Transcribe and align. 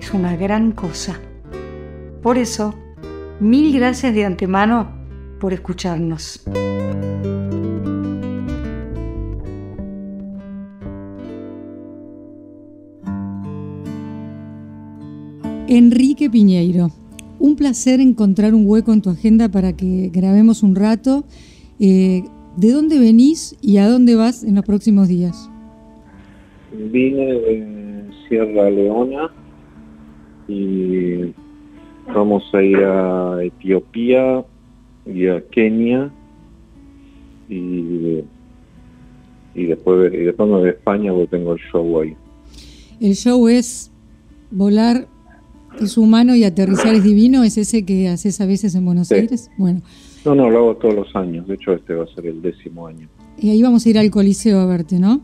es 0.00 0.14
una 0.14 0.34
gran 0.36 0.72
cosa. 0.72 1.20
Por 2.22 2.38
eso, 2.38 2.74
mil 3.38 3.72
gracias 3.74 4.14
de 4.14 4.24
antemano 4.24 4.90
por 5.38 5.52
escucharnos. 5.52 6.42
Enrique 15.68 16.28
Piñeiro, 16.28 16.90
un 17.38 17.54
placer 17.54 18.00
encontrar 18.00 18.54
un 18.54 18.66
hueco 18.66 18.92
en 18.92 19.02
tu 19.02 19.10
agenda 19.10 19.48
para 19.48 19.74
que 19.74 20.10
grabemos 20.12 20.62
un 20.62 20.74
rato. 20.74 21.24
Eh, 21.78 22.24
¿De 22.56 22.72
dónde 22.72 22.98
venís 22.98 23.56
y 23.62 23.76
a 23.76 23.88
dónde 23.88 24.16
vas 24.16 24.42
en 24.42 24.56
los 24.56 24.64
próximos 24.64 25.08
días? 25.08 25.48
Vine 26.72 27.24
de 27.24 28.10
Sierra 28.28 28.68
Leona 28.68 29.30
y 30.50 31.32
vamos 32.12 32.42
a 32.52 32.62
ir 32.62 32.78
a 32.78 33.42
Etiopía 33.42 34.44
y 35.06 35.28
a 35.28 35.40
Kenia 35.48 36.10
y, 37.48 38.24
y 39.54 39.66
después 39.66 40.12
y 40.12 40.18
después 40.18 40.48
me 40.48 40.56
voy 40.56 40.68
a 40.68 40.72
España 40.72 41.12
porque 41.12 41.28
tengo 41.28 41.52
el 41.52 41.60
show 41.70 42.00
ahí. 42.00 42.16
El 43.00 43.14
show 43.14 43.48
es 43.48 43.90
volar 44.50 45.06
es 45.80 45.96
humano 45.96 46.34
y 46.34 46.44
aterrizar 46.44 46.94
es 46.94 47.04
divino, 47.04 47.44
es 47.44 47.56
ese 47.56 47.84
que 47.84 48.08
haces 48.08 48.40
a 48.40 48.46
veces 48.46 48.74
en 48.74 48.84
Buenos 48.84 49.12
Aires. 49.12 49.50
Bueno. 49.56 49.80
No, 50.24 50.34
no, 50.34 50.50
lo 50.50 50.58
hago 50.58 50.76
todos 50.76 50.94
los 50.94 51.16
años. 51.16 51.46
De 51.46 51.54
hecho, 51.54 51.72
este 51.72 51.94
va 51.94 52.04
a 52.04 52.08
ser 52.08 52.26
el 52.26 52.42
décimo 52.42 52.86
año. 52.86 53.08
Y 53.38 53.50
ahí 53.50 53.62
vamos 53.62 53.86
a 53.86 53.88
ir 53.88 53.98
al 53.98 54.10
Coliseo 54.10 54.58
a 54.58 54.66
verte, 54.66 54.98
¿no? 54.98 55.20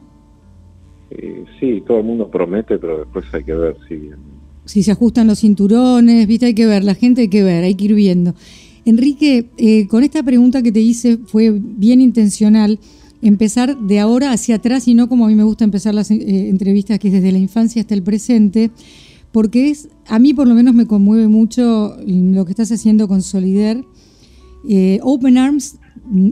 Eh, 1.10 1.44
sí, 1.60 1.82
todo 1.86 1.98
el 1.98 2.04
mundo 2.04 2.30
promete, 2.30 2.78
pero 2.78 2.98
después 2.98 3.27
hay 3.34 3.44
que 3.44 3.54
ver 3.54 3.77
si 3.88 4.10
si 4.67 4.83
se 4.83 4.92
ajustan 4.92 5.27
los 5.27 5.41
cinturones, 5.41 6.27
viste, 6.27 6.47
hay 6.47 6.55
que 6.55 6.67
ver, 6.67 6.84
la 6.84 6.95
gente 6.95 7.22
hay 7.22 7.28
que 7.28 7.42
ver, 7.42 7.64
hay 7.64 7.75
que 7.75 7.86
ir 7.86 7.95
viendo. 7.95 8.34
Enrique, 8.84 9.48
eh, 9.56 9.86
con 9.89 10.05
esta 10.05 10.22
pregunta 10.22 10.62
que 10.62 10.70
te 10.70 10.81
hice 10.81 11.19
fue 11.19 11.50
bien 11.50 12.00
intencional 12.00 12.78
empezar 13.22 13.78
de 13.78 13.98
ahora 13.98 14.33
hacia 14.33 14.56
atrás 14.56 14.87
y 14.87 14.94
no 14.94 15.09
como 15.09 15.25
a 15.25 15.28
mí 15.28 15.34
me 15.34 15.42
gusta 15.42 15.64
empezar 15.64 15.94
las 15.94 16.11
eh, 16.11 16.48
entrevistas, 16.48 16.98
que 16.98 17.09
es 17.09 17.14
desde 17.14 17.33
la 17.33 17.39
infancia 17.39 17.81
hasta 17.81 17.94
el 17.94 18.03
presente, 18.03 18.70
porque 19.33 19.70
es, 19.70 19.89
a 20.06 20.19
mí 20.19 20.34
por 20.34 20.47
lo 20.47 20.55
menos 20.55 20.75
me 20.75 20.87
conmueve 20.87 21.27
mucho 21.27 21.97
lo 22.06 22.44
que 22.44 22.53
estás 22.53 22.70
haciendo 22.70 23.09
con 23.09 23.22
Solider. 23.22 23.84
Eh, 24.69 24.98
Open 25.03 25.39
Arms 25.39 25.78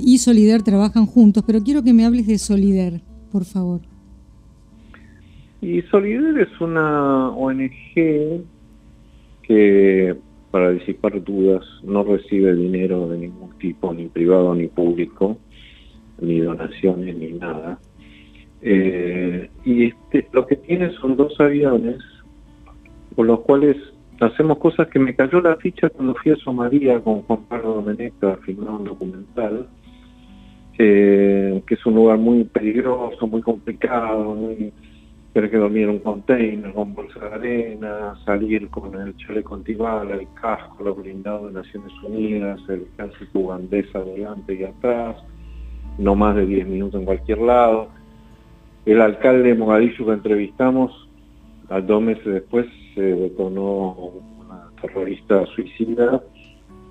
y 0.00 0.18
Solider 0.18 0.62
trabajan 0.62 1.06
juntos, 1.06 1.44
pero 1.46 1.62
quiero 1.62 1.82
que 1.82 1.92
me 1.92 2.04
hables 2.04 2.26
de 2.26 2.38
Solider, 2.38 3.02
por 3.30 3.44
favor. 3.44 3.93
Y 5.64 5.80
Solider 5.90 6.38
es 6.40 6.60
una 6.60 7.30
ONG 7.30 8.44
que 9.42 10.14
para 10.50 10.72
disipar 10.72 11.24
dudas 11.24 11.64
no 11.82 12.04
recibe 12.04 12.54
dinero 12.54 13.08
de 13.08 13.16
ningún 13.16 13.56
tipo, 13.58 13.94
ni 13.94 14.08
privado 14.08 14.54
ni 14.54 14.66
público, 14.66 15.38
ni 16.20 16.40
donaciones 16.40 17.16
ni 17.16 17.32
nada. 17.32 17.78
Eh, 18.60 19.48
y 19.64 19.86
este, 19.86 20.28
lo 20.34 20.46
que 20.46 20.56
tiene 20.56 20.90
son 20.96 21.16
dos 21.16 21.40
aviones 21.40 21.96
con 23.16 23.26
los 23.26 23.40
cuales 23.40 23.78
hacemos 24.20 24.58
cosas 24.58 24.88
que 24.88 24.98
me 24.98 25.16
cayó 25.16 25.40
la 25.40 25.56
ficha 25.56 25.88
cuando 25.88 26.14
fui 26.16 26.32
a 26.32 26.36
Somalia 26.36 27.00
con 27.00 27.22
Juan 27.22 27.42
Pablo 27.48 27.76
Domenech 27.76 28.22
a 28.22 28.36
filmar 28.36 28.74
un 28.74 28.84
documental, 28.84 29.66
eh, 30.76 31.62
que 31.66 31.74
es 31.74 31.86
un 31.86 31.94
lugar 31.94 32.18
muy 32.18 32.44
peligroso, 32.44 33.26
muy 33.26 33.40
complicado, 33.40 34.34
muy 34.34 34.74
tener 35.34 35.50
que 35.50 35.56
dormir 35.56 35.82
en 35.82 35.90
un 35.90 35.98
container 35.98 36.72
con 36.72 36.94
bolsa 36.94 37.18
de 37.18 37.34
arena, 37.34 38.14
salir 38.24 38.70
con 38.70 38.94
el 38.94 39.16
chaleco 39.16 39.56
antibala, 39.56 40.14
el 40.14 40.28
casco, 40.40 40.84
lo 40.84 40.94
blindado 40.94 41.48
de 41.48 41.54
Naciones 41.54 41.92
Unidas, 42.04 42.60
el 42.68 42.86
casi 42.96 43.26
ugandesa 43.34 43.98
adelante 43.98 44.54
y 44.54 44.62
atrás, 44.62 45.16
no 45.98 46.14
más 46.14 46.36
de 46.36 46.46
10 46.46 46.68
minutos 46.68 47.00
en 47.00 47.04
cualquier 47.04 47.38
lado. 47.38 47.88
El 48.86 49.00
alcalde 49.00 49.48
de 49.48 49.54
Mogadishu 49.56 50.06
que 50.06 50.12
entrevistamos, 50.12 51.08
dos 51.82 52.00
meses 52.00 52.24
después 52.24 52.66
se 52.94 53.02
detonó 53.02 53.92
una 54.38 54.70
terrorista 54.80 55.44
suicida 55.46 56.22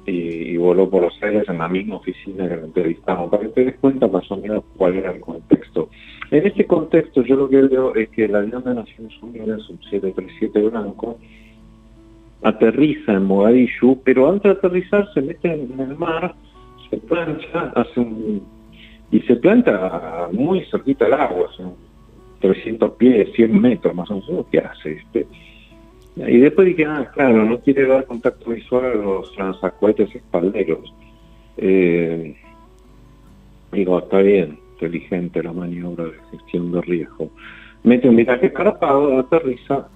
y, 0.06 0.58
voló 0.58 0.90
por 0.90 1.04
los 1.04 1.24
aires 1.24 1.48
en 1.48 1.58
la 1.58 1.68
misma 1.68 1.98
oficina 1.98 2.48
que 2.48 2.56
lo 2.56 2.66
entrevistamos, 2.66 3.30
para 3.30 3.44
que 3.44 3.50
te 3.50 3.66
des 3.66 3.76
cuenta 3.76 4.08
más 4.08 4.30
o 4.32 4.38
menos 4.38 4.64
cuál 4.78 4.96
era 4.96 5.12
el 5.12 5.22
contexto. 5.22 5.90
En 6.32 6.46
este 6.46 6.66
contexto 6.66 7.22
yo 7.24 7.36
lo 7.36 7.50
que 7.50 7.62
veo 7.62 7.96
es 7.96 8.10
que 8.10 8.26
el 8.26 8.36
avión 8.36 8.64
de 8.64 8.76
Naciones 8.76 9.14
Unidas, 9.22 9.70
un 9.70 9.80
737 9.84 10.62
blanco, 10.70 11.18
aterriza 12.44 13.14
en 13.14 13.26
Mogadishu, 13.26 14.02
pero 14.04 14.30
antes 14.30 14.44
de 14.44 14.58
aterrizar 14.58 15.08
se 15.14 15.22
mete 15.22 15.54
en 15.54 15.80
el 15.80 15.96
mar, 15.98 16.36
se 16.90 16.98
plancha, 16.98 17.72
hace 17.76 18.00
un... 18.00 18.44
y 19.12 19.20
se 19.22 19.36
planta 19.38 20.28
muy 20.32 20.62
cerquita 20.66 21.06
del 21.06 21.14
agua, 21.14 21.50
son 21.56 21.74
300 22.42 22.92
pies, 22.92 23.30
100 23.36 23.62
metros 23.62 23.96
más 23.96 24.12
o 24.12 24.16
menos, 24.16 24.46
¿qué 24.52 24.60
hace? 24.60 24.92
Este? 24.94 25.26
Y 26.16 26.40
después 26.40 26.68
dije, 26.68 26.86
ah, 26.86 27.10
claro, 27.14 27.44
no 27.44 27.60
quiere 27.60 27.88
dar 27.88 28.06
contacto 28.06 28.52
visual 28.52 28.86
a 28.86 28.94
los 28.94 29.36
lanzacohetes 29.38 30.14
espalderos. 30.16 30.94
Eh, 31.58 32.36
digo, 33.72 34.00
está 34.00 34.20
bien, 34.20 34.60
inteligente 34.74 35.42
la 35.42 35.54
maniobra 35.54 36.06
de 36.06 36.14
gestión 36.32 36.72
de 36.72 36.82
riesgo. 36.82 37.32
Mete 37.84 38.08
un 38.10 38.16
viaje 38.16 38.48
escarpado, 38.48 39.20
aterriza 39.20 39.88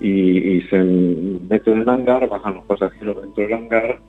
y, 0.00 0.60
se 0.62 0.78
mete 0.78 1.70
en 1.70 1.82
el 1.82 1.88
hangar, 1.88 2.28
bajan 2.28 2.54
los 2.54 2.64
pasajeros 2.64 3.22
dentro 3.22 3.44
del 3.44 3.54
hangar 3.54 4.00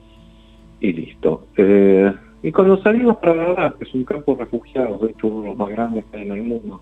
y 0.80 0.92
listo. 0.92 1.46
Eh, 1.56 2.12
y 2.42 2.52
cuando 2.52 2.80
salimos 2.82 3.16
para 3.18 3.52
la 3.52 3.74
que 3.78 3.84
es 3.84 3.94
un 3.94 4.04
campo 4.04 4.34
de 4.34 4.44
refugiados, 4.44 5.00
de 5.00 5.10
hecho 5.10 5.28
uno 5.28 5.42
de 5.42 5.48
los 5.48 5.56
más 5.56 5.68
grandes 5.70 6.04
que 6.06 6.18
hay 6.18 6.26
en 6.26 6.32
el 6.32 6.42
mundo, 6.42 6.80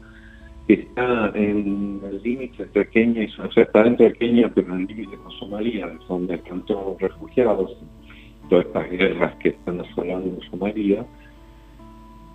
está 0.75 1.31
en 1.35 2.01
el 2.05 2.21
límite 2.23 2.65
entre 2.65 2.89
Kenia 2.89 3.23
y 3.23 3.41
o 3.41 3.53
sea, 3.53 3.63
está 3.63 3.85
dentro 3.85 4.07
de 4.07 4.13
Kenia, 4.15 4.51
pero 4.55 4.75
en 4.75 4.81
el 4.81 4.87
límite 4.87 5.17
con 5.17 5.33
Somalia, 5.33 5.97
donde 6.09 6.35
están 6.35 6.65
todos 6.67 7.01
refugiados, 7.01 7.77
todas 8.49 8.67
estas 8.67 8.91
guerras 8.91 9.35
que 9.37 9.51
están 9.51 9.81
asolando 9.81 10.41
Somalia. 10.51 11.05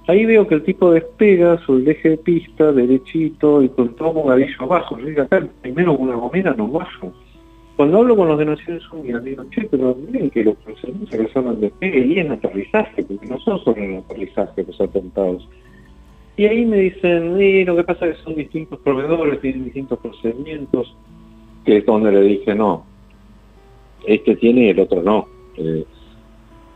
Ahí 0.07 0.25
veo 0.25 0.47
que 0.47 0.55
el 0.55 0.63
tipo 0.63 0.91
despega 0.91 1.59
sobre 1.65 1.83
el 1.83 1.89
eje 1.89 2.09
de 2.09 2.17
pista, 2.17 2.71
derechito, 2.71 3.61
y 3.61 3.69
con 3.69 3.95
todo 3.95 4.13
mogadillo 4.13 4.55
abajo. 4.61 4.97
Yo 4.97 5.05
digo, 5.05 5.21
acá 5.21 5.45
primero 5.61 5.93
una 5.93 6.15
gomera 6.15 6.53
no 6.57 6.67
bajo. 6.67 7.13
Cuando 7.75 7.99
hablo 7.99 8.15
con 8.15 8.27
los 8.27 8.37
de 8.39 8.45
Naciones 8.45 8.83
Unidas, 8.91 9.23
digo, 9.23 9.43
che, 9.49 9.63
pero 9.63 9.95
miren 9.95 10.29
que 10.29 10.43
los 10.43 10.57
que 10.57 10.75
son 11.33 11.55
de 11.55 11.67
despegue 11.67 12.05
y 12.05 12.19
en 12.19 12.31
aterrizaje, 12.31 13.03
porque 13.03 13.27
no 13.27 13.39
son 13.39 13.59
solo 13.63 13.77
en 13.77 13.97
aterrizaje 13.97 14.63
los 14.63 14.79
atentados 14.81 15.47
y 16.37 16.45
ahí 16.45 16.65
me 16.65 16.77
dicen, 16.77 17.39
y 17.39 17.65
lo 17.65 17.75
que 17.75 17.83
pasa 17.83 18.07
es 18.07 18.17
que 18.17 18.23
son 18.23 18.35
distintos 18.35 18.79
proveedores, 18.79 19.41
tienen 19.41 19.65
distintos 19.65 19.99
procedimientos, 19.99 20.95
que 21.65 21.77
es 21.77 21.85
donde 21.85 22.11
le 22.11 22.21
dije, 22.21 22.55
no, 22.55 22.85
este 24.05 24.35
tiene 24.37 24.65
y 24.65 24.69
el 24.69 24.79
otro 24.79 25.03
no. 25.03 25.27
Eh, 25.57 25.85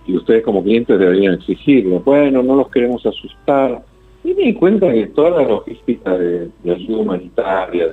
y 0.08 0.16
ustedes 0.18 0.44
como 0.44 0.64
clientes 0.64 1.00
deberían 1.00 1.36
exigirlo. 1.36 2.00
Bueno, 2.02 2.44
no 2.44 2.56
los 2.56 2.70
queremos 2.70 3.06
asustar. 3.06 3.84
Y 4.24 4.34
me 4.34 4.44
di 4.44 4.54
cuenta 4.54 4.92
que 4.92 5.08
toda 5.08 5.42
la 5.42 5.48
logística 5.48 6.18
de, 6.18 6.50
ayuda 6.66 6.98
humanitaria, 6.98 7.88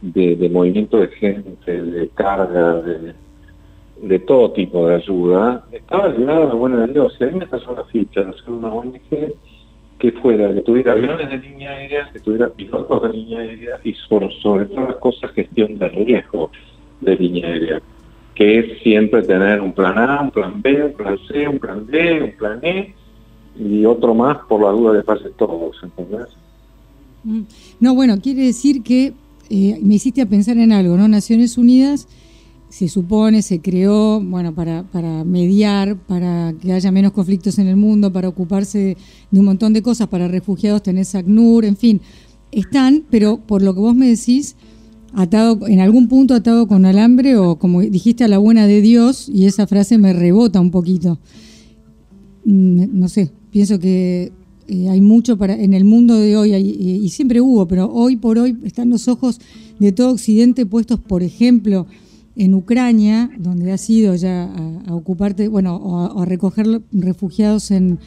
de, 0.00 0.36
de, 0.36 0.48
movimiento 0.50 0.98
de 0.98 1.08
gente, 1.08 1.82
de 1.82 2.08
carga, 2.08 2.82
de, 2.82 3.14
de 4.02 4.18
todo 4.18 4.50
tipo 4.52 4.86
de 4.88 4.96
ayuda, 4.96 5.64
estaba 5.72 6.08
ligada 6.08 6.50
a 6.50 6.54
buena 6.54 6.86
de 6.86 6.92
Dios. 6.92 7.16
Y 7.20 7.24
ahí 7.24 7.34
me 7.34 7.46
pasó 7.46 7.74
la 7.74 7.84
ficha 7.84 8.22
de 8.22 8.30
hacer 8.30 8.50
una 8.50 8.68
ONG 8.68 9.00
que 10.02 10.10
fuera, 10.10 10.52
que 10.52 10.62
tuviera 10.62 10.94
aviones 10.94 11.30
de 11.30 11.38
línea 11.38 11.70
aérea, 11.70 12.10
que 12.12 12.18
tuviera 12.18 12.48
pilotos 12.48 13.02
de 13.02 13.08
línea 13.10 13.38
aérea 13.38 13.80
y 13.84 13.94
sobre, 13.94 14.32
sobre 14.40 14.64
todas 14.66 14.88
las 14.88 14.96
cosas 14.96 15.30
gestión 15.30 15.78
de 15.78 15.88
riesgo 15.90 16.50
de 17.00 17.14
línea 17.14 17.46
aérea, 17.46 17.80
que 18.34 18.58
es 18.58 18.82
siempre 18.82 19.22
tener 19.22 19.60
un 19.60 19.72
plan 19.72 19.96
A, 19.96 20.20
un 20.20 20.32
plan 20.32 20.60
B, 20.60 20.86
un 20.86 20.92
plan 20.94 21.16
C, 21.28 21.46
un 21.46 21.60
plan 21.60 21.86
D, 21.86 22.20
un 22.20 22.32
plan 22.32 22.58
E 22.62 22.92
y 23.56 23.84
otro 23.84 24.12
más 24.12 24.38
por 24.48 24.62
la 24.62 24.70
duda 24.70 24.92
de 24.94 25.04
pase 25.04 25.30
todos, 25.38 25.76
¿entendés? 25.84 26.26
Mm. 27.22 27.42
No, 27.78 27.94
bueno, 27.94 28.20
quiere 28.20 28.42
decir 28.42 28.82
que 28.82 29.12
eh, 29.50 29.78
me 29.80 29.94
hiciste 29.94 30.20
a 30.20 30.26
pensar 30.26 30.56
en 30.58 30.72
algo, 30.72 30.96
¿no? 30.96 31.06
Naciones 31.06 31.56
Unidas 31.56 32.08
se 32.72 32.88
supone, 32.88 33.42
se 33.42 33.60
creó, 33.60 34.18
bueno, 34.18 34.54
para, 34.54 34.82
para 34.84 35.24
mediar, 35.24 35.98
para 36.06 36.54
que 36.58 36.72
haya 36.72 36.90
menos 36.90 37.12
conflictos 37.12 37.58
en 37.58 37.66
el 37.66 37.76
mundo, 37.76 38.10
para 38.10 38.30
ocuparse 38.30 38.96
de 39.30 39.38
un 39.38 39.44
montón 39.44 39.74
de 39.74 39.82
cosas, 39.82 40.08
para 40.08 40.26
refugiados 40.26 40.82
tenés 40.82 41.14
ACNUR, 41.14 41.66
en 41.66 41.76
fin, 41.76 42.00
están, 42.50 43.04
pero 43.10 43.36
por 43.36 43.60
lo 43.60 43.74
que 43.74 43.80
vos 43.80 43.94
me 43.94 44.08
decís, 44.08 44.56
atado, 45.12 45.68
en 45.68 45.80
algún 45.80 46.08
punto 46.08 46.32
atado 46.32 46.66
con 46.66 46.86
alambre 46.86 47.36
o 47.36 47.56
como 47.56 47.82
dijiste 47.82 48.24
a 48.24 48.28
la 48.28 48.38
buena 48.38 48.66
de 48.66 48.80
Dios, 48.80 49.28
y 49.28 49.44
esa 49.44 49.66
frase 49.66 49.98
me 49.98 50.14
rebota 50.14 50.58
un 50.58 50.70
poquito. 50.70 51.18
Mm, 52.46 52.98
no 52.98 53.10
sé, 53.10 53.32
pienso 53.50 53.78
que 53.78 54.32
eh, 54.68 54.88
hay 54.88 55.02
mucho 55.02 55.36
para 55.36 55.62
en 55.62 55.74
el 55.74 55.84
mundo 55.84 56.16
de 56.16 56.38
hoy, 56.38 56.54
y 56.54 57.06
siempre 57.10 57.42
hubo, 57.42 57.68
pero 57.68 57.92
hoy 57.92 58.16
por 58.16 58.38
hoy 58.38 58.56
están 58.64 58.88
los 58.88 59.08
ojos 59.08 59.42
de 59.78 59.92
todo 59.92 60.12
Occidente 60.12 60.64
puestos, 60.64 60.98
por 61.00 61.22
ejemplo, 61.22 61.86
en 62.36 62.54
Ucrania, 62.54 63.30
donde 63.38 63.72
has 63.72 63.88
ido 63.90 64.14
ya 64.14 64.44
a, 64.44 64.94
ocuparte, 64.94 65.48
bueno, 65.48 65.76
o 65.76 66.20
a, 66.20 66.24
recoger 66.24 66.66
refugiados 66.92 67.70
en, 67.70 67.98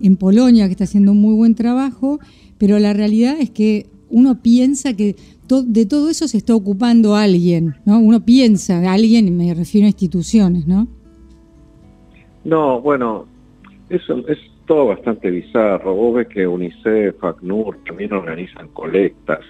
en, 0.00 0.16
Polonia, 0.16 0.66
que 0.66 0.72
está 0.72 0.84
haciendo 0.84 1.12
un 1.12 1.20
muy 1.20 1.34
buen 1.34 1.54
trabajo, 1.54 2.18
pero 2.58 2.78
la 2.78 2.92
realidad 2.92 3.36
es 3.38 3.50
que 3.50 3.86
uno 4.10 4.42
piensa 4.42 4.94
que 4.94 5.16
de 5.48 5.86
todo 5.86 6.10
eso 6.10 6.28
se 6.28 6.36
está 6.36 6.54
ocupando 6.54 7.16
alguien, 7.16 7.74
¿no? 7.84 7.98
Uno 7.98 8.24
piensa 8.24 8.80
de 8.80 8.86
alguien, 8.88 9.36
me 9.36 9.52
refiero 9.54 9.86
a 9.86 9.88
instituciones, 9.88 10.66
¿no? 10.66 10.88
No, 12.44 12.80
bueno, 12.80 13.26
eso 13.88 14.26
es 14.28 14.38
todo 14.66 14.86
bastante 14.86 15.30
bizarro. 15.30 15.94
Vos 15.94 16.14
ves 16.14 16.28
que 16.28 16.46
UNICEF, 16.46 17.22
ACNUR 17.22 17.78
también 17.84 18.12
organizan 18.12 18.68
colectas. 18.68 19.40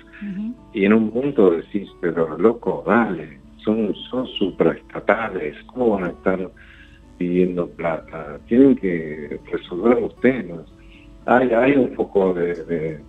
Y 0.75 0.85
en 0.85 0.93
un 0.93 1.11
punto 1.11 1.51
decís, 1.51 1.89
pero 2.01 2.37
loco, 2.39 2.85
dale, 2.87 3.40
son, 3.65 3.95
son 4.11 4.27
supraestatales, 4.27 5.57
¿cómo 5.67 5.91
van 5.91 6.05
a 6.05 6.09
estar 6.11 6.51
pidiendo 7.19 7.69
plata? 7.69 8.39
Tienen 8.47 8.77
que 8.77 9.39
resolver 9.51 10.01
los 10.01 10.17
temas. 10.21 10.61
Hay, 11.27 11.51
hay 11.51 11.73
un 11.73 11.95
poco 11.95 12.33
de, 12.35 13.01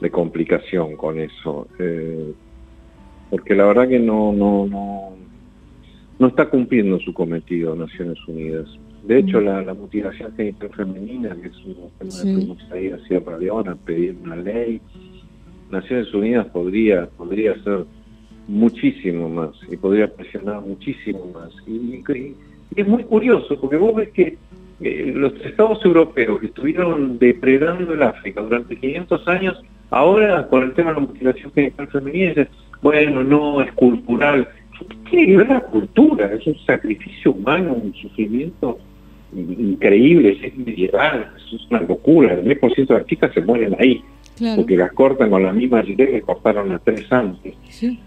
de, 0.00 0.10
complicación 0.10 0.96
con 0.96 1.18
eso, 1.18 1.68
eh, 1.78 2.32
porque 3.30 3.54
la 3.54 3.66
verdad 3.66 3.88
que 3.88 4.00
no, 4.00 4.32
no, 4.32 4.66
no, 4.66 5.12
no 6.18 6.26
está 6.26 6.50
cumpliendo 6.50 6.98
su 6.98 7.14
cometido 7.14 7.76
Naciones 7.76 8.18
Unidas. 8.26 8.66
De 9.04 9.20
hecho, 9.20 9.40
mm. 9.40 9.44
la, 9.44 9.62
la 9.62 9.74
mutilación 9.74 10.34
genital 10.36 10.70
femenina, 10.70 11.36
que 11.40 11.48
es 11.48 11.56
un 11.64 11.90
tema 11.98 12.10
sí. 12.10 12.26
que 12.26 12.34
fuimos 12.34 12.72
ahí 12.72 12.90
hacia 12.90 13.18
a 13.18 13.74
pedir 13.76 14.16
una 14.22 14.36
ley, 14.36 14.80
Naciones 15.70 16.12
Unidas 16.12 16.46
podría, 16.48 17.06
podría 17.16 17.54
ser 17.62 17.86
muchísimo 18.48 19.28
más 19.28 19.50
y 19.70 19.76
podría 19.76 20.08
presionar 20.08 20.60
muchísimo 20.60 21.30
más. 21.34 21.50
Y, 21.66 22.02
es 22.74 22.88
muy 22.88 23.04
curioso 23.04 23.60
porque 23.60 23.76
vos 23.76 23.94
ves 23.94 24.08
que 24.10 24.38
eh, 24.80 25.12
los 25.14 25.34
estados 25.44 25.84
europeos 25.84 26.40
que 26.40 26.46
estuvieron 26.46 27.18
depredando 27.18 27.92
el 27.92 28.02
África 28.02 28.40
durante 28.40 28.76
500 28.76 29.28
años, 29.28 29.62
ahora 29.90 30.48
con 30.48 30.62
el 30.62 30.72
tema 30.72 30.90
de 30.90 31.00
la 31.00 31.06
mutilación 31.06 31.52
genital 31.52 31.88
femenina, 31.88 32.28
dicen, 32.30 32.48
bueno, 32.80 33.22
no, 33.22 33.60
es 33.60 33.70
cultural. 33.72 34.48
¿Qué 35.10 35.26
tiene 35.26 35.44
la 35.44 35.60
cultura? 35.60 36.32
Es 36.32 36.46
un 36.46 36.58
sacrificio 36.66 37.32
humano, 37.32 37.74
un 37.74 37.94
sufrimiento 37.94 38.78
increíble, 39.34 40.38
es 40.42 40.56
medieval, 40.56 41.30
es 41.36 41.70
una 41.70 41.80
locura. 41.82 42.34
El 42.34 42.44
10% 42.44 42.86
de 42.86 42.94
las 42.94 43.06
chicas 43.06 43.32
se 43.32 43.40
mueren 43.40 43.76
ahí, 43.78 44.02
porque 44.56 44.76
las 44.76 44.92
cortan 44.92 45.30
con 45.30 45.42
la 45.42 45.52
misma 45.52 45.82
rigidez 45.82 46.10
que 46.10 46.22
cortaron 46.22 46.70
las 46.70 46.82
tres 46.82 47.10
antes. 47.12 47.54
Sí. 47.68 47.98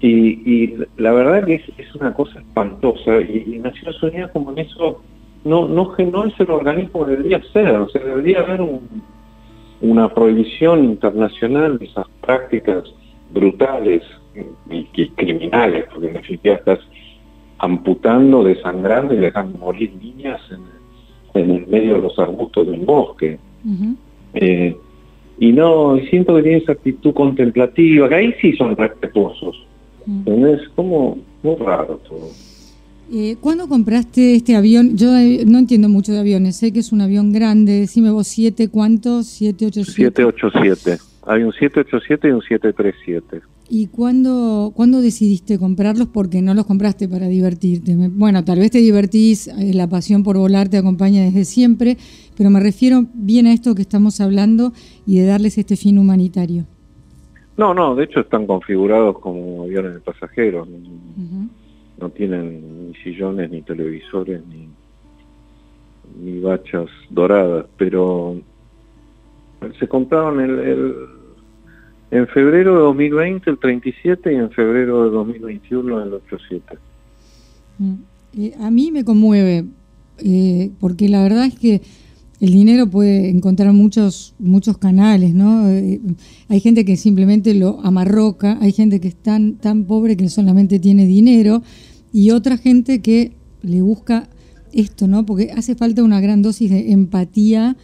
Y, 0.00 0.74
la 0.98 1.12
verdad 1.12 1.46
que 1.46 1.62
es, 1.78 1.94
una 1.94 2.12
cosa 2.12 2.40
espantosa 2.40 3.20
y, 3.20 3.58
Naciones 3.62 4.02
Unidas 4.02 4.30
como 4.32 4.52
en 4.52 4.58
eso 4.58 5.00
no, 5.44 5.66
no, 5.68 5.94
no 5.96 6.24
es 6.24 6.40
el 6.40 6.50
organismo 6.50 7.04
que 7.04 7.12
debería 7.12 7.42
ser, 7.52 7.68
o 7.76 7.88
sea, 7.88 8.04
debería 8.04 8.40
haber 8.40 8.60
una 9.80 10.12
prohibición 10.12 10.84
internacional 10.84 11.78
de 11.78 11.86
esas 11.86 12.06
prácticas 12.20 12.84
brutales 13.32 14.02
y, 14.70 15.08
criminales, 15.10 15.86
porque 15.90 16.08
en 16.08 16.14
definitiva 16.14 16.56
estás 16.56 16.80
amputando, 17.58 18.44
desangrando 18.44 19.14
y 19.14 19.18
dejando 19.18 19.58
morir 19.58 19.94
niñas 19.94 20.40
en, 20.50 21.40
en 21.40 21.50
el 21.50 21.66
medio 21.66 21.94
de 21.94 22.02
los 22.02 22.18
arbustos 22.18 22.66
de 22.66 22.72
un 22.72 22.86
bosque. 22.86 23.38
Eh, 24.34 24.76
y 25.38 25.52
no, 25.52 25.96
siento 26.10 26.34
que 26.36 26.42
tiene 26.42 26.58
esa 26.58 26.72
actitud 26.72 27.12
contemplativa, 27.12 28.08
que 28.08 28.14
ahí 28.14 28.34
sí 28.40 28.52
son 28.54 28.76
respetuosos, 28.76 29.66
es 30.26 30.68
como 30.74 31.18
muy 31.42 31.56
raro 31.56 32.00
todo. 32.08 32.30
Eh, 33.12 33.36
¿Cuándo 33.40 33.68
compraste 33.68 34.34
este 34.34 34.56
avión? 34.56 34.96
Yo 34.96 35.16
eh, 35.16 35.44
no 35.46 35.58
entiendo 35.58 35.88
mucho 35.88 36.12
de 36.12 36.18
aviones, 36.18 36.56
sé 36.56 36.72
que 36.72 36.80
es 36.80 36.90
un 36.90 37.00
avión 37.00 37.32
grande. 37.32 37.80
Decime 37.80 38.10
vos, 38.10 38.26
¿siete 38.26 38.68
cuántos? 38.68 39.40
¿787? 39.40 39.84
787. 39.84 40.98
Hay 41.26 41.42
un 41.42 41.52
787 41.52 42.28
y 42.28 42.30
un 42.32 42.42
737. 42.42 43.42
¿Y 43.68 43.88
cuándo, 43.88 44.72
cuándo 44.74 45.00
decidiste 45.00 45.58
comprarlos? 45.58 46.08
Porque 46.08 46.40
no 46.40 46.54
los 46.54 46.66
compraste 46.66 47.08
para 47.08 47.26
divertirte. 47.26 47.96
Bueno, 47.96 48.44
tal 48.44 48.60
vez 48.60 48.70
te 48.70 48.78
divertís, 48.78 49.48
eh, 49.48 49.72
la 49.74 49.88
pasión 49.88 50.22
por 50.22 50.36
volar 50.36 50.68
te 50.68 50.76
acompaña 50.76 51.22
desde 51.22 51.44
siempre, 51.44 51.96
pero 52.36 52.50
me 52.50 52.60
refiero 52.60 53.06
bien 53.14 53.46
a 53.46 53.52
esto 53.52 53.74
que 53.74 53.82
estamos 53.82 54.20
hablando 54.20 54.72
y 55.04 55.18
de 55.18 55.26
darles 55.26 55.58
este 55.58 55.76
fin 55.76 55.98
humanitario. 55.98 56.66
No, 57.56 57.72
no, 57.72 57.94
de 57.94 58.04
hecho 58.04 58.20
están 58.20 58.46
configurados 58.46 59.18
como 59.18 59.62
aviones 59.62 59.94
de 59.94 60.00
pasajeros. 60.00 60.68
No 61.98 62.10
tienen 62.10 62.88
ni 62.88 62.94
sillones, 62.96 63.50
ni 63.50 63.62
televisores, 63.62 64.42
ni, 64.46 64.68
ni 66.20 66.40
bachas 66.40 66.88
doradas, 67.08 67.66
pero 67.78 68.36
se 69.78 69.88
compraron 69.88 70.40
el, 70.40 70.94
en 72.10 72.26
febrero 72.28 72.74
de 72.74 72.80
2020 72.80 73.50
el 73.50 73.58
37 73.58 74.32
y 74.32 74.36
en 74.36 74.50
febrero 74.50 75.04
de 75.04 75.10
2021 75.10 76.02
el 76.02 76.14
87. 76.14 76.78
Mm. 77.78 77.94
Eh, 78.38 78.54
a 78.60 78.70
mí 78.70 78.92
me 78.92 79.04
conmueve, 79.04 79.64
eh, 80.18 80.70
porque 80.78 81.08
la 81.08 81.22
verdad 81.22 81.46
es 81.46 81.58
que 81.58 81.80
el 82.40 82.52
dinero 82.52 82.88
puede 82.88 83.30
encontrar 83.30 83.72
muchos, 83.72 84.34
muchos 84.38 84.76
canales, 84.76 85.34
¿no? 85.34 85.68
Eh, 85.70 86.00
hay 86.48 86.60
gente 86.60 86.84
que 86.84 86.96
simplemente 86.96 87.54
lo 87.54 87.80
amarroca, 87.82 88.58
hay 88.60 88.72
gente 88.72 89.00
que 89.00 89.08
es 89.08 89.16
tan, 89.16 89.54
tan 89.54 89.84
pobre 89.84 90.16
que 90.16 90.28
solamente 90.28 90.78
tiene 90.78 91.06
dinero 91.06 91.62
y 92.12 92.30
otra 92.30 92.58
gente 92.58 93.00
que 93.00 93.32
le 93.62 93.80
busca 93.80 94.28
esto, 94.72 95.08
¿no? 95.08 95.24
Porque 95.24 95.50
hace 95.52 95.74
falta 95.74 96.02
una 96.02 96.20
gran 96.20 96.42
dosis 96.42 96.70
de 96.70 96.92
empatía 96.92 97.76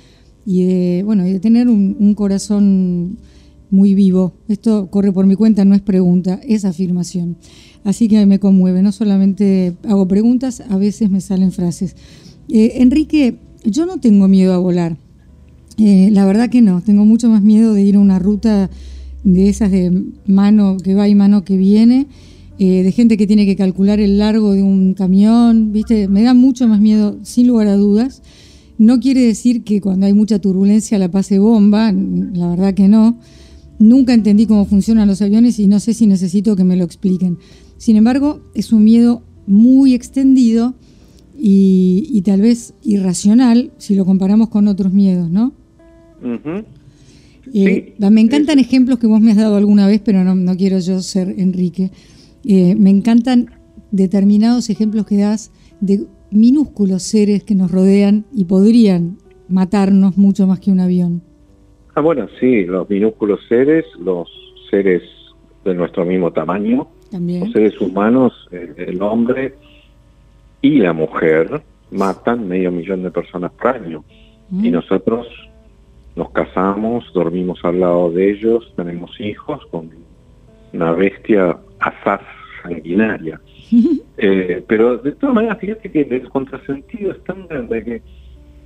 y 0.45 0.65
de, 0.65 1.03
bueno, 1.05 1.25
de 1.25 1.41
tener 1.41 1.69
un, 1.69 2.15
corazón 2.15 3.17
muy 3.71 3.95
vivo. 3.95 4.35
Esto 4.49 4.91
corre 4.91 5.13
por 5.13 5.27
mi 5.27 5.35
cuenta, 5.35 5.65
no 5.65 5.75
es 5.75 5.81
pregunta, 5.81 6.41
es 6.47 6.67
afirmación. 6.67 7.37
Así 7.85 8.07
que 8.07 8.27
me 8.27 8.39
conmueve, 8.39 8.83
no 8.83 8.93
solamente 8.93 9.75
hago 9.85 10.07
preguntas, 10.07 10.63
a 10.69 10.77
veces 10.77 11.11
me 11.11 11.23
salen 11.23 11.53
frases. 11.53 11.97
Eh, 12.49 12.75
Enrique, 12.77 13.39
yo 13.65 13.87
no 13.87 13.99
tengo 13.99 14.29
miedo 14.29 14.55
a 14.55 14.59
volar. 14.59 14.97
Eh, 15.79 16.11
la 16.13 16.25
verdad 16.25 16.51
que 16.51 16.63
no. 16.63 16.83
Tengo 16.83 17.05
mucho 17.05 17.29
más 17.29 17.43
miedo 17.43 17.75
de 17.75 17.83
ir 17.83 17.97
a 17.97 18.01
una 18.01 18.19
ruta 18.19 18.71
de 19.25 19.49
esas 19.49 19.71
de 19.71 20.05
mano 20.27 20.77
que 20.83 20.95
va 20.95 21.09
y 21.09 21.15
mano 21.15 21.45
que 21.45 21.57
viene, 21.57 22.07
eh, 22.59 22.83
de 22.83 22.93
gente 22.93 23.17
que 23.17 23.27
tiene 23.27 23.47
que 23.47 23.57
calcular 23.57 24.01
el 24.01 24.19
largo 24.19 24.53
de 24.53 24.63
un 24.63 24.95
camión, 24.95 25.73
¿viste? 25.73 26.09
Me 26.09 26.23
da 26.23 26.35
mucho 26.35 26.67
más 26.69 26.81
miedo, 26.81 27.19
sin 27.23 27.47
lugar 27.47 27.69
a 27.69 27.77
dudas. 27.77 28.23
No 28.79 29.01
quiere 29.01 29.23
decir 29.23 29.63
que 29.63 29.81
cuando 29.81 30.07
hay 30.07 30.13
mucha 30.13 30.41
turbulencia 30.41 30.99
la 30.99 31.11
pase 31.11 31.39
bomba, 31.39 31.93
la 31.93 32.49
verdad 32.49 32.75
que 32.75 32.89
no. 32.89 33.19
Nunca 33.79 34.15
entendí 34.15 34.47
cómo 34.47 34.65
funcionan 34.65 35.09
los 35.09 35.23
aviones 35.23 35.59
y 35.59 35.67
no 35.67 35.81
sé 35.81 35.95
si 35.95 36.07
necesito 36.07 36.57
que 36.57 36.65
me 36.65 36.77
lo 36.77 36.85
expliquen. 36.85 37.39
Sin 37.79 37.97
embargo, 37.97 38.43
es 38.55 38.73
un 38.73 38.85
miedo 38.85 39.23
muy 39.47 39.95
extendido 39.95 40.75
y, 41.45 42.23
tal 42.25 42.41
vez 42.41 42.73
irracional 42.85 43.73
si 43.77 43.97
lo 43.97 44.05
comparamos 44.05 44.49
con 44.49 44.69
otros 44.69 44.93
miedos, 44.93 45.29
¿no? 45.29 45.53
Eh, 47.53 47.95
me 47.99 48.21
encantan 48.21 48.61
ejemplos 48.61 49.01
que 49.01 49.09
vos 49.09 49.21
me 49.21 49.33
has 49.33 49.37
dado 49.37 49.57
alguna 49.57 49.89
vez, 49.89 50.01
pero 50.05 50.23
no, 50.23 50.57
quiero 50.57 50.79
yo 50.79 51.01
ser 51.01 51.35
Enrique. 51.37 51.91
Eh, 52.45 52.77
me 52.77 52.91
encantan 52.91 53.51
determinados 53.91 54.71
ejemplos 54.71 55.05
que 55.05 55.17
das 55.17 55.51
de 55.81 56.07
minúsculos 56.31 57.03
seres 57.03 57.43
que 57.43 57.57
nos 57.57 57.73
rodean 57.73 58.25
y 58.33 58.45
podrían 58.45 59.19
matarnos 59.49 60.17
mucho 60.17 60.47
más 60.47 60.61
que 60.61 60.71
un 60.71 60.79
avión. 60.79 61.23
Ah, 61.97 62.03
bueno, 62.03 62.29
sí, 62.39 62.65
los 62.67 62.89
minúsculos 62.89 63.41
seres, 63.49 63.85
los 63.99 64.29
seres 64.71 65.03
de 65.65 65.75
nuestro 65.75 66.07
mismo 66.07 66.33
tamaño, 66.33 66.87
los 67.11 67.53
seres 67.53 67.81
humanos, 67.81 68.33
el 68.53 69.03
hombre, 69.03 69.57
y 70.63 70.79
la 70.79 70.93
mujer 70.93 71.61
matan 71.91 72.49
medio 72.49 72.73
millón 72.73 73.03
de 73.03 73.11
personas 73.11 73.53
por 73.53 73.77
año. 73.77 74.05
Y 74.51 74.71
mm. 74.71 74.73
nosotros 74.73 75.27
nos 76.17 76.31
casamos, 76.31 77.05
dormimos 77.13 77.61
al 77.65 77.81
lado 77.81 78.11
de 78.11 78.31
ellos, 78.31 78.73
tenemos 78.77 79.19
hijos 79.21 79.65
con 79.71 79.91
una 80.73 80.93
bestia 80.93 81.59
asaz 81.81 82.23
sanguinaria. 82.63 83.41
Eh, 84.19 84.63
pero 84.69 84.99
de 84.99 85.13
todas 85.13 85.35
maneras, 85.35 85.59
fíjate 85.59 85.91
que 85.91 86.03
el 86.03 86.29
contrasentido 86.29 87.11
es 87.11 87.25
tan 87.25 87.49
grande 87.49 87.83
que 87.83 88.03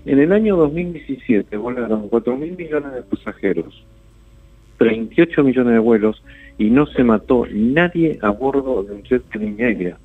en 0.04 0.18
el 0.18 0.32
año 0.32 0.56
2017 0.56 1.56
volaron 1.56 2.08
4 2.08 2.36
mil 2.36 2.56
millones 2.56 2.92
de 2.92 3.02
pasajeros, 3.02 3.86
38 4.78 5.44
millones 5.44 5.72
de 5.72 5.78
vuelos 5.78 6.22
y 6.58 6.68
no 6.68 6.86
se 6.86 7.04
mató 7.04 7.46
nadie 7.50 8.18
a 8.20 8.30
bordo 8.30 8.82
de 8.82 8.94
un 8.96 9.02
jet 9.04 9.22
de. 9.32 9.96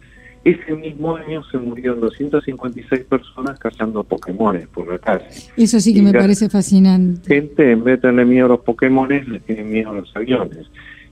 Ese 0.43 0.73
mismo 0.73 1.15
año 1.15 1.43
se 1.51 1.57
murieron 1.59 1.99
256 1.99 3.03
personas 3.03 3.59
cazando 3.59 4.03
Pokémones 4.03 4.67
por 4.69 4.91
la 4.91 4.97
calle. 4.97 5.27
Eso 5.55 5.79
sí 5.79 5.93
que 5.93 6.01
me 6.01 6.13
parece 6.13 6.49
fascinante. 6.49 7.27
Gente, 7.27 7.71
en 7.71 7.83
vez 7.83 7.97
de 7.97 8.07
tenerle 8.09 8.25
miedo 8.25 8.45
a 8.47 8.49
los 8.49 8.61
Pokémones, 8.61 9.27
le 9.27 9.39
tiene 9.41 9.63
miedo 9.63 9.91
a 9.91 9.93
los 9.93 10.15
aviones. 10.15 10.65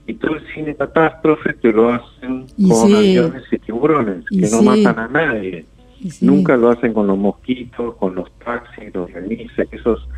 Y 0.08 0.14
todo 0.14 0.34
el 0.34 0.42
cine 0.52 0.74
catástrofe 0.74 1.52
te 1.54 1.72
lo 1.72 1.90
hacen 1.90 2.46
con 2.68 2.94
aviones 2.94 3.44
y 3.52 3.58
tiburones, 3.58 4.24
que 4.28 4.50
no 4.50 4.62
matan 4.62 4.98
a 4.98 5.06
nadie. 5.06 5.64
Nunca 6.20 6.56
lo 6.56 6.70
hacen 6.70 6.92
con 6.92 7.06
los 7.06 7.16
mosquitos, 7.16 7.94
con 7.96 8.16
los 8.16 8.32
taxis, 8.38 8.92
los 8.92 9.12
remises, 9.12 9.68
esos 9.70 10.08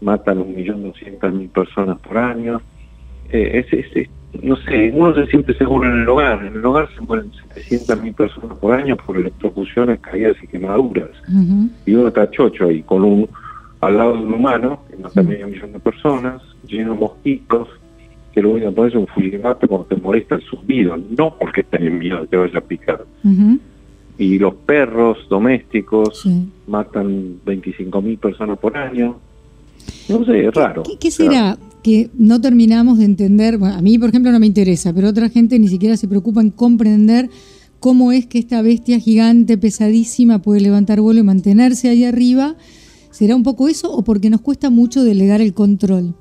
matan 0.00 0.38
un 0.38 0.54
millón 0.54 0.82
doscientas 0.82 1.32
mil 1.34 1.48
personas 1.48 1.98
por 1.98 2.16
año. 2.16 2.62
Eh, 3.30 3.66
es, 3.70 4.08
no 4.40 4.56
sé, 4.56 4.90
uno 4.94 5.14
se 5.14 5.26
siente 5.26 5.54
seguro 5.54 5.88
en 5.92 6.02
el 6.02 6.08
hogar. 6.08 6.44
En 6.44 6.54
el 6.54 6.64
hogar 6.64 6.88
se 6.94 7.00
mueren 7.02 7.30
700.000 7.54 8.14
personas 8.14 8.58
por 8.58 8.74
año 8.74 8.96
por 8.96 9.16
electrocuciones, 9.16 10.00
caídas 10.00 10.36
y 10.42 10.46
quemaduras. 10.46 11.10
Y 11.84 11.94
uno 11.94 12.08
está 12.08 12.30
chocho 12.30 12.66
ahí, 12.66 12.82
con 12.82 13.04
un 13.04 13.28
al 13.80 13.96
lado 13.96 14.12
de 14.12 14.22
un 14.22 14.34
humano, 14.34 14.80
que 14.88 14.96
mata 14.96 15.22
medio 15.22 15.48
millón 15.48 15.72
de 15.72 15.80
personas, 15.80 16.40
lleno 16.68 16.92
de 16.92 17.00
mosquitos, 17.00 17.68
que 18.32 18.40
lo 18.40 18.50
único 18.50 18.68
que 18.68 18.76
pones 18.76 18.94
es 18.94 19.00
un 19.00 19.06
fulminante 19.08 19.66
cuando 19.66 19.86
te 19.88 19.96
molesta 19.96 20.36
el 20.36 20.42
zumbido, 20.42 20.96
no 20.96 21.36
porque 21.36 21.64
tenés 21.64 21.92
miedo 21.92 22.22
de 22.22 22.28
que 22.28 22.36
vaya 22.36 22.58
a 22.58 22.62
picar. 22.62 23.04
Y 24.18 24.38
los 24.38 24.54
perros 24.54 25.18
domésticos 25.28 26.24
matan 26.68 27.40
25.000 27.44 28.18
personas 28.18 28.58
por 28.58 28.76
año. 28.76 29.18
No 30.08 30.24
sé, 30.24 30.46
es 30.46 30.54
raro. 30.54 30.84
¿Qué, 31.00 31.10
será? 31.10 31.58
Que 31.82 32.10
no 32.14 32.40
terminamos 32.40 32.98
de 32.98 33.04
entender, 33.04 33.58
bueno, 33.58 33.74
a 33.74 33.82
mí 33.82 33.98
por 33.98 34.10
ejemplo 34.10 34.30
no 34.30 34.38
me 34.38 34.46
interesa, 34.46 34.92
pero 34.94 35.08
otra 35.08 35.28
gente 35.28 35.58
ni 35.58 35.68
siquiera 35.68 35.96
se 35.96 36.08
preocupa 36.08 36.40
en 36.40 36.50
comprender 36.50 37.28
cómo 37.80 38.12
es 38.12 38.26
que 38.26 38.38
esta 38.38 38.62
bestia 38.62 39.00
gigante, 39.00 39.58
pesadísima, 39.58 40.40
puede 40.40 40.60
levantar 40.60 41.00
vuelo 41.00 41.20
y 41.20 41.24
mantenerse 41.24 41.88
ahí 41.88 42.04
arriba. 42.04 42.54
¿Será 43.10 43.34
un 43.34 43.42
poco 43.42 43.68
eso 43.68 43.92
o 43.92 44.02
porque 44.04 44.30
nos 44.30 44.40
cuesta 44.40 44.70
mucho 44.70 45.02
delegar 45.02 45.40
el 45.40 45.52
control? 45.52 46.14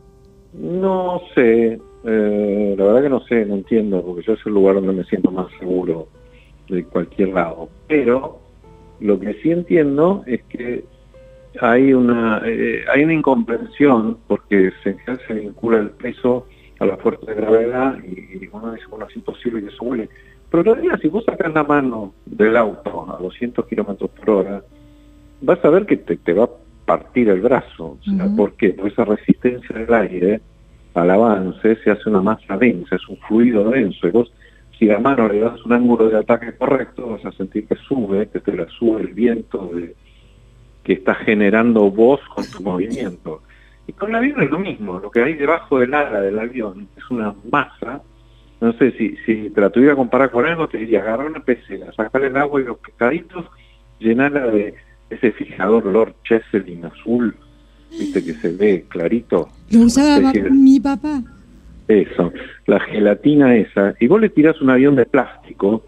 No 0.53 1.21
sé, 1.35 1.79
eh, 2.03 2.75
la 2.77 2.83
verdad 2.83 3.03
que 3.03 3.09
no 3.09 3.21
sé, 3.25 3.45
no 3.45 3.55
entiendo, 3.55 4.03
porque 4.03 4.23
yo 4.25 4.33
es 4.33 4.39
el 4.45 4.53
lugar 4.53 4.75
donde 4.75 4.93
me 4.93 5.03
siento 5.05 5.31
más 5.31 5.47
seguro 5.59 6.07
de 6.67 6.83
cualquier 6.85 7.29
lado. 7.29 7.69
Pero 7.87 8.39
lo 8.99 9.19
que 9.19 9.33
sí 9.41 9.51
entiendo 9.51 10.23
es 10.25 10.41
que 10.43 10.83
hay 11.59 11.93
una 11.93 12.41
eh, 12.45 12.85
hay 12.93 13.03
una 13.03 13.13
incomprensión 13.13 14.17
porque 14.27 14.71
se, 14.83 14.95
se 15.27 15.33
vincula 15.33 15.79
el 15.79 15.89
peso 15.91 16.47
a 16.79 16.85
la 16.85 16.97
fuerza 16.97 17.25
de 17.27 17.35
gravedad 17.35 17.97
y, 18.03 18.47
uno 18.51 18.73
dice, 18.73 18.87
bueno, 18.89 19.05
es 19.07 19.15
imposible 19.15 19.61
que 19.61 19.67
eso 19.67 19.85
vuele. 19.85 20.09
Pero 20.49 20.61
en 20.61 20.75
realidad, 20.75 20.99
si 20.99 21.07
vos 21.09 21.23
sacas 21.23 21.53
la 21.53 21.63
mano 21.63 22.13
del 22.25 22.57
auto 22.57 23.05
a 23.13 23.21
200 23.21 23.67
kilómetros 23.67 24.09
por 24.09 24.29
hora, 24.29 24.63
vas 25.41 25.63
a 25.63 25.69
ver 25.69 25.85
que 25.85 25.97
te, 25.97 26.33
va 26.33 26.45
a 26.45 26.49
partir 26.85 27.29
el 27.29 27.41
brazo. 27.41 27.99
¿Por 28.35 28.53
qué? 28.53 28.69
Porque 28.69 28.93
esa 28.93 29.05
resistencia 29.05 29.77
del 29.77 29.93
aire 29.93 30.41
al 30.95 31.09
avance 31.09 31.75
se 31.83 31.91
hace 31.91 32.09
una 32.09 32.21
masa 32.21 32.57
densa, 32.57 32.95
es 32.95 33.07
un 33.07 33.17
fluido 33.17 33.69
denso. 33.69 34.07
Y 34.07 34.11
vos, 34.11 34.33
si 34.77 34.85
la 34.85 34.99
mano 34.99 35.27
le 35.27 35.39
das 35.39 35.63
un 35.63 35.73
ángulo 35.73 36.09
de 36.09 36.17
ataque 36.17 36.53
correcto, 36.57 37.09
vas 37.09 37.25
a 37.25 37.31
sentir 37.31 37.67
que 37.67 37.75
sube, 37.75 38.27
que 38.27 38.39
te 38.39 38.53
la 38.57 38.67
sube 38.67 39.01
el 39.01 39.13
viento 39.13 39.69
de 39.73 39.95
que 40.83 40.93
está 40.93 41.15
generando 41.15 41.89
vos 41.91 42.19
con 42.33 42.45
tu 42.45 42.61
movimiento. 42.63 43.41
Y 43.87 43.93
con 43.93 44.09
el 44.09 44.15
avión 44.15 44.41
es 44.41 44.49
lo 44.49 44.59
mismo, 44.59 44.99
lo 44.99 45.11
que 45.11 45.21
hay 45.21 45.33
debajo 45.33 45.79
del 45.79 45.93
ala 45.93 46.21
del 46.21 46.39
avión 46.39 46.87
es 46.95 47.09
una 47.09 47.33
masa. 47.51 48.01
No 48.59 48.73
sé, 48.73 48.91
si, 48.91 49.15
si 49.25 49.49
te 49.49 49.61
la 49.61 49.69
tuviera 49.69 49.93
que 49.93 49.97
comparar 49.97 50.29
con 50.29 50.45
algo, 50.45 50.67
te 50.67 50.77
diría, 50.77 51.01
agarrar 51.01 51.27
una 51.27 51.39
pecera, 51.39 51.91
sacar 51.93 52.23
el 52.23 52.37
agua 52.37 52.61
y 52.61 52.65
los 52.65 52.77
pescaditos, 52.77 53.45
llenarla 53.99 54.47
de 54.47 54.75
ese 55.09 55.31
fijador 55.31 55.85
Lord 55.85 56.13
Cheselin 56.23 56.85
azul, 56.85 57.35
viste 57.89 58.23
que 58.23 58.33
se 58.33 58.49
ve 58.55 58.85
clarito. 58.87 59.49
Lo 59.71 59.81
usaba 59.81 60.31
mi 60.51 60.79
papá. 60.79 61.21
Eso, 61.87 62.31
la 62.67 62.79
gelatina 62.79 63.55
esa. 63.55 63.95
Y 63.99 64.07
vos 64.07 64.21
le 64.21 64.29
tirás 64.29 64.61
un 64.61 64.69
avión 64.69 64.95
de 64.95 65.05
plástico 65.05 65.83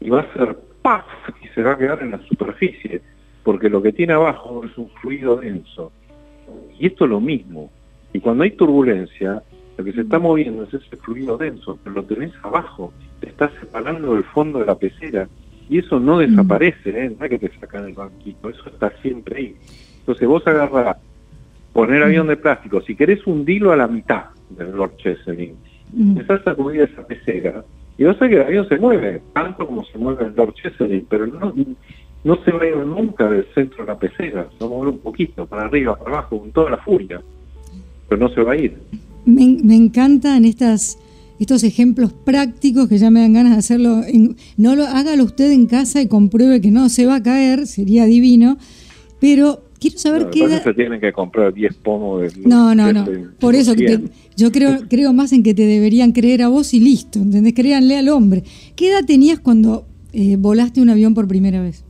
y 0.00 0.10
va 0.10 0.20
a 0.20 0.24
hacer 0.24 0.58
¡paf! 0.82 1.06
y 1.42 1.48
se 1.54 1.62
va 1.62 1.72
a 1.72 1.78
quedar 1.78 2.02
en 2.02 2.10
la 2.10 2.18
superficie 2.26 3.00
porque 3.46 3.70
lo 3.70 3.80
que 3.80 3.92
tiene 3.92 4.12
abajo 4.12 4.64
es 4.64 4.76
un 4.76 4.88
fluido 5.00 5.36
denso. 5.36 5.92
Y 6.80 6.88
esto 6.88 7.04
es 7.04 7.10
lo 7.10 7.20
mismo. 7.20 7.70
Y 8.12 8.18
cuando 8.18 8.42
hay 8.42 8.50
turbulencia, 8.50 9.40
lo 9.78 9.84
que 9.84 9.92
se 9.92 10.00
está 10.00 10.18
moviendo 10.18 10.64
es 10.64 10.74
ese 10.74 10.96
fluido 10.96 11.38
denso, 11.38 11.78
pero 11.84 11.94
lo 11.94 12.02
tenés 12.02 12.32
abajo, 12.42 12.92
te 13.20 13.28
está 13.28 13.48
separando 13.60 14.14
del 14.14 14.24
fondo 14.24 14.58
de 14.58 14.66
la 14.66 14.74
pecera. 14.74 15.28
Y 15.70 15.78
eso 15.78 16.00
no 16.00 16.18
desaparece, 16.18 16.90
¿eh? 16.90 17.14
no 17.16 17.24
es 17.24 17.30
que 17.30 17.38
te 17.38 17.56
sacan 17.60 17.86
el 17.86 17.92
banquito, 17.92 18.50
eso 18.50 18.68
está 18.68 18.90
siempre 19.00 19.38
ahí. 19.38 19.56
Entonces 20.00 20.26
vos 20.26 20.44
agarrás, 20.44 20.96
poner 21.72 22.02
avión 22.02 22.26
de 22.26 22.36
plástico, 22.36 22.80
si 22.80 22.96
querés 22.96 23.24
hundilo 23.28 23.70
a 23.70 23.76
la 23.76 23.86
mitad 23.86 24.24
del 24.50 24.72
Lord 24.72 24.96
Cheselin, 24.96 25.54
empezás 25.96 26.40
a 26.40 26.44
sacudir 26.50 26.80
esa 26.80 27.06
pecera, 27.06 27.64
y 27.96 28.02
vas 28.02 28.16
a 28.16 28.20
ver 28.20 28.30
que 28.30 28.36
el 28.36 28.42
avión 28.42 28.68
se 28.68 28.76
mueve, 28.76 29.22
tanto 29.32 29.66
como 29.68 29.84
se 29.84 29.98
mueve 29.98 30.26
el 30.26 30.34
Lord 30.34 30.54
Cheselin, 30.54 31.06
pero 31.08 31.28
no, 31.28 31.54
no 32.26 32.42
se 32.44 32.50
va 32.50 32.62
a 32.62 32.66
ir 32.66 32.76
nunca 32.76 33.30
del 33.30 33.46
centro 33.54 33.84
de 33.84 33.92
la 33.92 33.98
pecera, 33.98 34.48
se 34.50 34.64
va 34.64 34.66
a 34.66 34.68
mover 34.68 34.88
un 34.88 34.98
poquito, 34.98 35.46
para 35.46 35.66
arriba, 35.66 35.96
para 35.96 36.18
abajo, 36.18 36.40
con 36.40 36.50
toda 36.50 36.70
la 36.70 36.78
furia, 36.78 37.22
pero 38.08 38.20
no 38.20 38.34
se 38.34 38.42
va 38.42 38.52
a 38.52 38.56
ir. 38.56 38.76
Me, 39.24 39.58
me 39.62 39.76
encantan 39.76 40.44
estas 40.44 40.98
estos 41.38 41.62
ejemplos 41.62 42.12
prácticos 42.12 42.88
que 42.88 42.98
ya 42.98 43.10
me 43.10 43.20
dan 43.20 43.32
ganas 43.32 43.52
de 43.52 43.58
hacerlo. 43.58 44.02
no 44.56 44.74
lo 44.74 44.84
hágalo 44.84 45.22
usted 45.22 45.52
en 45.52 45.66
casa 45.66 46.00
y 46.00 46.08
compruebe 46.08 46.60
que 46.60 46.70
no 46.70 46.88
se 46.88 47.06
va 47.06 47.16
a 47.16 47.22
caer, 47.22 47.66
sería 47.66 48.06
divino. 48.06 48.58
Pero 49.20 49.62
quiero 49.78 49.98
saber 49.98 50.30
qué. 50.30 50.48
se 50.48 50.74
tienen 50.74 51.00
que 51.00 51.12
comprar 51.12 51.52
10 51.52 51.74
pomos 51.76 52.22
de. 52.22 52.40
No, 52.44 52.74
no, 52.74 52.92
no. 52.92 53.06
Por 53.38 53.54
eso 53.54 53.74
yo 54.36 54.50
creo, 54.50 54.80
creo 54.88 55.12
más 55.12 55.32
en 55.32 55.42
que 55.44 55.54
te 55.54 55.66
deberían 55.66 56.10
creer 56.10 56.42
a 56.42 56.48
vos 56.48 56.74
y 56.74 56.80
listo. 56.80 57.20
¿Entendés? 57.20 57.54
Créanle 57.54 57.98
al 57.98 58.08
hombre. 58.08 58.42
¿Qué 58.74 58.90
edad 58.90 59.04
tenías 59.06 59.38
cuando 59.38 59.86
eh, 60.12 60.36
volaste 60.36 60.80
un 60.80 60.90
avión 60.90 61.14
por 61.14 61.28
primera 61.28 61.62
vez? 61.62 61.85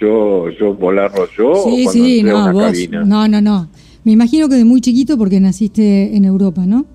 Yo, 0.00 0.50
yo 0.50 0.74
volarlo 0.74 1.28
yo 1.36 1.54
sí, 1.64 1.86
sí, 1.88 2.22
no, 2.22 2.52
vos, 2.52 2.72
No, 2.90 3.28
no, 3.28 3.40
no. 3.40 3.68
Me 4.04 4.12
imagino 4.12 4.48
que 4.48 4.54
de 4.54 4.64
muy 4.64 4.80
chiquito 4.80 5.18
porque 5.18 5.40
naciste 5.40 6.16
en 6.16 6.24
Europa, 6.24 6.64
¿no? 6.66 6.86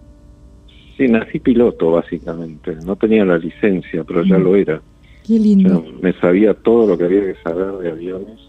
Sí, 0.98 1.08
nací 1.08 1.40
piloto 1.40 1.92
básicamente. 1.92 2.76
No 2.86 2.96
tenía 2.96 3.26
la 3.26 3.38
licencia, 3.38 4.04
pero 4.04 4.24
ya 4.24 4.38
mm. 4.38 4.44
lo 4.44 4.56
era. 4.56 4.82
Qué 5.26 5.40
lindo. 5.40 5.86
me 6.02 6.14
sabía 6.14 6.54
todo 6.54 6.88
lo 6.88 6.98
que 6.98 7.06
había 7.06 7.22
que 7.22 7.36
saber 7.44 7.74
de 7.78 7.92
aviones. 7.92 8.40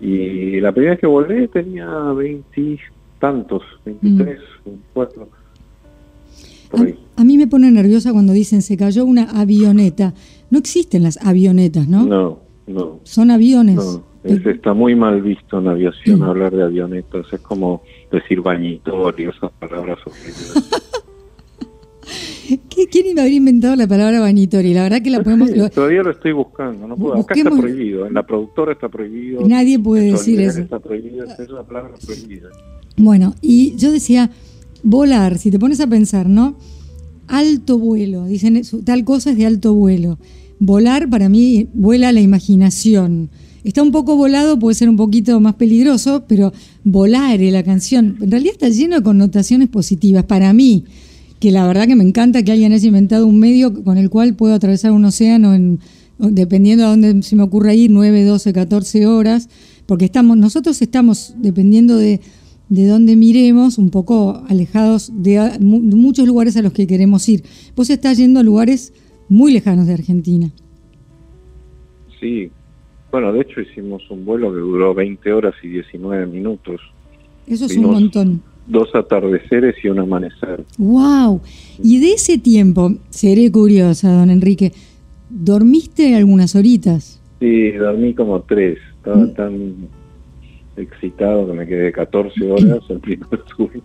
Y 0.00 0.60
la 0.60 0.72
primera 0.72 0.92
vez 0.92 1.00
que 1.00 1.06
volé 1.06 1.48
tenía 1.48 1.86
veintitantos, 2.12 3.62
veintitrés, 3.84 4.40
mm. 4.40 4.68
veinticuatro. 4.68 5.28
A, 6.72 7.20
a, 7.20 7.24
mí 7.24 7.36
me 7.36 7.46
pone 7.46 7.70
nerviosa 7.70 8.12
cuando 8.12 8.32
dicen 8.32 8.62
se 8.62 8.76
cayó 8.76 9.04
una 9.04 9.24
avioneta. 9.24 10.14
No 10.50 10.58
existen 10.58 11.02
las 11.02 11.18
avionetas, 11.24 11.88
¿no? 11.88 12.04
No. 12.04 12.49
No. 12.66 13.00
Son 13.04 13.30
aviones. 13.30 13.76
No, 13.76 14.04
está 14.22 14.74
muy 14.74 14.94
mal 14.94 15.22
visto 15.22 15.58
en 15.58 15.68
aviación 15.68 16.22
hablar 16.22 16.54
de 16.54 16.62
avionetas. 16.62 17.26
Es 17.32 17.40
como 17.40 17.82
decir 18.10 18.40
bañitorio, 18.40 19.30
esas 19.30 19.50
palabras. 19.52 19.98
¿Quién 22.90 23.18
habría 23.18 23.36
inventado 23.36 23.76
la 23.76 23.86
palabra 23.86 24.20
bañitorio? 24.20 24.74
La 24.74 24.82
verdad 24.82 25.02
que 25.02 25.10
la 25.10 25.22
podemos... 25.22 25.50
todavía 25.72 26.02
lo 26.02 26.10
estoy 26.10 26.32
buscando. 26.32 26.88
No 26.88 26.96
puedo. 26.96 27.14
Acá 27.16 27.34
está 27.34 27.50
prohibido. 27.50 28.06
En 28.06 28.14
la 28.14 28.24
productora 28.24 28.72
está 28.72 28.88
prohibido. 28.88 29.46
Nadie 29.46 29.78
puede 29.78 30.12
decir 30.12 30.40
eso. 30.40 30.60
Está 30.60 30.80
prohibido. 30.80 31.26
Es 31.26 31.48
una 31.48 31.62
palabra 31.62 31.94
prohibida. 32.04 32.48
Bueno, 32.96 33.34
y 33.40 33.76
yo 33.76 33.92
decía, 33.92 34.30
volar, 34.82 35.38
si 35.38 35.50
te 35.50 35.58
pones 35.58 35.80
a 35.80 35.86
pensar, 35.86 36.28
¿no? 36.28 36.56
Alto 37.28 37.78
vuelo. 37.78 38.24
Dicen, 38.24 38.60
tal 38.84 39.04
cosa 39.04 39.30
es 39.30 39.38
de 39.38 39.46
alto 39.46 39.74
vuelo 39.74 40.18
volar 40.60 41.10
para 41.10 41.28
mí 41.28 41.68
vuela 41.74 42.12
la 42.12 42.20
imaginación. 42.20 43.30
Está 43.64 43.82
un 43.82 43.90
poco 43.90 44.16
volado, 44.16 44.58
puede 44.58 44.76
ser 44.76 44.88
un 44.88 44.96
poquito 44.96 45.40
más 45.40 45.54
peligroso, 45.54 46.24
pero 46.28 46.52
volar 46.84 47.40
la 47.40 47.62
canción 47.62 48.16
en 48.20 48.30
realidad 48.30 48.52
está 48.52 48.68
lleno 48.68 48.96
de 48.96 49.02
connotaciones 49.02 49.68
positivas 49.68 50.24
para 50.24 50.52
mí, 50.52 50.84
que 51.40 51.50
la 51.50 51.66
verdad 51.66 51.86
que 51.86 51.96
me 51.96 52.04
encanta 52.04 52.42
que 52.42 52.52
alguien 52.52 52.72
haya 52.72 52.86
inventado 52.86 53.26
un 53.26 53.38
medio 53.38 53.82
con 53.82 53.98
el 53.98 54.08
cual 54.08 54.34
puedo 54.34 54.54
atravesar 54.54 54.92
un 54.92 55.04
océano 55.04 55.54
en 55.54 55.80
dependiendo 56.18 56.84
de 56.84 56.90
dónde 56.90 57.22
se 57.22 57.34
me 57.34 57.42
ocurra 57.42 57.74
ir, 57.74 57.90
9, 57.90 58.24
12, 58.24 58.52
14 58.52 59.06
horas, 59.06 59.48
porque 59.86 60.04
estamos 60.04 60.36
nosotros 60.36 60.80
estamos 60.82 61.34
dependiendo 61.38 61.96
de 61.96 62.20
de 62.70 62.86
donde 62.86 63.16
miremos, 63.16 63.78
un 63.78 63.90
poco 63.90 64.44
alejados 64.48 65.10
de, 65.12 65.58
muchos 65.60 66.26
lugares 66.26 66.56
a 66.56 66.62
los 66.62 66.72
que 66.72 66.86
queremos 66.86 67.28
ir. 67.28 67.42
Vos 67.74 67.90
estás 67.90 68.16
yendo 68.16 68.40
a 68.40 68.42
lugares 68.44 68.92
muy 69.30 69.52
lejanos 69.52 69.86
de 69.86 69.94
Argentina. 69.94 70.50
Sí, 72.20 72.50
bueno, 73.10 73.32
de 73.32 73.40
hecho 73.40 73.60
hicimos 73.62 74.02
un 74.10 74.26
vuelo 74.26 74.52
que 74.52 74.58
duró 74.58 74.92
20 74.92 75.32
horas 75.32 75.54
y 75.62 75.68
19 75.68 76.26
minutos. 76.26 76.80
Eso 77.46 77.64
es 77.64 77.76
un 77.76 77.86
montón. 77.86 78.42
Dos 78.66 78.94
atardeceres 78.94 79.74
y 79.82 79.88
un 79.88 80.00
amanecer. 80.00 80.64
¡Wow! 80.76 81.40
Y 81.82 82.00
de 82.00 82.12
ese 82.12 82.38
tiempo, 82.38 82.92
seré 83.08 83.50
curiosa, 83.50 84.12
don 84.12 84.30
Enrique, 84.30 84.72
¿dormiste 85.28 86.14
algunas 86.14 86.54
horitas? 86.54 87.20
Sí, 87.40 87.70
dormí 87.72 88.14
como 88.14 88.42
tres. 88.42 88.78
Estaba 88.96 89.16
mm. 89.16 89.34
tan 89.34 89.74
excitado 90.76 91.46
que 91.46 91.52
me 91.52 91.66
quedé 91.66 91.92
14 91.92 92.50
horas 92.50 92.80
el 92.88 93.00
primer 93.00 93.42
turno. 93.56 93.82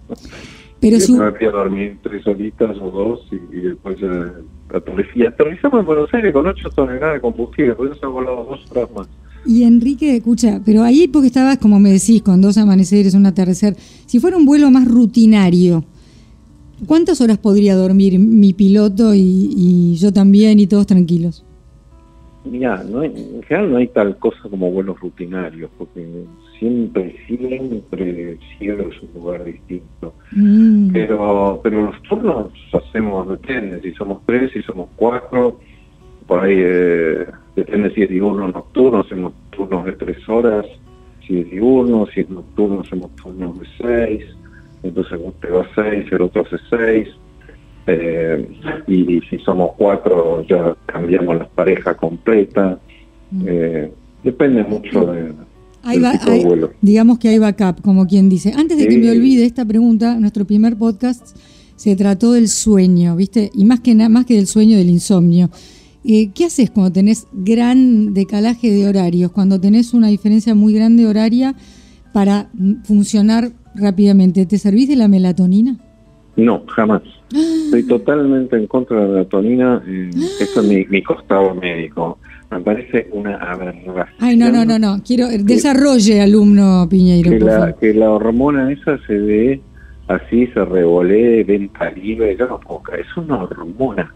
Pero 0.79 0.99
su... 0.99 1.17
me 1.17 1.31
fui 1.31 1.47
a 1.47 1.51
dormir 1.51 1.97
tres 2.03 2.27
horitas 2.27 2.77
o 2.77 2.91
dos 2.91 3.27
y, 3.31 3.57
después 3.57 3.99
ya 3.99 4.33
aterrizamos. 4.73 5.27
aterrizamos 5.33 5.79
en 5.79 5.85
Buenos 5.85 6.13
Aires 6.13 6.33
con 6.33 6.47
8 6.47 6.69
toneladas 6.69 7.15
de 7.15 7.21
combustible, 7.21 7.75
por 7.75 7.91
eso 7.91 8.11
volado 8.11 8.45
dos 8.45 8.71
horas 8.71 8.89
más. 8.95 9.07
Y 9.45 9.63
Enrique, 9.63 10.15
escucha, 10.15 10.59
pero 10.65 10.81
ahí 10.83 11.07
porque 11.07 11.27
estabas, 11.27 11.59
como 11.59 11.79
me 11.79 11.91
decís, 11.91 12.21
con 12.23 12.41
dos 12.41 12.57
amaneceres, 12.57 13.13
un 13.13 13.25
atardecer, 13.27 13.75
si 13.77 14.19
fuera 14.19 14.37
un 14.37 14.45
vuelo 14.45 14.71
más 14.71 14.87
rutinario, 14.87 15.83
¿cuántas 16.87 17.21
horas 17.21 17.37
podría 17.37 17.75
dormir 17.75 18.17
mi 18.17 18.53
piloto 18.53 19.13
y 19.13 19.95
yo 19.97 20.11
también 20.11 20.59
y 20.59 20.67
todos 20.67 20.87
tranquilos? 20.87 21.45
Mira, 22.45 22.83
no 22.83 23.03
en 23.03 23.41
general 23.43 23.71
no 23.71 23.77
hay 23.77 23.87
tal 23.87 24.17
cosa 24.17 24.37
como 24.49 24.69
vuelos 24.71 24.99
rutinarios, 24.99 25.69
porque 25.77 26.05
siempre, 26.59 27.15
siempre 27.27 28.31
el 28.31 28.39
cielo 28.57 28.89
es 28.89 29.01
un 29.01 29.09
lugar 29.13 29.43
distinto. 29.43 30.13
Mm. 30.31 30.91
Pero 30.91 31.59
pero 31.63 31.85
los 31.85 32.01
turnos 32.03 32.51
hacemos, 32.73 33.27
depende, 33.29 33.81
si 33.81 33.91
somos 33.93 34.21
tres, 34.25 34.51
si 34.51 34.61
somos 34.63 34.89
cuatro, 34.95 35.59
por 36.27 36.43
ahí 36.43 36.57
eh, 36.57 37.25
depende 37.55 37.93
si 37.93 38.03
es 38.03 38.09
diurno 38.09 38.45
o 38.45 38.47
nocturno, 38.47 39.01
hacemos 39.01 39.33
turnos 39.51 39.85
de 39.85 39.93
tres 39.93 40.27
horas, 40.27 40.65
si 41.25 41.41
es 41.41 41.49
diurno, 41.51 42.07
si 42.13 42.21
es 42.21 42.29
nocturno 42.29 42.81
hacemos 42.81 43.15
turnos 43.15 43.59
de 43.59 43.67
seis, 43.77 44.25
entonces 44.83 45.19
usted 45.23 45.53
va 45.53 45.61
a 45.61 45.75
seis, 45.75 46.11
el 46.11 46.21
otro 46.21 46.41
hace 46.43 46.57
seis 46.69 47.09
eh, 47.87 48.47
y, 48.87 49.21
si 49.21 49.37
somos 49.39 49.71
cuatro 49.77 50.43
ya 50.47 50.75
cambiamos 50.87 51.37
la 51.37 51.47
pareja 51.47 51.95
completa. 51.95 52.79
Mm. 53.31 53.43
Eh, 53.47 53.91
depende 54.23 54.63
mucho 54.63 55.05
de, 55.05 55.33
del 55.85 56.69
Digamos 56.81 57.19
que 57.19 57.29
hay 57.29 57.39
backup, 57.39 57.81
como 57.81 58.07
quien 58.07 58.29
dice. 58.29 58.53
Antes 58.55 58.77
de 58.77 58.87
que 58.87 58.97
me 58.97 59.11
olvide 59.11 59.45
esta 59.45 59.65
pregunta, 59.65 60.19
nuestro 60.19 60.45
primer 60.45 60.77
podcast 60.77 61.37
se 61.75 61.95
trató 61.95 62.31
del 62.33 62.47
sueño, 62.47 63.15
¿viste? 63.15 63.51
Y 63.53 63.65
más 63.65 63.81
que, 63.81 63.95
más 63.95 64.25
que 64.25 64.35
del 64.35 64.47
sueño, 64.47 64.77
del 64.77 64.89
insomnio. 64.89 65.49
Eh, 66.03 66.31
¿Qué 66.33 66.45
haces 66.45 66.69
cuando 66.69 66.91
tenés 66.91 67.27
gran 67.33 68.13
decalaje 68.13 68.69
de 68.71 68.87
horarios, 68.87 69.31
cuando 69.31 69.59
tenés 69.59 69.93
una 69.93 70.07
diferencia 70.07 70.53
muy 70.53 70.73
grande 70.73 71.07
horaria 71.07 71.55
para 72.13 72.49
funcionar 72.83 73.51
rápidamente? 73.73 74.45
¿Te 74.45 74.57
servís 74.57 74.87
de 74.87 74.95
la 74.95 75.07
melatonina? 75.07 75.77
No, 76.35 76.63
jamás. 76.67 77.01
Estoy 77.33 77.83
totalmente 77.83 78.55
en 78.55 78.67
contra 78.67 78.97
de 78.97 79.03
la 79.03 79.11
melatonina. 79.13 79.83
Eh, 79.87 80.09
eso 80.39 80.61
es 80.61 80.89
mi, 80.89 81.01
costado 81.01 81.55
médico. 81.55 82.19
Me 82.51 82.59
parece 82.61 83.07
una 83.11 83.35
aberración. 83.37 84.05
Ay, 84.19 84.37
no, 84.37 84.51
no, 84.51 84.65
no, 84.65 84.79
no. 84.79 85.01
Quiero 85.05 85.27
desarrolle, 85.27 86.21
alumno 86.21 86.87
Piñeiro. 86.89 87.31
Que 87.31 87.39
la, 87.39 87.73
que 87.73 87.93
la 87.93 88.11
hormona 88.11 88.71
esa 88.71 88.97
se 89.05 89.17
ve 89.17 89.61
así, 90.07 90.47
se 90.47 90.63
revolee, 90.63 91.43
venta 91.43 91.89
libre. 91.91 92.35
Yo 92.37 92.47
no 92.47 92.59
puedo 92.59 92.81
Es 92.97 93.17
una 93.17 93.43
hormona. 93.43 94.13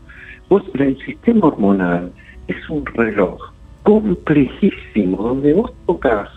Vos, 0.49 0.63
el 0.75 0.97
sistema 1.05 1.47
hormonal 1.47 2.11
es 2.47 2.69
un 2.69 2.85
reloj 2.85 3.39
complejísimo 3.83 5.17
donde 5.23 5.53
vos 5.53 5.71
tocas 5.85 6.29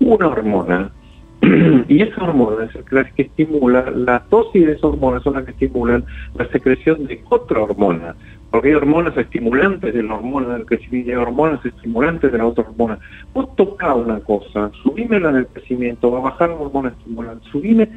una 0.00 0.28
hormona 0.28 0.92
y 1.88 2.02
esa 2.02 2.22
hormona 2.22 2.64
es 2.64 2.92
la 2.92 3.04
que 3.04 3.22
estimula, 3.22 3.90
la 3.90 4.22
dosis 4.30 4.66
de 4.66 4.72
esa 4.72 4.88
hormona 4.88 5.20
son 5.20 5.34
las 5.34 5.44
que 5.44 5.52
estimulan 5.52 6.04
la 6.34 6.46
secreción 6.48 7.06
de 7.06 7.22
otra 7.30 7.60
hormona, 7.60 8.14
porque 8.50 8.68
hay 8.68 8.74
hormonas 8.74 9.16
estimulantes 9.16 9.94
de 9.94 10.02
la 10.02 10.14
hormona 10.14 10.54
del 10.54 10.66
crecimiento 10.66 11.10
hay 11.10 11.16
hormonas 11.16 11.64
estimulantes 11.64 12.30
de 12.30 12.38
la 12.38 12.46
otra 12.46 12.64
hormona. 12.64 12.98
Vos 13.32 13.54
tocás 13.56 13.96
una 13.96 14.20
cosa, 14.20 14.70
subímela 14.82 15.30
en 15.30 15.36
el 15.36 15.46
crecimiento, 15.46 16.10
va 16.10 16.18
a 16.18 16.22
bajar 16.22 16.50
la 16.50 16.56
hormona 16.56 16.90
estimulante, 16.90 17.48
subime, 17.50 17.88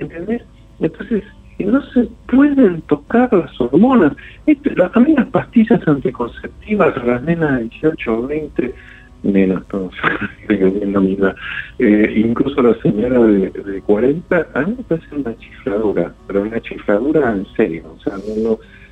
¿entendés? 0.00 0.42
Entonces, 0.80 1.24
no 1.58 1.82
se 1.92 2.08
pueden 2.28 2.80
tocar 2.82 3.32
las 3.32 3.60
hormonas. 3.60 4.12
Esto, 4.46 4.70
las, 4.76 4.90
las 4.94 5.26
pastillas 5.26 5.86
anticonceptivas 5.86 6.96
a 6.96 7.04
las 7.04 7.22
nenas 7.22 7.58
de 7.58 7.62
18 7.64 8.18
o 8.18 8.26
20 8.26 8.74
menos 9.22 9.66
todos 9.68 9.92
eh, 10.48 12.12
incluso 12.16 12.62
la 12.62 12.74
señora 12.80 13.18
de, 13.20 13.50
de, 13.50 13.80
40, 13.82 14.46
a 14.54 14.62
mí 14.62 14.74
me 14.78 14.84
parece 14.84 15.14
una 15.14 15.36
chifladura, 15.36 16.14
pero 16.26 16.42
una 16.42 16.60
chifladura 16.60 17.32
en 17.32 17.46
serio, 17.56 17.94
o 17.96 18.00
sea, 18.00 18.14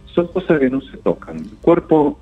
son 0.07 0.27
cosas 0.29 0.59
que 0.59 0.71
no 0.71 0.81
se 0.81 0.97
tocan. 0.99 1.37
El 1.37 1.57
cuerpo 1.61 2.19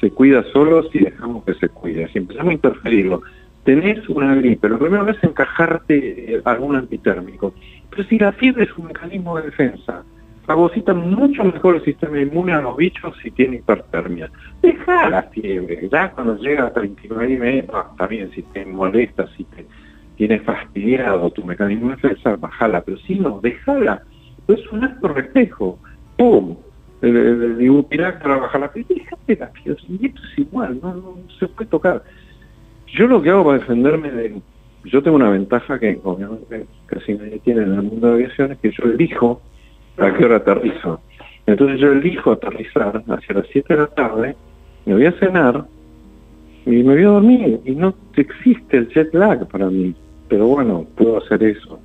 se 0.00 0.10
cuida 0.10 0.44
solo 0.52 0.82
si 0.90 0.98
dejamos 0.98 1.44
que 1.44 1.54
se 1.54 1.68
cuide, 1.68 2.08
si 2.08 2.18
empezamos 2.18 2.50
a 2.50 2.54
interferirlo. 2.54 3.22
Tenés 3.64 4.08
una 4.08 4.34
gripe, 4.34 4.68
lo 4.68 4.78
primero 4.78 5.08
es 5.08 5.22
encajarte 5.22 6.34
eh, 6.34 6.42
algún 6.44 6.74
antitérmico, 6.74 7.54
pero 7.90 8.02
si 8.08 8.18
la 8.18 8.32
fiebre 8.32 8.64
es 8.64 8.76
un 8.76 8.86
mecanismo 8.86 9.36
de 9.36 9.44
defensa, 9.44 10.02
fagocita 10.44 10.92
mucho 10.94 11.44
mejor 11.44 11.76
el 11.76 11.84
sistema 11.84 12.20
inmune 12.20 12.52
a 12.52 12.60
los 12.60 12.76
bichos 12.76 13.14
si 13.22 13.30
tiene 13.30 13.56
hipertermia. 13.56 14.30
Deja 14.60 15.08
la 15.08 15.22
fiebre, 15.24 15.88
ya 15.90 16.10
cuando 16.10 16.36
llega 16.36 16.66
a 16.66 16.72
39 16.72 17.32
y 17.32 17.36
medio, 17.36 17.64
también 17.96 18.30
si 18.32 18.42
te 18.42 18.64
molesta, 18.64 19.26
si 19.36 19.44
te 19.44 19.66
tiene 20.16 20.40
fastidiado 20.40 21.30
tu 21.30 21.44
mecanismo 21.44 21.88
de 21.90 21.96
defensa, 21.96 22.36
bajala, 22.36 22.82
pero 22.82 22.98
si 22.98 23.18
no, 23.18 23.40
déjala. 23.40 24.02
Es 24.48 24.70
un 24.72 24.84
acto 24.84 25.08
reflejo. 25.08 25.78
¡Pum! 26.16 26.56
Digo, 27.00 27.86
mira, 27.90 28.18
para 28.20 28.36
bajar 28.36 28.60
la 28.60 28.68
fiebre, 28.68 28.94
déjate 28.94 29.36
la 29.36 29.48
fiebre. 29.48 29.82
Y 29.88 30.06
esto 30.06 30.20
es 30.30 30.38
igual, 30.38 30.78
no, 30.82 30.94
no 30.94 31.16
se 31.38 31.48
puede 31.48 31.70
tocar. 31.70 32.02
Yo 32.88 33.06
lo 33.06 33.22
que 33.22 33.30
hago 33.30 33.44
para 33.44 33.58
defenderme 33.58 34.10
de... 34.10 34.40
Yo 34.84 35.02
tengo 35.02 35.16
una 35.16 35.30
ventaja 35.30 35.78
que 35.78 35.98
obviamente 36.02 36.66
casi 36.86 37.14
nadie 37.14 37.38
tiene 37.38 37.62
en 37.62 37.74
el 37.74 37.82
mundo 37.82 38.08
de 38.08 38.14
aviación, 38.14 38.52
es 38.52 38.58
que 38.58 38.72
yo 38.72 38.84
elijo 38.84 39.40
a 39.98 40.16
qué 40.16 40.24
hora 40.24 40.36
aterrizo. 40.36 41.00
Entonces 41.46 41.80
yo 41.80 41.92
elijo 41.92 42.32
aterrizar 42.32 43.02
hacia 43.08 43.34
las 43.34 43.46
7 43.52 43.74
de 43.74 43.80
la 43.80 43.86
tarde, 43.88 44.36
me 44.86 44.94
voy 44.94 45.06
a 45.06 45.12
cenar 45.18 45.64
y 46.66 46.70
me 46.70 46.94
voy 46.94 47.02
a 47.02 47.08
dormir. 47.08 47.60
Y 47.64 47.72
no 47.72 47.94
existe 48.16 48.76
el 48.76 48.88
jet 48.88 49.12
lag 49.14 49.46
para 49.48 49.68
mí. 49.68 49.94
Pero 50.28 50.46
bueno, 50.46 50.86
puedo 50.96 51.18
hacer 51.18 51.42
eso. 51.42 51.78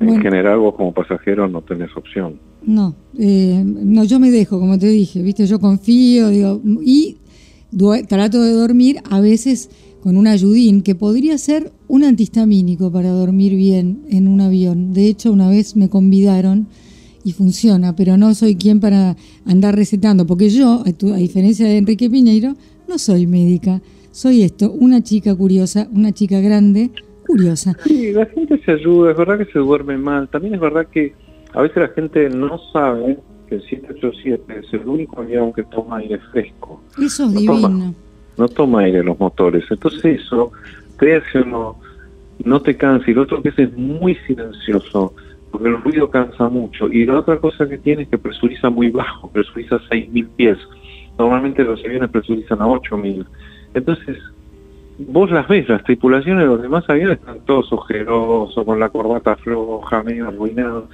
En 0.00 0.20
general 0.22 0.58
vos 0.58 0.74
como 0.74 0.92
pasajero 0.92 1.46
no 1.46 1.60
tenés 1.60 1.94
opción. 1.94 2.38
No, 2.62 2.94
eh, 3.18 3.62
no, 3.64 4.04
yo 4.04 4.18
me 4.18 4.30
dejo, 4.30 4.58
como 4.58 4.78
te 4.78 4.86
dije, 4.86 5.22
viste, 5.22 5.46
yo 5.46 5.60
confío, 5.60 6.28
digo, 6.28 6.60
y 6.82 7.18
trato 8.08 8.42
de 8.42 8.52
dormir 8.52 8.96
a 9.10 9.20
veces 9.20 9.70
con 10.02 10.16
un 10.16 10.26
ayudín 10.26 10.82
que 10.82 10.94
podría 10.94 11.36
ser 11.38 11.70
un 11.88 12.04
antihistamínico 12.04 12.90
para 12.90 13.10
dormir 13.10 13.54
bien 13.54 14.02
en 14.10 14.26
un 14.26 14.40
avión. 14.40 14.92
De 14.94 15.06
hecho, 15.06 15.32
una 15.32 15.48
vez 15.50 15.76
me 15.76 15.88
convidaron 15.88 16.66
y 17.24 17.32
funciona, 17.32 17.94
pero 17.94 18.16
no 18.16 18.34
soy 18.34 18.56
quien 18.56 18.80
para 18.80 19.16
andar 19.46 19.76
recetando, 19.76 20.26
porque 20.26 20.48
yo, 20.48 20.82
a 20.84 21.16
diferencia 21.16 21.66
de 21.66 21.78
Enrique 21.78 22.08
Piñeiro, 22.08 22.54
no 22.88 22.98
soy 22.98 23.26
médica, 23.26 23.80
soy 24.10 24.42
esto, 24.42 24.70
una 24.72 25.02
chica 25.02 25.34
curiosa, 25.34 25.88
una 25.92 26.12
chica 26.12 26.40
grande, 26.40 26.90
curiosa. 27.26 27.76
Sí, 27.84 28.12
la 28.12 28.26
gente 28.26 28.60
se 28.64 28.72
ayuda, 28.72 29.12
es 29.12 29.16
verdad 29.16 29.38
que 29.38 29.52
se 29.52 29.58
duerme 29.58 29.96
mal, 29.96 30.28
también 30.28 30.54
es 30.54 30.60
verdad 30.60 30.86
que 30.88 31.14
a 31.52 31.62
veces 31.62 31.76
la 31.76 31.88
gente 31.88 32.28
no 32.30 32.58
sabe 32.72 33.18
que 33.48 33.56
el 33.56 33.62
787 33.62 34.60
es 34.66 34.72
el 34.72 34.88
único 34.88 35.20
avión 35.20 35.52
que 35.52 35.62
toma 35.64 35.98
aire 35.98 36.18
fresco. 36.32 36.82
Eso 37.00 37.26
es 37.26 37.34
divino. 37.34 37.94
no 38.36 38.48
toma 38.48 38.80
aire 38.80 39.02
los 39.02 39.18
motores, 39.18 39.64
entonces 39.70 40.20
eso 40.22 40.52
te 40.98 41.16
hace 41.16 41.40
uno, 41.40 41.76
no 42.44 42.60
te 42.62 42.76
cansa, 42.76 43.10
y 43.10 43.14
lo 43.14 43.22
otro 43.22 43.42
que 43.42 43.50
es, 43.50 43.58
es 43.58 43.76
muy 43.76 44.16
silencioso 44.26 45.14
porque 45.50 45.68
el 45.68 45.82
ruido 45.82 46.10
cansa 46.10 46.48
mucho. 46.48 46.88
Y 46.88 47.04
la 47.04 47.18
otra 47.18 47.38
cosa 47.38 47.68
que 47.68 47.78
tiene 47.78 48.02
es 48.02 48.08
que 48.08 48.18
presuriza 48.18 48.70
muy 48.70 48.90
bajo, 48.90 49.30
presuriza 49.30 49.76
6.000 49.90 50.28
pies. 50.36 50.58
Normalmente 51.18 51.64
los 51.64 51.84
aviones 51.84 52.10
presurizan 52.10 52.62
a 52.62 52.66
8.000. 52.66 53.26
Entonces, 53.74 54.18
vos 54.98 55.30
las 55.30 55.48
ves, 55.48 55.68
las 55.68 55.82
tripulaciones 55.84 56.44
de 56.44 56.48
los 56.48 56.62
demás 56.62 56.84
aviones 56.88 57.18
están 57.18 57.40
todos 57.40 57.72
ojerosos, 57.72 58.64
con 58.64 58.78
la 58.78 58.88
corbata 58.88 59.36
floja, 59.36 60.02
medio 60.02 60.28
arruinados. 60.28 60.84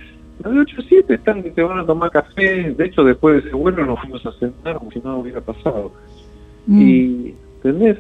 Los 0.43 0.55
de 0.55 0.61
87 0.61 1.15
están 1.15 1.43
que 1.43 1.51
te 1.51 1.63
van 1.63 1.79
a 1.79 1.87
tomar 1.87 2.11
café. 2.11 2.75
De 2.77 2.85
hecho, 2.87 3.05
después 3.05 3.43
de 3.43 3.49
ese 3.49 3.57
vuelo 3.57 3.85
nos 3.87 4.01
fuimos 4.01 4.25
a 4.27 4.33
sentar 4.33 4.77
como 4.79 4.91
si 4.91 4.99
nada 4.99 5.17
hubiera 5.17 5.41
pasado. 5.41 5.93
Mm. 6.67 6.83
Y, 6.83 7.35
¿entendés? 7.57 7.99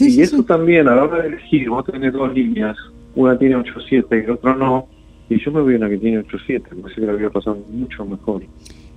y 0.00 0.22
eso 0.22 0.42
también, 0.44 0.88
a 0.88 0.94
la 0.94 1.04
hora 1.04 1.22
de 1.22 1.28
elegir, 1.28 1.68
vos 1.68 1.84
tenés 1.84 2.12
dos 2.12 2.32
líneas, 2.32 2.76
una 3.14 3.36
tiene 3.36 3.56
87 3.56 4.16
y 4.16 4.26
la 4.26 4.34
otra 4.34 4.54
no, 4.54 4.88
y 5.34 5.44
yo 5.44 5.50
me 5.52 5.60
voy 5.60 5.74
a 5.74 5.76
una 5.78 5.88
que 5.88 5.98
tiene 5.98 6.20
8.7, 6.20 6.62
pensé 6.62 6.94
que 6.94 7.06
la 7.06 7.12
había 7.12 7.30
pasado 7.30 7.58
mucho 7.70 8.04
mejor. 8.04 8.42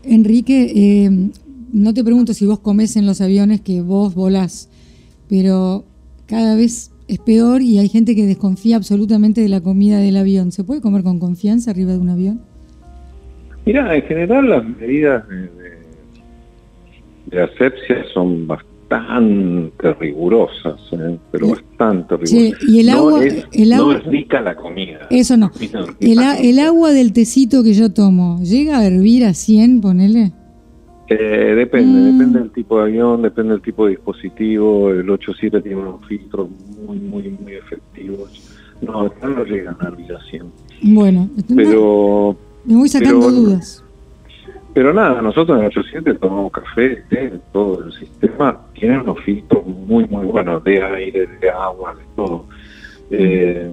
Enrique, 0.04 0.72
eh, 0.76 1.10
no 1.74 1.94
te 1.94 2.04
pregunto 2.04 2.34
si 2.34 2.46
vos 2.46 2.60
comes 2.60 2.96
en 2.96 3.06
los 3.06 3.22
aviones 3.22 3.62
que 3.62 3.82
vos 3.82 4.14
volás, 4.16 4.70
pero 5.30 5.84
cada 6.28 6.56
vez 6.56 6.92
es 7.08 7.20
peor 7.20 7.62
y 7.62 7.80
hay 7.80 7.90
gente 7.90 8.16
que 8.16 8.26
desconfía 8.26 8.78
absolutamente 8.78 9.42
de 9.42 9.50
la 9.50 9.62
comida 9.62 10.00
del 10.00 10.18
avión. 10.18 10.52
¿Se 10.52 10.64
puede 10.64 10.82
comer 10.82 11.04
con 11.04 11.20
confianza 11.20 11.72
arriba 11.72 11.92
de 11.92 12.00
un 12.00 12.10
avión? 12.10 12.42
Mira, 13.66 13.96
en 13.96 14.02
general 14.04 14.50
las 14.50 14.64
medidas 14.64 15.28
de, 15.28 15.50
de, 17.32 17.42
asepsia 17.42 18.04
son 18.14 18.48
bastante 18.48 18.75
rigurosas, 20.00 20.80
¿eh? 20.92 21.18
pero 21.32 21.50
bastante 21.50 22.18
rigurosas. 22.18 22.64
y 22.68 22.80
el 22.80 22.90
agua, 22.90 23.12
no, 23.12 23.22
es, 23.22 23.48
el 23.52 23.74
agua, 23.74 23.98
rica 24.06 24.42
la 24.42 24.56
comida. 24.56 25.08
Eso 25.10 25.38
no. 25.38 25.52
El, 26.00 26.20
el, 26.42 26.60
agua 26.60 26.92
del 26.92 27.14
tecito 27.14 27.64
que 27.64 27.74
yo 27.74 27.92
tomo, 27.92 28.40
¿llega 28.44 28.80
a 28.80 28.86
hervir 28.86 29.26
a 29.26 29.34
100, 29.34 29.82
ponele? 29.82 30.32
Eh, 31.08 31.54
depende, 31.56 32.00
mm. 32.00 32.18
depende 32.18 32.40
del 32.40 32.52
tipo 32.52 32.78
de 32.78 32.84
avión, 32.84 33.22
depende 33.22 33.54
del 33.54 33.62
tipo 33.62 33.86
de 33.86 33.92
dispositivo. 33.92 34.92
El 34.92 35.08
8.7 35.08 35.62
tiene 35.62 35.78
unos 35.78 36.06
filtros 36.08 36.50
muy, 36.86 36.98
muy, 36.98 37.30
muy 37.30 37.54
efectivos. 37.54 38.32
No, 38.82 39.04
no 39.22 39.44
llegan 39.46 39.78
a 39.80 39.88
hervir 39.88 40.14
a 40.14 40.20
100. 40.30 40.44
Bueno, 40.82 41.30
pero 41.56 42.36
me 42.66 42.76
voy 42.76 42.90
sacando 42.90 43.32
dudas. 43.32 43.85
Pero 44.76 44.94
nada, 44.94 45.22
nosotros 45.22 45.58
en 45.58 45.64
el 45.64 45.70
87 45.70 46.16
tomamos 46.16 46.52
café, 46.52 47.02
té, 47.10 47.32
todo 47.54 47.86
el 47.86 47.94
sistema 47.94 48.60
tiene 48.74 49.00
unos 49.00 49.22
filtros 49.22 49.66
muy, 49.66 50.06
muy 50.06 50.26
buenos 50.26 50.62
de 50.66 50.84
aire, 50.84 51.30
de 51.40 51.50
agua, 51.50 51.96
de 51.96 52.04
todo. 52.14 52.46
Eh, 53.10 53.72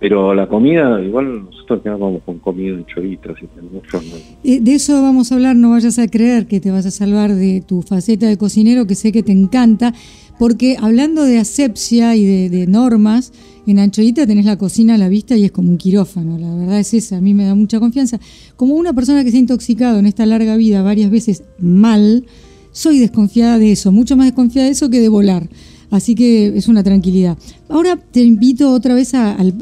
pero 0.00 0.34
la 0.34 0.48
comida, 0.48 1.00
igual 1.00 1.44
nosotros 1.44 1.82
quedamos 1.84 2.20
con 2.24 2.40
comida 2.40 2.74
en 2.74 2.86
choritas 2.86 3.36
y 3.40 4.56
eh, 4.56 4.60
De 4.60 4.74
eso 4.74 5.00
vamos 5.00 5.30
a 5.30 5.36
hablar, 5.36 5.54
no 5.54 5.70
vayas 5.70 6.00
a 6.00 6.08
creer 6.08 6.48
que 6.48 6.58
te 6.58 6.72
vas 6.72 6.86
a 6.86 6.90
salvar 6.90 7.32
de 7.32 7.62
tu 7.64 7.82
faceta 7.82 8.26
de 8.26 8.38
cocinero, 8.38 8.88
que 8.88 8.96
sé 8.96 9.12
que 9.12 9.22
te 9.22 9.30
encanta, 9.30 9.94
porque 10.40 10.76
hablando 10.82 11.22
de 11.22 11.38
asepsia 11.38 12.16
y 12.16 12.48
de 12.48 12.66
normas, 12.66 13.32
en 13.72 13.78
Anchoita 13.78 14.26
tenés 14.26 14.44
la 14.44 14.56
cocina 14.56 14.94
a 14.94 14.98
la 14.98 15.08
vista 15.08 15.36
y 15.36 15.44
es 15.44 15.52
como 15.52 15.70
un 15.70 15.78
quirófano, 15.78 16.38
la 16.38 16.54
verdad 16.54 16.78
es 16.78 16.94
esa, 16.94 17.18
a 17.18 17.20
mí 17.20 17.34
me 17.34 17.44
da 17.44 17.54
mucha 17.54 17.80
confianza. 17.80 18.18
Como 18.56 18.74
una 18.74 18.92
persona 18.92 19.24
que 19.24 19.30
se 19.30 19.36
ha 19.36 19.40
intoxicado 19.40 19.98
en 19.98 20.06
esta 20.06 20.26
larga 20.26 20.56
vida 20.56 20.82
varias 20.82 21.10
veces 21.10 21.44
mal, 21.58 22.24
soy 22.72 22.98
desconfiada 22.98 23.58
de 23.58 23.72
eso, 23.72 23.92
mucho 23.92 24.16
más 24.16 24.26
desconfiada 24.26 24.66
de 24.66 24.72
eso 24.72 24.90
que 24.90 25.00
de 25.00 25.08
volar. 25.08 25.48
Así 25.90 26.14
que 26.14 26.48
es 26.48 26.68
una 26.68 26.82
tranquilidad. 26.82 27.38
Ahora 27.68 27.96
te 27.96 28.20
invito 28.20 28.70
otra 28.72 28.94
vez 28.94 29.14
al, 29.14 29.54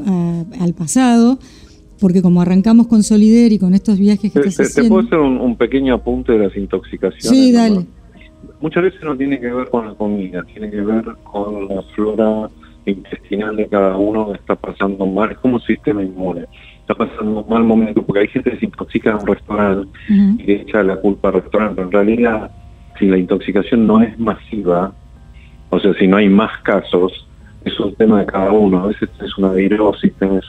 pasado, 0.77 1.39
porque 1.99 2.21
como 2.21 2.41
arrancamos 2.41 2.87
con 2.87 3.03
Solider 3.03 3.51
y 3.53 3.59
con 3.59 3.73
estos 3.73 3.97
viajes 3.97 4.31
que 4.31 4.39
te, 4.39 4.49
estás 4.49 4.73
te, 4.73 4.81
haciendo... 4.81 4.89
puedo 4.89 5.07
hacer 5.07 5.19
un, 5.19 5.55
pequeño 5.55 5.95
apunte 5.95 6.33
de 6.33 6.39
las 6.39 6.55
intoxicaciones? 6.57 7.29
Sí, 7.29 7.51
dale. 7.51 7.85
Muchas 8.59 8.83
veces 8.83 8.99
no 9.03 9.15
tiene 9.15 9.39
que 9.39 9.47
ver 9.47 9.69
con 9.69 9.85
la 9.87 9.93
comida, 9.93 10.43
tiene 10.43 10.69
que 10.69 10.81
ver 10.81 11.05
con 11.23 11.67
la 11.67 11.81
flora 11.95 12.49
intestinal 12.91 13.55
de 13.55 13.67
cada 13.67 13.97
uno 13.97 14.33
está 14.33 14.55
pasando 14.55 15.05
mal, 15.05 15.31
es 15.31 15.37
como 15.37 15.55
un 15.55 15.61
sistema 15.61 16.03
inmune, 16.03 16.45
está 16.79 16.95
pasando 16.95 17.41
un 17.41 17.49
mal 17.49 17.63
momento, 17.63 18.01
porque 18.01 18.21
hay 18.21 18.27
gente 18.27 18.51
que 18.51 18.57
se 18.57 18.65
intoxica 18.65 19.11
en 19.11 19.17
un 19.17 19.27
restaurante 19.27 19.99
y 20.09 20.43
le 20.43 20.61
echa 20.61 20.83
la 20.83 20.97
culpa 20.97 21.29
al 21.29 21.35
restaurante, 21.35 21.75
pero 21.75 21.87
en 21.87 21.91
realidad 21.91 22.51
si 22.97 23.05
la 23.05 23.17
intoxicación 23.17 23.85
no 23.85 24.01
es 24.01 24.17
masiva, 24.19 24.93
o 25.69 25.79
sea, 25.79 25.93
si 25.95 26.07
no 26.07 26.17
hay 26.17 26.29
más 26.29 26.61
casos, 26.63 27.27
es 27.63 27.79
un 27.79 27.93
tema 27.95 28.19
de 28.21 28.25
cada 28.25 28.51
uno, 28.51 28.83
a 28.83 28.87
veces 28.87 29.09
es 29.21 29.37
una 29.37 29.51
virosis, 29.51 30.13
tenés 30.13 30.45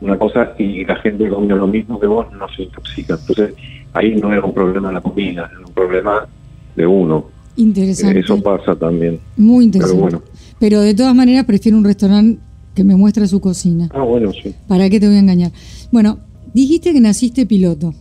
una 0.00 0.18
cosa 0.18 0.54
y 0.58 0.84
la 0.84 0.96
gente 0.96 1.28
come 1.28 1.54
lo 1.54 1.66
mismo 1.66 1.98
que 1.98 2.06
vos, 2.06 2.30
no 2.32 2.48
se 2.48 2.64
intoxica, 2.64 3.14
entonces 3.14 3.54
ahí 3.92 4.14
no 4.16 4.32
es 4.34 4.42
un 4.42 4.52
problema 4.52 4.88
de 4.88 4.94
la 4.94 5.00
comida, 5.00 5.50
es 5.52 5.66
un 5.66 5.72
problema 5.72 6.26
de 6.74 6.86
uno. 6.86 7.26
Interesante. 7.56 8.20
Eso 8.20 8.42
pasa 8.42 8.76
también. 8.76 9.18
Muy 9.36 9.64
interesante. 9.64 10.04
Pero 10.04 10.20
bueno. 10.20 10.35
Pero 10.58 10.80
de 10.80 10.94
todas 10.94 11.14
maneras 11.14 11.44
prefiero 11.44 11.76
un 11.78 11.84
restaurante 11.84 12.40
que 12.74 12.84
me 12.84 12.94
muestre 12.94 13.26
su 13.26 13.40
cocina. 13.40 13.88
Ah, 13.92 14.04
bueno, 14.04 14.32
sí. 14.32 14.54
¿Para 14.68 14.88
qué 14.90 15.00
te 15.00 15.06
voy 15.06 15.16
a 15.16 15.20
engañar? 15.20 15.52
Bueno, 15.92 16.18
dijiste 16.54 16.92
que 16.92 17.00
naciste 17.00 17.46
piloto, 17.46 17.94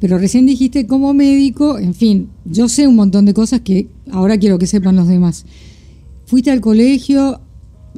pero 0.00 0.18
recién 0.18 0.46
dijiste 0.46 0.86
como 0.86 1.14
médico, 1.14 1.78
en 1.78 1.94
fin, 1.94 2.28
yo 2.44 2.68
sé 2.68 2.88
un 2.88 2.96
montón 2.96 3.24
de 3.24 3.34
cosas 3.34 3.60
que 3.60 3.88
ahora 4.10 4.38
quiero 4.38 4.58
que 4.58 4.66
sepan 4.66 4.96
los 4.96 5.08
demás. 5.08 5.44
Fuiste 6.24 6.50
al 6.50 6.60
colegio, 6.60 7.40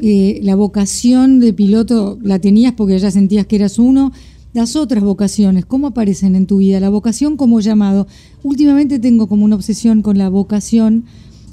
eh, 0.02 0.40
la 0.42 0.56
vocación 0.56 1.40
de 1.40 1.52
piloto 1.52 2.18
la 2.22 2.40
tenías 2.40 2.72
porque 2.72 2.98
ya 2.98 3.10
sentías 3.10 3.46
que 3.46 3.56
eras 3.56 3.78
uno. 3.78 4.12
Las 4.52 4.76
otras 4.76 5.02
vocaciones, 5.02 5.64
¿cómo 5.64 5.88
aparecen 5.88 6.36
en 6.36 6.46
tu 6.46 6.58
vida? 6.58 6.78
La 6.78 6.88
vocación 6.88 7.36
como 7.36 7.60
llamado. 7.60 8.06
Últimamente 8.42 8.98
tengo 8.98 9.26
como 9.26 9.44
una 9.44 9.56
obsesión 9.56 10.02
con 10.02 10.18
la 10.18 10.28
vocación, 10.28 11.06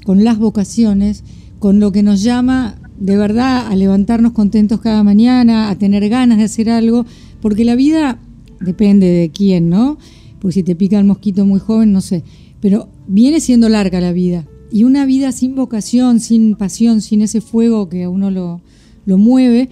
con 0.04 0.22
las 0.22 0.38
vocaciones 0.38 1.24
con 1.62 1.78
lo 1.78 1.92
que 1.92 2.02
nos 2.02 2.24
llama 2.24 2.74
de 2.98 3.16
verdad 3.16 3.68
a 3.68 3.76
levantarnos 3.76 4.32
contentos 4.32 4.80
cada 4.80 5.04
mañana, 5.04 5.70
a 5.70 5.78
tener 5.78 6.08
ganas 6.08 6.38
de 6.38 6.44
hacer 6.44 6.68
algo, 6.68 7.06
porque 7.40 7.64
la 7.64 7.76
vida 7.76 8.18
depende 8.58 9.06
de 9.06 9.30
quién, 9.30 9.70
¿no? 9.70 9.96
Porque 10.40 10.54
si 10.54 10.62
te 10.64 10.74
pica 10.74 10.98
el 10.98 11.04
mosquito 11.04 11.46
muy 11.46 11.60
joven, 11.60 11.92
no 11.92 12.00
sé, 12.00 12.24
pero 12.60 12.88
viene 13.06 13.38
siendo 13.38 13.68
larga 13.68 14.00
la 14.00 14.12
vida. 14.12 14.44
Y 14.72 14.82
una 14.82 15.06
vida 15.06 15.30
sin 15.30 15.54
vocación, 15.54 16.18
sin 16.18 16.56
pasión, 16.56 17.00
sin 17.00 17.22
ese 17.22 17.40
fuego 17.40 17.88
que 17.88 18.02
a 18.02 18.10
uno 18.10 18.32
lo, 18.32 18.60
lo 19.06 19.16
mueve, 19.16 19.68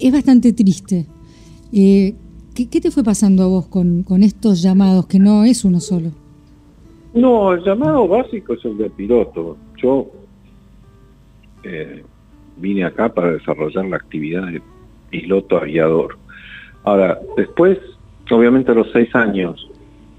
es 0.00 0.12
bastante 0.14 0.54
triste. 0.54 1.04
Eh, 1.74 2.14
¿qué, 2.54 2.70
¿qué, 2.70 2.80
te 2.80 2.90
fue 2.90 3.04
pasando 3.04 3.42
a 3.42 3.48
vos 3.48 3.66
con, 3.66 4.02
con 4.02 4.22
estos 4.22 4.62
llamados, 4.62 5.08
que 5.08 5.18
no 5.18 5.44
es 5.44 5.62
uno 5.66 5.80
solo? 5.80 6.10
No, 7.12 7.52
el 7.52 7.62
llamado 7.62 8.08
básico 8.08 8.54
es 8.54 8.64
el 8.64 8.78
de 8.78 8.88
piloto. 8.88 9.58
Yo 9.82 10.10
eh, 11.64 12.04
vine 12.56 12.84
acá 12.84 13.08
para 13.08 13.32
desarrollar 13.32 13.84
la 13.86 13.96
actividad 13.96 14.46
de 14.46 14.62
piloto 15.10 15.58
aviador. 15.58 16.18
Ahora, 16.84 17.18
después, 17.36 17.78
obviamente 18.30 18.72
a 18.72 18.74
los 18.74 18.90
seis 18.92 19.14
años, 19.14 19.70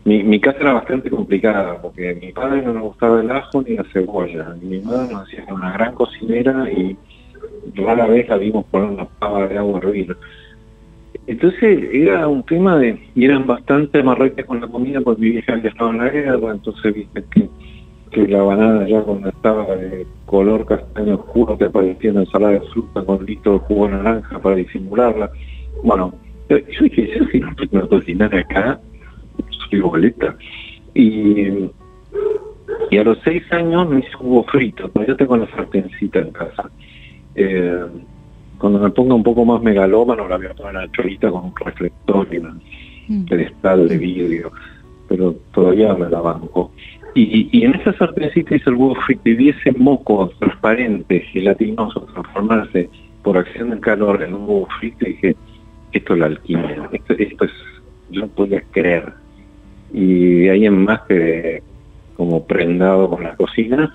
mi, 0.05 0.39
casa 0.39 0.59
era 0.59 0.73
bastante 0.73 1.09
complicada, 1.09 1.81
porque 1.81 2.13
mi 2.21 2.31
padre 2.31 2.61
no 2.61 2.73
le 2.73 2.79
gustaba 2.79 3.21
el 3.21 3.31
ajo 3.31 3.63
ni 3.63 3.75
la 3.75 3.83
cebolla, 3.85 4.55
mi 4.61 4.79
madre 4.79 5.11
nos 5.11 5.23
hacía 5.23 5.45
una 5.51 5.73
gran 5.73 5.95
cocinera 5.95 6.71
y 6.71 6.95
rara 7.73 8.05
vez 8.05 8.29
la 8.29 8.37
vimos 8.37 8.65
poner 8.65 8.89
una 8.89 9.05
pava 9.05 9.47
de 9.47 9.57
agua 9.57 9.79
a 9.79 9.81
hervir. 9.81 10.15
Entonces 11.25 11.89
era 11.91 12.27
un 12.27 12.43
tema 12.43 12.77
de, 12.77 12.99
y 13.15 13.25
eran 13.25 13.47
bastante 13.47 14.03
marretes 14.03 14.45
con 14.45 14.61
la 14.61 14.67
comida, 14.67 15.01
porque 15.01 15.21
mi 15.21 15.31
vieja 15.31 15.53
había 15.53 15.71
estado 15.71 15.89
en 15.89 15.97
la 15.97 16.09
guerra, 16.09 16.51
entonces 16.51 16.93
viste 16.93 17.23
que 17.31 17.49
que 18.15 18.25
la 18.29 18.43
banana 18.43 18.87
ya 18.87 19.01
cuando 19.01 19.27
estaba 19.27 19.75
de 19.75 20.07
color 20.25 20.65
castaño 20.65 21.15
oscuro 21.15 21.57
te 21.57 21.69
parecía 21.69 22.11
una 22.11 22.21
ensalada 22.21 22.53
de 22.53 22.61
fruta 22.61 23.03
con 23.03 23.25
litro 23.25 23.53
de 23.53 23.59
jugo 23.59 23.87
de 23.87 23.93
naranja 23.95 24.39
para 24.39 24.55
disimularla. 24.55 25.29
Bueno, 25.83 26.13
yo 26.47 26.83
dije, 26.83 27.19
si 27.29 27.39
no 27.41 27.53
puedo 27.53 27.89
cocinar 27.89 28.33
acá, 28.33 28.79
soy 29.69 29.81
boleta. 29.81 30.33
Y, 30.93 31.69
y 32.89 32.97
a 32.97 33.03
los 33.03 33.17
seis 33.25 33.43
años 33.51 33.89
me 33.89 33.99
hice 33.99 34.15
huevo 34.17 34.45
frito, 34.45 34.87
todavía 34.87 35.17
tengo 35.17 35.35
la 35.35 35.51
sartencita 35.51 36.19
en 36.19 36.31
casa. 36.31 36.71
Eh, 37.35 37.85
cuando 38.57 38.79
me 38.79 38.91
ponga 38.91 39.13
un 39.13 39.23
poco 39.23 39.43
más 39.43 39.61
megalómano 39.61 40.25
la 40.29 40.37
voy 40.37 40.45
a 40.45 40.53
poner 40.53 40.73
la 40.75 40.91
chorita 40.93 41.29
con 41.29 41.45
un 41.47 41.53
reflector 41.53 42.25
y 42.31 42.37
un 42.37 42.61
mm. 43.09 43.25
pedestal 43.25 43.89
de 43.89 43.97
vidrio, 43.97 44.53
pero 45.09 45.35
todavía 45.53 45.93
me 45.95 46.09
la 46.09 46.21
banco. 46.21 46.71
Y, 47.17 47.63
en 47.63 47.75
esa 47.75 47.93
sartencita 47.93 48.55
hice 48.55 48.69
el 48.69 48.75
huevo 48.75 48.95
frito 48.95 49.29
y 49.29 49.35
vi 49.35 49.49
ese 49.49 49.71
moco 49.71 50.29
transparente, 50.37 51.21
gelatinoso, 51.21 52.01
transformarse 52.13 52.89
por 53.23 53.37
acción 53.37 53.69
del 53.69 53.79
calor 53.79 54.21
en 54.21 54.33
un 54.33 54.41
huevo 54.41 54.67
frito 54.79 55.05
y 55.07 55.13
dije, 55.13 55.35
esto 55.93 56.13
es 56.13 56.19
la 56.19 56.25
alquimia, 56.25 56.89
esto, 56.91 57.13
es, 57.13 57.51
yo 58.11 58.21
no 58.21 58.27
podía 58.27 58.61
creer. 58.71 59.13
Y 59.93 60.41
de 60.41 60.51
ahí 60.51 60.65
en 60.65 60.83
más 60.83 61.03
que 61.03 61.63
como 62.17 62.45
prendado 62.45 63.09
con 63.09 63.23
la 63.23 63.35
cocina. 63.37 63.93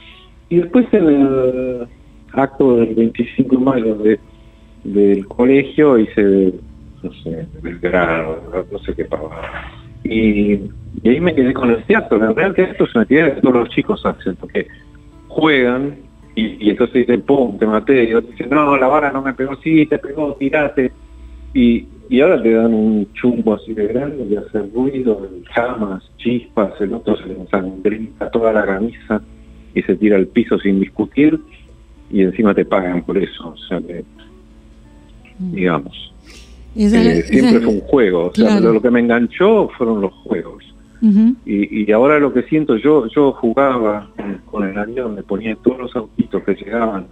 Y 0.49 0.57
después 0.57 0.87
en 0.93 1.09
el 1.09 1.89
acto 2.33 2.77
del 2.77 2.95
25 2.95 3.57
de 3.57 3.63
mayo 3.63 3.99
del 4.85 5.27
colegio 5.27 5.99
hice, 5.99 6.55
no 7.03 7.13
sé, 7.23 7.47
Belgrano, 7.61 8.37
no 8.73 8.79
sé 8.79 8.95
qué 8.95 9.05
pavada 9.05 9.80
y, 10.05 10.61
ahí 11.05 11.21
me 11.21 11.35
quedé 11.35 11.53
con 11.53 11.71
el 11.71 11.83
teatro. 11.85 12.17
En 12.17 12.35
realidad 12.35 12.71
esto 12.71 12.85
es 12.85 12.95
una 12.95 13.03
actividad 13.03 13.35
que 13.35 13.41
todos 13.41 13.55
los 13.55 13.69
chicos 13.71 14.05
hacen, 14.05 14.37
porque 14.37 14.67
juegan 15.29 15.97
y, 16.35 16.71
entonces 16.71 17.07
dicen, 17.07 17.23
pum, 17.23 17.59
te 17.59 17.67
maté. 17.67 18.05
Y 18.05 18.15
otros 18.15 18.33
dicen, 18.33 18.51
no, 18.51 18.77
la 18.77 18.87
vara 18.87 19.13
no 19.13 19.23
me 19.23 19.35
pegó, 19.35 19.57
sí, 19.57 19.87
te 19.87 19.99
pegó, 19.99 20.35
tirate. 20.35 20.93
Y, 21.53 21.87
y 22.09 22.21
ahora 22.21 22.43
te 22.43 22.53
dan 22.53 22.73
un 22.73 23.13
chumbo 23.13 23.55
así 23.55 23.75
de 23.75 23.87
grande 23.87 24.27
y 24.29 24.37
hace 24.37 24.61
ruido, 24.75 25.29
llamas, 25.55 26.11
chispas, 26.17 26.73
el 26.81 26.95
otro 26.95 27.17
se 27.17 27.27
le 27.27 27.35
ensangrenta 27.35 28.31
toda 28.31 28.53
la 28.53 28.65
camisa 28.65 29.21
y 29.75 29.83
se 29.83 29.97
tira 29.97 30.17
al 30.17 30.27
piso 30.27 30.59
sin 30.59 30.81
discutir 30.81 31.39
y 32.11 32.23
encima 32.23 32.55
te 32.55 32.65
pagan 32.65 33.03
por 33.03 33.19
eso. 33.19 33.51
O 33.51 33.57
sea 33.57 33.81
que, 33.81 34.05
mm. 35.39 35.55
Eh, 36.77 37.23
siempre 37.29 37.61
fue 37.61 37.75
un 37.75 37.81
juego. 37.81 38.27
O 38.27 38.35
sea, 38.35 38.61
lo, 38.61 38.81
que 38.81 38.91
me 38.91 39.01
enganchó 39.01 39.69
fueron 39.77 40.01
los 40.01 40.13
juegos. 40.13 40.65
y, 41.47 41.83
y, 41.83 41.93
ahora 41.93 42.19
lo 42.19 42.33
que 42.33 42.43
siento, 42.43 42.77
yo 42.77 43.07
yo 43.09 43.33
jugaba 43.33 44.11
con 44.51 44.69
el 44.69 44.77
avión, 44.77 45.15
me 45.15 45.23
ponía 45.23 45.57
todos 45.57 45.79
los 45.79 45.97
autitos 45.97 46.43
que 46.45 46.55
llegaban 46.55 47.07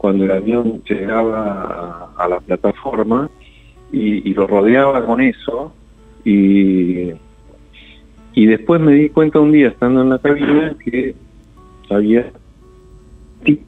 cuando 0.00 0.24
el 0.24 0.30
avión 0.30 0.82
llegaba 0.88 2.10
a, 2.16 2.26
la 2.26 2.40
plataforma 2.40 3.28
y, 3.92 4.32
lo 4.32 4.46
rodeaba 4.46 5.04
con 5.04 5.20
eso 5.20 5.74
y, 6.24 7.10
y 8.32 8.46
después 8.46 8.80
me 8.80 8.92
di 8.92 9.10
cuenta 9.10 9.40
un 9.40 9.52
día 9.52 9.68
estando 9.68 10.00
en 10.00 10.08
la 10.08 10.18
cabina 10.18 10.74
que 10.82 11.14
había 11.90 12.30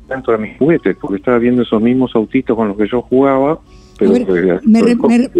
dentro 0.09 0.33
de 0.33 0.39
mis 0.39 0.57
juguetes 0.57 0.97
porque 0.99 1.17
estaba 1.17 1.37
viendo 1.37 1.63
esos 1.63 1.83
mismos 1.83 2.15
autitos 2.15 2.57
con 2.57 2.69
los 2.69 2.79
que 2.79 2.89
yo 2.89 3.03
jugaba 3.03 3.59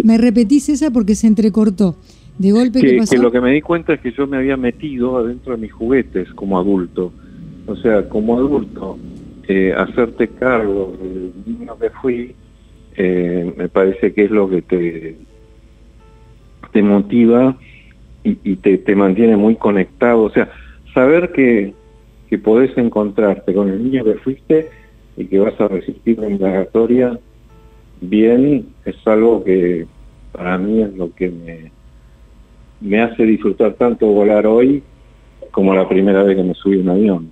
me, 0.03 0.17
repetís 0.17 0.69
esa 0.69 0.91
porque 0.91 1.15
se 1.15 1.27
entrecortó. 1.27 1.95
De 2.37 2.51
golpe, 2.51 2.81
que, 2.81 2.99
que 3.07 3.17
lo 3.19 3.31
que 3.31 3.39
me 3.39 3.51
di 3.51 3.61
cuenta 3.61 3.93
es 3.93 3.99
que 3.99 4.11
yo 4.11 4.25
me 4.25 4.37
había 4.37 4.57
metido 4.57 5.17
adentro 5.17 5.55
de 5.55 5.61
mis 5.61 5.71
juguetes 5.71 6.27
como 6.33 6.57
adulto. 6.57 7.13
O 7.67 7.75
sea, 7.75 8.09
como 8.09 8.37
adulto, 8.37 8.97
eh, 9.47 9.73
hacerte 9.77 10.27
cargo 10.29 10.95
del 10.99 11.31
niño 11.45 11.77
que 11.77 11.89
fui, 11.91 12.35
eh, 12.95 13.53
me 13.55 13.69
parece 13.69 14.13
que 14.13 14.25
es 14.25 14.31
lo 14.31 14.49
que 14.49 14.61
te, 14.63 15.15
te 16.71 16.81
motiva 16.81 17.55
y, 18.23 18.55
te, 18.55 18.77
te, 18.77 18.95
mantiene 18.95 19.37
muy 19.37 19.55
conectado. 19.55 20.23
O 20.23 20.29
sea, 20.31 20.49
saber 20.93 21.31
que, 21.33 21.73
que 22.29 22.37
podés 22.37 22.75
encontrarte 22.77 23.53
con 23.53 23.69
el 23.69 23.83
niño 23.83 24.03
que 24.05 24.15
fuiste 24.15 24.69
y 25.17 25.25
que 25.25 25.39
vas 25.39 25.59
a 25.59 25.67
resistir 25.67 26.17
la 26.19 26.29
indagatoria 26.29 27.19
bien 28.09 28.67
es 28.85 28.95
algo 29.05 29.43
que 29.43 29.85
para 30.31 30.57
mí 30.57 30.81
es 30.81 30.93
lo 30.95 31.13
que 31.13 31.29
me, 31.29 31.71
me 32.81 33.01
hace 33.01 33.23
disfrutar 33.23 33.73
tanto 33.73 34.07
volar 34.07 34.45
hoy 34.45 34.83
como 35.51 35.73
la 35.73 35.87
primera 35.87 36.23
vez 36.23 36.35
que 36.35 36.43
me 36.43 36.53
subí 36.55 36.77
a 36.77 36.81
un 36.81 36.89
avión. 36.89 37.31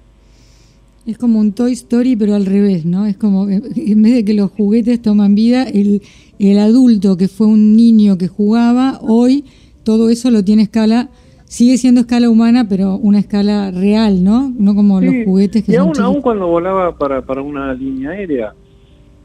Es 1.06 1.18
como 1.18 1.40
un 1.40 1.54
Toy 1.54 1.74
Story, 1.74 2.16
pero 2.16 2.36
al 2.36 2.46
revés, 2.46 2.86
¿no? 2.86 3.08
Es 3.08 3.18
como, 3.18 3.50
en 3.50 4.02
vez 4.04 4.14
de 4.14 4.24
que 4.24 4.36
los 4.36 4.52
juguetes 4.52 5.02
toman 5.02 5.34
vida, 5.34 5.64
el, 5.64 6.04
el 6.38 6.60
adulto 6.60 7.18
que 7.18 7.28
fue 7.28 7.48
un 7.48 7.76
niño 7.76 8.20
que 8.20 8.28
jugaba, 8.28 9.00
hoy 9.02 9.46
todo 9.84 10.10
eso 10.10 10.30
lo 10.30 10.44
tiene 10.44 10.62
escala, 10.62 11.10
sigue 11.46 11.78
siendo 11.78 12.02
escala 12.02 12.30
humana, 12.30 12.68
pero 12.70 12.98
una 12.98 13.18
escala 13.18 13.72
real, 13.72 14.24
¿no? 14.24 14.54
No 14.56 14.76
como 14.76 15.02
los 15.02 15.26
juguetes 15.26 15.64
que 15.64 15.74
y 15.74 15.76
aún, 15.76 16.00
aún 16.00 16.22
cuando 16.22 16.48
volaba 16.48 16.96
para, 16.96 17.24
para 17.24 17.42
una 17.42 17.74
línea 17.74 18.12
aérea, 18.12 18.54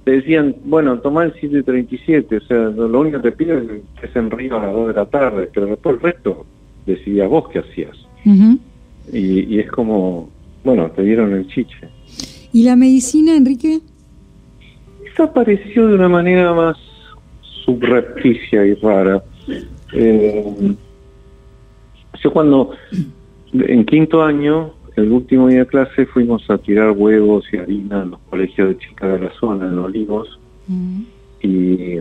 te 0.06 0.12
decían, 0.12 0.54
bueno, 0.66 1.00
toma 1.00 1.24
el 1.24 1.32
737, 1.32 2.36
o 2.36 2.40
sea, 2.42 2.56
lo 2.56 3.00
único 3.00 3.20
que 3.20 3.30
te 3.32 3.36
pido 3.36 3.58
es 3.58 3.64
que 4.00 4.06
se 4.06 4.20
en 4.20 4.30
Río 4.30 4.56
a 4.56 4.62
las 4.64 4.72
2 4.72 4.86
de 4.86 4.94
la 4.94 5.06
tarde, 5.06 5.50
pero 5.52 5.66
después 5.66 5.96
el 5.96 6.00
resto 6.00 6.46
decidías 6.86 7.28
vos 7.28 7.48
qué 7.48 7.58
hacías. 7.58 7.96
y, 9.12 9.58
es 9.58 9.68
como, 9.68 10.30
bueno, 10.62 10.88
te 10.92 11.02
dieron 11.02 11.32
el 11.32 11.48
chiche. 11.48 11.88
¿Y 12.52 12.62
la 12.62 12.76
medicina, 12.76 13.34
Enrique? 13.34 13.80
Eso 15.12 15.24
apareció 15.24 15.88
de 15.88 15.96
una 15.96 16.08
manera 16.08 16.54
más 16.54 16.76
subrepticia 17.64 18.64
y 18.64 18.74
rara. 18.74 19.24
Eh, 19.92 20.76
yo 22.22 22.32
cuando, 22.32 22.70
en 23.52 23.84
quinto 23.84 24.22
año, 24.22 24.72
el 24.96 25.12
último 25.12 25.48
día 25.48 25.60
de 25.60 25.66
clase 25.66 26.06
fuimos 26.06 26.48
a 26.50 26.58
tirar 26.58 26.92
huevos 26.92 27.44
y 27.52 27.58
harina 27.58 28.02
en 28.02 28.12
los 28.12 28.20
colegios 28.30 28.68
de 28.68 28.78
chicas 28.78 29.12
de 29.12 29.26
la 29.26 29.32
zona, 29.34 29.66
en 29.66 29.78
Olivos. 29.78 30.40
Mm. 30.66 31.02
Y, 31.42 31.98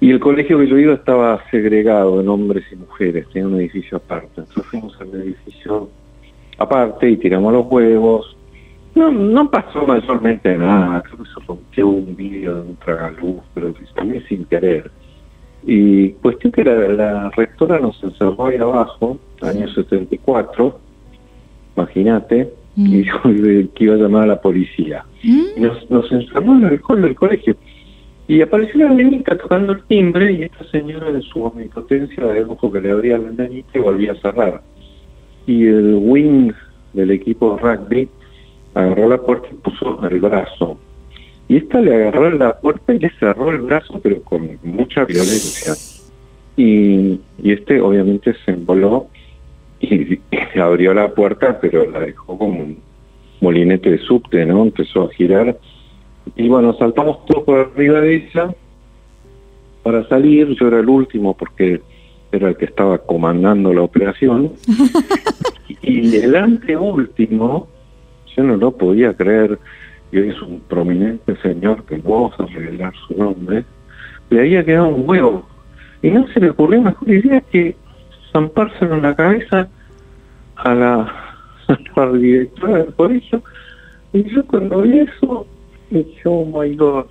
y 0.00 0.10
el 0.10 0.20
colegio 0.20 0.58
que 0.60 0.68
yo 0.68 0.78
iba 0.78 0.94
estaba 0.94 1.42
segregado 1.50 2.20
en 2.20 2.28
hombres 2.28 2.64
y 2.72 2.76
mujeres, 2.76 3.26
tenía 3.32 3.48
un 3.48 3.56
edificio 3.56 3.98
aparte. 3.98 4.40
Entonces 4.40 4.66
fuimos 4.66 4.98
al 5.00 5.08
edificio 5.20 5.90
aparte 6.58 7.10
y 7.10 7.16
tiramos 7.16 7.52
los 7.52 7.66
huevos. 7.66 8.36
No, 8.94 9.10
no 9.10 9.50
pasó 9.50 9.86
mayormente 9.86 10.56
nada, 10.56 11.02
creo 11.02 11.24
que 11.24 11.30
se 11.30 11.46
rompió 11.46 11.88
un 11.88 12.14
vídeo 12.14 12.56
de 12.56 12.60
un 12.60 12.76
tragaluz, 12.76 13.40
pero 13.54 13.74
también 13.94 14.22
sin 14.28 14.44
querer. 14.44 14.90
Y 15.64 16.10
cuestión 16.10 16.52
que 16.52 16.62
la, 16.62 16.74
la 16.88 17.30
rectora 17.30 17.78
nos 17.78 18.00
encerró 18.02 18.46
ahí 18.46 18.58
abajo, 18.58 19.18
año 19.40 19.66
74, 19.66 20.78
imagínate, 21.76 22.52
mm. 22.76 22.94
y 22.94 23.04
que 23.74 23.84
iba 23.84 23.94
a 23.94 23.98
llamar 23.98 24.24
a 24.24 24.26
la 24.26 24.40
policía. 24.40 25.04
Mm. 25.22 25.44
Y 25.56 25.60
nos, 25.60 25.90
nos 25.90 26.10
encerró 26.12 26.52
en 26.56 26.64
el 26.64 26.80
hall 26.86 27.02
del 27.02 27.14
colegio. 27.14 27.56
Y 28.28 28.40
apareció 28.40 28.86
una 28.86 28.94
nenita 28.94 29.36
tocando 29.36 29.72
el 29.72 29.82
timbre 29.84 30.32
y 30.32 30.42
esta 30.44 30.64
señora 30.70 31.10
de 31.10 31.22
su 31.22 31.42
omnipotencia 31.42 32.24
de 32.24 32.44
ojo 32.44 32.70
que 32.70 32.80
le 32.80 32.90
abría 32.90 33.18
la 33.18 33.30
nenita 33.30 33.70
y 33.74 33.80
volvía 33.80 34.12
a 34.12 34.16
cerrar. 34.16 34.62
Y 35.46 35.66
el 35.66 35.98
wing 36.00 36.52
del 36.92 37.10
equipo 37.10 37.56
de 37.56 37.62
rugby 37.62 38.08
agarró 38.74 39.08
la 39.08 39.18
puerta 39.18 39.48
y 39.50 39.54
puso 39.56 40.08
el 40.08 40.20
brazo. 40.20 40.78
Y 41.48 41.56
esta 41.56 41.80
le 41.80 41.94
agarró 41.94 42.30
la 42.30 42.58
puerta 42.58 42.94
y 42.94 43.00
le 43.00 43.10
cerró 43.18 43.50
el 43.50 43.62
brazo, 43.62 44.00
pero 44.02 44.22
con 44.22 44.58
mucha 44.62 45.04
violencia. 45.04 45.74
Y, 46.56 47.20
y 47.42 47.52
este 47.52 47.80
obviamente 47.80 48.34
se 48.44 48.52
envoló 48.52 49.08
y, 49.82 50.20
se 50.52 50.60
abrió 50.60 50.94
la 50.94 51.12
puerta, 51.12 51.58
pero 51.60 51.90
la 51.90 52.00
dejó 52.00 52.38
como 52.38 52.60
un 52.60 52.78
molinete 53.40 53.90
de 53.90 53.98
subte, 53.98 54.46
¿no? 54.46 54.62
Empezó 54.62 55.04
a 55.04 55.12
girar. 55.12 55.58
Y 56.36 56.48
bueno, 56.48 56.74
saltamos 56.78 57.26
todos 57.26 57.44
por 57.44 57.58
arriba 57.58 58.00
de 58.00 58.14
ella 58.14 58.54
para 59.82 60.06
salir. 60.08 60.48
Yo 60.58 60.68
era 60.68 60.80
el 60.80 60.88
último 60.88 61.36
porque 61.36 61.80
era 62.30 62.48
el 62.48 62.56
que 62.56 62.66
estaba 62.66 62.98
comandando 62.98 63.72
la 63.72 63.82
operación. 63.82 64.52
y 65.82 66.16
el 66.16 66.36
anteúltimo, 66.36 67.68
yo 68.36 68.42
no 68.44 68.56
lo 68.56 68.76
podía 68.76 69.14
creer, 69.14 69.58
y 70.12 70.18
es 70.18 70.40
un 70.42 70.60
prominente 70.60 71.36
señor 71.42 71.84
que 71.84 71.96
vos 71.96 72.32
a 72.38 72.46
revelar 72.46 72.92
su 73.06 73.16
nombre, 73.16 73.64
le 74.30 74.40
había 74.40 74.64
quedado 74.64 74.88
un 74.88 75.08
huevo. 75.08 75.46
Y 76.02 76.10
no 76.10 76.26
se 76.28 76.40
le 76.40 76.50
ocurrió 76.50 76.82
mejor 76.82 77.08
idea 77.08 77.40
que 77.40 77.76
zampárselo 78.32 78.96
en 78.96 79.02
la 79.02 79.14
cabeza 79.14 79.68
a 80.56 80.74
la, 80.74 81.12
directora 82.12 82.78
del 82.78 82.94
colegio. 82.94 83.42
Y 84.12 84.24
yo 84.30 84.44
cuando 84.46 84.82
vi 84.82 85.00
eso, 85.00 85.46
dije, 85.90 86.22
oh 86.24 86.44
my 86.44 86.74
god. 86.76 87.06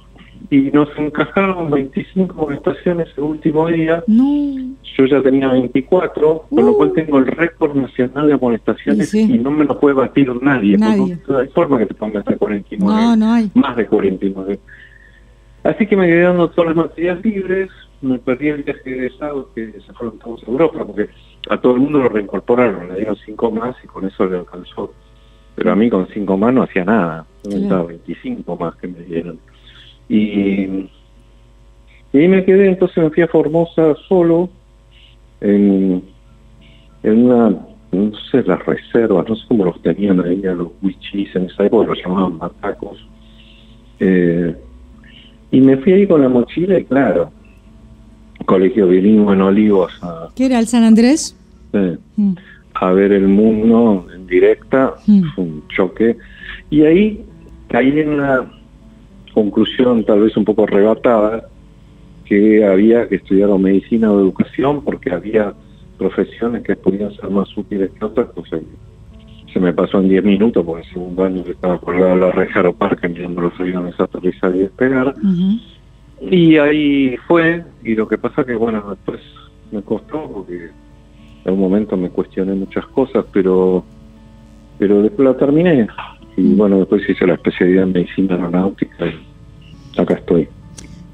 Y 0.50 0.72
nos 0.72 0.90
encajaron 0.98 1.70
25 1.70 2.34
molestaciones 2.36 3.08
el 3.16 3.24
último 3.24 3.68
día. 3.68 4.04
Yo 4.08 5.06
ya 5.06 5.22
tenía 5.22 5.50
24, 5.50 6.46
con 6.50 6.66
lo 6.66 6.76
cual 6.76 6.90
uh. 6.90 6.94
tengo 6.94 7.20
el 7.20 7.28
récord 7.28 7.76
nacional 7.76 8.28
de 8.28 8.38
molestaciones 8.38 9.14
y 9.14 9.38
no 9.38 9.52
me 9.52 9.66
lo 9.66 9.80
puede 9.80 9.96
batir 9.96 10.30
nadie. 10.42 10.78
nadie. 10.78 11.18
No 11.28 11.38
hay 11.38 11.48
forma 11.50 11.78
que 11.78 11.86
te 11.86 11.94
pongas 11.94 12.28
a 12.28 12.36
49. 12.36 12.80
No, 12.80 13.16
no 13.16 13.34
hay. 13.34 13.52
Más 13.54 13.76
de 13.78 13.86
49. 13.86 14.60
Así 15.64 15.86
que 15.86 15.96
me 15.96 16.08
quedé 16.08 16.24
dando 16.24 16.50
todas 16.50 16.76
las 16.76 16.88
materias 16.88 17.24
libres, 17.24 17.70
me 18.02 18.20
perdí 18.20 18.50
el 18.50 18.64
viaje 18.64 18.82
de 18.84 18.96
egresados 18.96 19.48
que 19.54 19.72
se 19.72 19.94
fueron 19.94 20.18
todos 20.20 20.44
a 20.44 20.52
Europa, 20.52 20.86
porque 20.86 21.10
a 21.50 21.58
todo 21.60 21.76
el 21.76 21.82
mundo 21.82 22.00
lo 22.00 22.10
reincorporaron, 22.10 22.90
le 22.90 22.96
dieron 22.96 23.16
cinco 23.26 23.52
más 23.52 23.76
y 23.84 23.88
con 23.88 24.06
eso 24.06 24.26
le 24.26 24.40
alcanzó. 24.40 24.94
Pero 25.56 25.72
a 25.72 25.76
mí 25.76 25.90
con 25.90 26.08
cinco 26.08 26.38
más 26.38 26.54
no 26.54 26.64
hacía 26.64 26.86
nada, 26.86 27.26
no 27.44 27.86
25 27.86 28.56
más 28.56 28.76
que 28.76 28.88
me 28.88 29.02
dieron. 29.02 29.40
Y, 30.08 30.90
y 32.14 32.18
ahí 32.18 32.28
me 32.28 32.44
quedé, 32.44 32.68
entonces 32.68 33.04
me 33.04 33.10
fui 33.10 33.24
a 33.24 33.28
Formosa 33.28 33.96
solo, 34.08 34.50
en, 35.42 36.04
en 37.04 37.26
una, 37.26 37.50
no 37.92 38.12
sé, 38.32 38.44
las 38.44 38.66
reservas, 38.66 39.28
no 39.28 39.36
sé 39.36 39.46
cómo 39.48 39.66
los 39.66 39.82
tenían 39.82 40.22
ahí 40.22 40.46
a 40.46 40.54
los 40.54 40.70
wichis, 40.82 41.36
en 41.36 41.46
esa 41.46 41.66
época 41.66 41.88
los 41.88 42.00
llamaban 42.04 42.38
matacos. 42.38 43.06
Eh, 44.00 44.56
y 45.52 45.62
me 45.62 45.78
fui 45.78 45.94
ahí 45.94 46.08
con 46.08 46.22
la 46.22 46.30
mochila 46.30 46.80
y 46.80 46.86
claro, 46.86 47.32
colegio 48.46 48.88
bilingüe 48.88 49.34
en 49.34 49.42
Olivos. 49.42 49.92
A, 50.02 50.30
¿Qué 50.36 50.46
era 50.46 50.60
el 50.60 50.68
San 50.68 50.84
Andrés? 50.84 51.36
Mm. 51.74 52.34
A 52.74 52.92
ver 52.92 53.12
el 53.12 53.28
mundo 53.28 54.08
en 54.14 54.28
directa, 54.28 54.96
mm. 55.08 55.24
fue 55.36 55.44
un 55.44 55.64
choque. 55.70 56.18
Y 56.70 56.84
ahí 56.84 57.26
caí 57.68 58.00
en 58.00 58.10
una 58.10 58.52
conclusión 59.34 60.04
tal 60.06 60.22
vez 60.22 60.36
un 60.36 60.46
poco 60.46 60.64
arrebatada, 60.64 61.48
que 62.26 62.66
había 62.66 63.08
que 63.08 63.16
estudiar 63.16 63.50
medicina 63.60 64.12
o 64.12 64.20
educación 64.20 64.84
porque 64.84 65.12
había 65.12 65.54
profesiones 65.98 66.64
que 66.64 66.76
podían 66.76 67.14
ser 67.14 67.30
más 67.30 67.56
útiles 67.58 67.92
que 67.92 68.06
otras, 68.06 68.28
pues 68.34 68.50
se 69.54 69.60
me 69.60 69.74
pasó 69.74 70.00
en 70.00 70.10
10 70.10 70.24
minutos 70.24 70.66
porque 70.66 70.88
el 70.88 70.94
segundo 70.94 71.24
año 71.26 71.44
que 71.44 71.52
estaba 71.52 71.78
colgado 71.80 72.14
en 72.14 72.22
la 72.22 72.32
reja 72.32 72.72
Parque 72.72 73.10
mirando 73.10 73.42
los 73.42 73.60
aviones 73.60 74.00
aterrizar 74.00 74.56
y 74.56 74.60
despegar. 74.60 75.14
Y 76.22 76.58
ahí 76.58 77.18
fue, 77.28 77.64
y 77.84 77.96
lo 77.96 78.08
que 78.08 78.18
pasa 78.18 78.44
que, 78.44 78.54
bueno, 78.54 78.84
después 78.90 79.20
me 79.72 79.82
costó 79.82 80.30
porque 80.32 80.70
en 81.46 81.54
un 81.54 81.60
momento 81.60 81.98
me 81.98 82.10
cuestioné 82.10 82.54
muchas 82.54 82.86
cosas, 82.88 83.26
pero 83.34 83.84
pero 84.82 85.04
después 85.04 85.28
la 85.28 85.38
terminé. 85.38 85.88
Y 86.38 86.42
mm. 86.42 86.58
bueno, 86.58 86.80
después 86.80 87.08
hice 87.08 87.28
la 87.28 87.36
especialidad 87.36 87.84
en 87.84 87.92
medicina 87.92 88.34
aeronáutica 88.34 89.06
y 89.06 90.02
acá 90.02 90.16
estoy. 90.16 90.48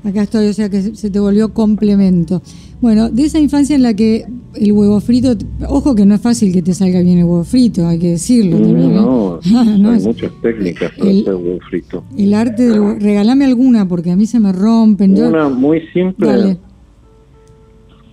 Acá 0.07 0.21
estoy, 0.21 0.47
o 0.47 0.53
sea 0.53 0.69
que 0.69 0.81
se 0.81 1.09
te 1.09 1.19
volvió 1.19 1.53
complemento. 1.53 2.41
Bueno, 2.79 3.09
de 3.09 3.23
esa 3.23 3.39
infancia 3.39 3.75
en 3.75 3.83
la 3.83 3.93
que 3.93 4.23
el 4.55 4.71
huevo 4.71 5.01
frito, 5.01 5.33
ojo 5.67 5.95
que 5.95 6.05
no 6.05 6.15
es 6.15 6.21
fácil 6.21 6.53
que 6.53 6.61
te 6.61 6.73
salga 6.73 7.01
bien 7.01 7.17
el 7.17 7.25
huevo 7.25 7.43
frito, 7.43 7.85
hay 7.85 7.99
que 7.99 8.11
decirlo. 8.11 8.57
también, 8.57 8.95
no, 8.95 9.39
no, 9.77 9.89
hay 9.91 10.01
muchas 10.01 10.31
técnicas 10.41 10.93
para 10.97 11.09
hacer 11.09 11.35
huevo 11.35 11.59
frito. 11.69 12.05
El 12.17 12.33
arte 12.33 12.69
del 12.69 13.01
regalame 13.01 13.43
alguna 13.43 13.85
porque 13.85 14.09
a 14.11 14.15
mí 14.15 14.25
se 14.25 14.39
me 14.39 14.53
rompen. 14.53 15.21
Una 15.21 15.49
muy 15.49 15.81
simple. 15.87 16.57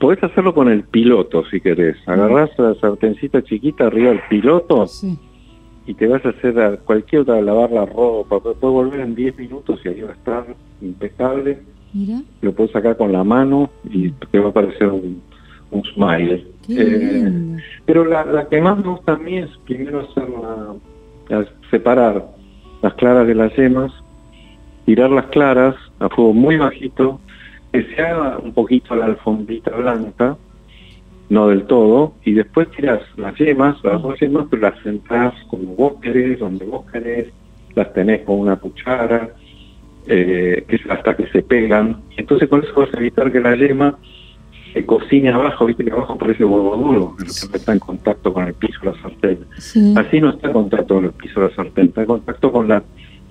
Podés 0.01 0.25
hacerlo 0.25 0.53
con 0.53 0.69
el 0.69 0.83
piloto 0.83 1.45
si 1.49 1.61
querés. 1.61 1.97
Agarrás 2.07 2.51
la 2.59 2.75
sartencita 2.81 3.45
chiquita 3.45 3.87
arriba 3.87 4.09
del 4.09 4.21
piloto 4.29 4.87
y 5.87 5.95
te 5.95 6.09
vas 6.09 6.27
a 6.27 6.31
hacer 6.31 6.59
a 6.59 6.77
cualquier 6.79 7.23
otra, 7.23 7.41
lavar 7.41 7.71
la 7.71 7.87
ropa. 7.87 8.41
Puedes 8.41 8.59
volver 8.59 8.99
en 8.99 9.15
10 9.15 9.39
minutos 9.39 9.79
y 9.85 9.89
ahí 9.91 10.01
va 10.01 10.11
a 10.11 10.15
estar 10.15 10.57
impecable 10.83 11.74
lo 12.41 12.53
puedes 12.53 12.73
sacar 12.73 12.97
con 12.97 13.13
la 13.13 13.23
mano 13.23 13.71
y 13.89 14.11
te 14.11 14.39
va 14.39 14.47
a 14.47 14.51
aparecer 14.51 14.89
un, 14.89 15.23
smile. 15.95 16.47
Eh, 16.69 17.57
pero 17.85 18.05
la, 18.05 18.47
que 18.49 18.61
más 18.61 18.79
me 18.79 18.91
gusta 18.91 19.13
a 19.13 19.19
mí 19.19 19.39
es 19.39 19.51
primero 19.65 20.01
hacer 20.01 20.29
separar 21.71 22.27
las 22.83 22.95
claras 22.95 23.27
de 23.27 23.35
las 23.35 23.55
yemas, 23.57 23.93
tirar 24.87 25.11
las 25.11 25.27
claras 25.27 25.75
a 25.99 26.09
fuego 26.09 26.33
muy 26.33 26.57
bajito, 26.57 27.21
que 27.73 27.83
se 27.83 28.03
haga 28.03 28.39
un 28.39 28.53
poquito 28.53 28.95
la 28.95 29.07
alfombrita 29.07 29.71
blanca, 29.71 30.37
no 31.29 31.49
del 31.49 31.65
todo, 31.65 32.15
y 32.25 32.33
después 32.33 32.71
tiras 32.71 33.01
las 33.17 33.37
yemas, 33.37 33.83
las 33.83 34.01
dos 34.03 34.19
yemas, 34.21 34.47
pero 34.51 34.63
las 34.63 34.79
sentás 34.83 35.35
como 35.49 35.75
vos 35.75 35.95
querés, 36.01 36.39
donde 36.39 36.67
vos 36.67 36.85
querés, 36.93 37.29
las 37.75 37.93
tenés 37.93 38.23
con 38.23 38.39
una 38.39 38.57
cuchara, 38.57 39.31
eh, 40.07 40.65
que 40.69 40.81
hasta 40.91 41.17
que 41.17 41.27
se 41.29 41.43
pegan. 41.43 42.03
Entonces 42.17 42.49
con 42.49 42.63
eso 42.63 42.73
vas 42.77 42.93
a 42.95 42.99
evitar 42.99 43.33
que 43.33 43.41
la 43.41 43.57
yema 43.57 43.99
se 44.75 44.85
cocine 44.85 45.31
abajo, 45.31 45.67
viste 45.67 45.85
que 45.85 45.93
abajo 45.93 46.19
parece 46.19 46.45
huevo 46.45 46.77
duro, 46.77 47.17
que 47.17 47.57
está 47.57 47.73
en 47.73 47.79
contacto 47.79 48.33
con 48.35 48.47
el 48.47 48.55
piso 48.55 48.81
de 48.83 48.87
la 48.87 49.03
sartén. 49.03 49.39
Así 49.97 50.21
no 50.21 50.31
está 50.31 50.49
en 50.49 50.53
contacto 50.53 50.97
con 50.97 51.05
el 51.05 51.13
piso 51.13 51.41
de 51.41 51.49
la 51.49 51.55
sartén, 51.55 51.87
está 51.87 52.01
en 52.01 52.07
contacto 52.09 52.53
con 52.53 52.69
la 52.69 52.83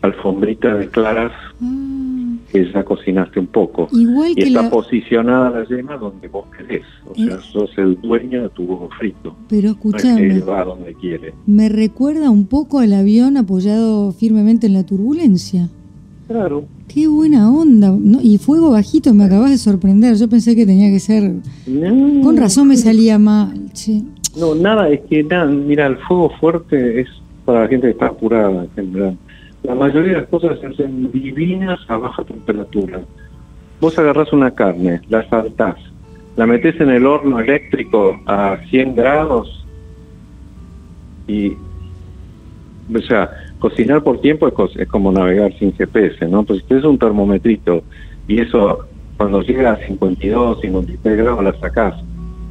alfombrita 0.02 0.76
de 0.76 0.88
claras 0.90 1.32
ah. 1.62 2.36
que 2.52 2.72
ya 2.72 2.84
cocinaste 2.84 3.40
un 3.40 3.48
poco. 3.48 3.90
y 3.92 4.42
está 4.42 4.70
posicionada 4.70 5.50
la 5.50 5.66
yema 5.66 5.98
donde 5.98 6.30
vos 6.30 6.46
querés, 6.58 6.86
o 7.06 7.14
sea, 7.14 7.36
eh. 7.36 7.40
sos 7.52 7.78
el 7.78 8.00
dueño 8.02 8.44
de 8.44 8.50
tu 8.50 8.64
huevo 8.64 8.90
frito. 8.98 9.36
Pero 9.50 9.72
escúchame, 9.72 10.40
va 10.40 10.64
donde 10.64 10.94
quiere. 10.94 11.34
Me 11.46 11.68
recuerda 11.68 12.30
un 12.30 12.48
poco 12.48 12.80
al 12.80 12.94
avión 12.94 13.36
apoyado 13.36 14.14
firmemente 14.14 14.68
en 14.68 14.74
la 14.74 14.86
turbulencia. 14.86 15.70
Claro. 16.28 16.66
Qué 16.88 17.08
buena 17.08 17.52
onda. 17.52 17.94
y 18.22 18.38
fuego 18.38 18.72
bajito, 18.72 19.14
me 19.14 19.26
acabas 19.26 19.52
de 19.52 19.58
sorprender. 19.58 20.16
Yo 20.16 20.30
pensé 20.30 20.56
que 20.56 20.66
tenía 20.66 20.90
que 20.90 21.00
ser. 21.00 21.32
Con 22.24 22.38
razón 22.38 22.70
me 22.70 22.78
salía 22.78 23.20
mal. 23.20 23.54
No, 24.38 24.56
nada, 24.56 24.90
es 24.90 25.02
que 25.10 25.24
nada, 25.24 25.46
mira, 25.46 25.86
el 25.86 25.98
fuego 25.98 26.32
fuerte 26.40 27.02
es 27.02 27.08
para 27.46 27.62
la 27.62 27.68
gente 27.68 27.88
que 27.88 27.92
está 27.92 28.08
apurada 28.08 28.66
en 28.78 29.18
La 29.64 29.76
mayoría 29.76 30.14
de 30.14 30.18
las 30.22 30.30
cosas 30.30 30.60
se 30.60 30.68
hacen 30.68 31.12
divinas 31.12 31.80
a 31.88 31.98
baja 31.98 32.24
temperatura. 32.24 33.02
Vos 33.80 33.98
agarrás 34.00 34.32
una 34.32 34.52
carne, 34.52 35.02
la 35.10 35.28
saltás, 35.30 35.76
la 36.36 36.46
metés 36.46 36.80
en 36.80 36.90
el 36.90 37.06
horno 37.06 37.40
eléctrico 37.40 38.20
a 38.26 38.58
100 38.70 38.96
grados 38.96 39.66
y. 41.28 41.54
O 42.94 43.00
sea, 43.08 43.30
cocinar 43.63 44.04
por 44.04 44.19
tiempo 44.19 44.49
es, 44.49 44.88
como 44.89 45.13
navegar 45.13 45.58
sin 45.58 45.71
GPS, 45.71 46.28
¿no? 46.28 46.43
Pues 46.43 46.60
si 46.60 46.67
tienes 46.67 46.84
un 46.84 46.99
termometrito 46.99 47.82
y 48.28 48.41
eso 48.41 48.80
cuando 49.15 49.41
llega 49.41 49.71
a 49.71 49.78
52, 49.88 50.60
53 50.60 51.17
grados 51.17 51.43
la 51.45 51.58
sacás, 51.62 51.93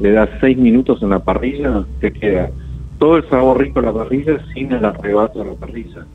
le 0.01 0.13
das 0.13 0.31
6 0.41 0.57
minutos 0.57 1.03
en 1.03 1.11
la 1.11 1.19
parrilla, 1.19 1.85
te 2.01 2.15
queda 2.15 2.51
todo 2.99 3.19
el 3.19 3.29
sabor 3.29 3.61
rico 3.61 3.81
de 3.81 3.89
la 3.89 3.93
parrilla 3.93 4.39
sin 4.55 4.73
el 4.73 4.83
arrebato 4.87 5.41
de 5.41 5.51
la 5.51 5.55
parrilla. 5.55 6.07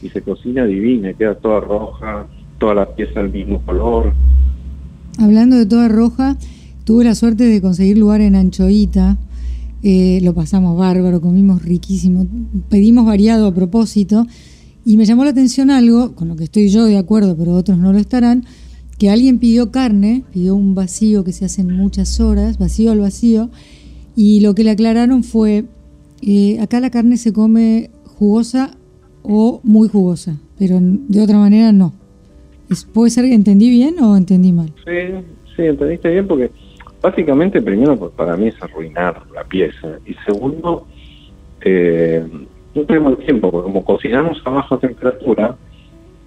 Y 0.00 0.10
se 0.10 0.22
cocina 0.22 0.64
divina, 0.66 1.12
queda 1.14 1.34
toda 1.34 1.58
roja, 1.58 2.26
toda 2.58 2.76
la 2.76 2.86
pieza 2.86 3.22
del 3.22 3.32
mismo 3.32 3.60
color. 3.62 4.12
Hablando 5.18 5.56
de 5.56 5.66
toda 5.66 5.88
roja, 5.88 6.36
tuve 6.84 7.02
la 7.02 7.16
suerte 7.16 7.42
de 7.42 7.60
conseguir 7.60 7.98
lugar 7.98 8.20
en 8.20 8.36
Anchoita. 8.36 9.16
Eh, 9.86 10.20
lo 10.22 10.32
pasamos 10.32 10.78
bárbaro, 10.78 11.20
comimos 11.20 11.62
riquísimo, 11.62 12.26
pedimos 12.70 13.04
variado 13.04 13.46
a 13.46 13.54
propósito 13.54 14.26
y 14.82 14.96
me 14.96 15.04
llamó 15.04 15.24
la 15.24 15.30
atención 15.30 15.70
algo, 15.70 16.14
con 16.14 16.28
lo 16.28 16.36
que 16.36 16.44
estoy 16.44 16.68
yo 16.68 16.86
de 16.86 16.96
acuerdo, 16.96 17.36
pero 17.36 17.52
otros 17.52 17.76
no 17.76 17.92
lo 17.92 17.98
estarán, 17.98 18.46
que 18.98 19.10
alguien 19.10 19.38
pidió 19.38 19.70
carne, 19.70 20.24
pidió 20.32 20.54
un 20.54 20.74
vacío 20.74 21.22
que 21.22 21.32
se 21.32 21.44
hace 21.44 21.64
muchas 21.64 22.18
horas, 22.18 22.56
vacío 22.56 22.92
al 22.92 23.00
vacío, 23.00 23.50
y 24.16 24.40
lo 24.40 24.54
que 24.54 24.64
le 24.64 24.70
aclararon 24.70 25.22
fue, 25.22 25.66
eh, 26.22 26.58
acá 26.60 26.80
la 26.80 26.88
carne 26.88 27.18
se 27.18 27.34
come 27.34 27.90
jugosa 28.04 28.78
o 29.22 29.60
muy 29.64 29.88
jugosa, 29.88 30.40
pero 30.58 30.78
de 30.80 31.20
otra 31.20 31.36
manera 31.36 31.72
no. 31.72 31.92
¿Puede 32.94 33.10
ser 33.10 33.26
que 33.26 33.34
entendí 33.34 33.68
bien 33.68 33.96
o 34.00 34.16
entendí 34.16 34.50
mal? 34.50 34.72
Sí, 34.86 35.26
sí, 35.56 35.62
entendiste 35.62 36.08
bien 36.08 36.26
porque 36.26 36.50
Básicamente, 37.04 37.60
primero, 37.60 37.98
pues, 37.98 38.12
para 38.12 38.34
mí 38.34 38.48
es 38.48 38.54
arruinar 38.62 39.24
la 39.34 39.44
pieza. 39.44 39.98
Y 40.06 40.14
segundo, 40.24 40.86
eh, 41.60 42.26
no 42.74 42.82
tenemos 42.86 43.18
el 43.18 43.26
tiempo, 43.26 43.50
porque 43.50 43.66
como 43.66 43.84
cocinamos 43.84 44.40
a 44.46 44.48
baja 44.48 44.78
temperatura, 44.78 45.54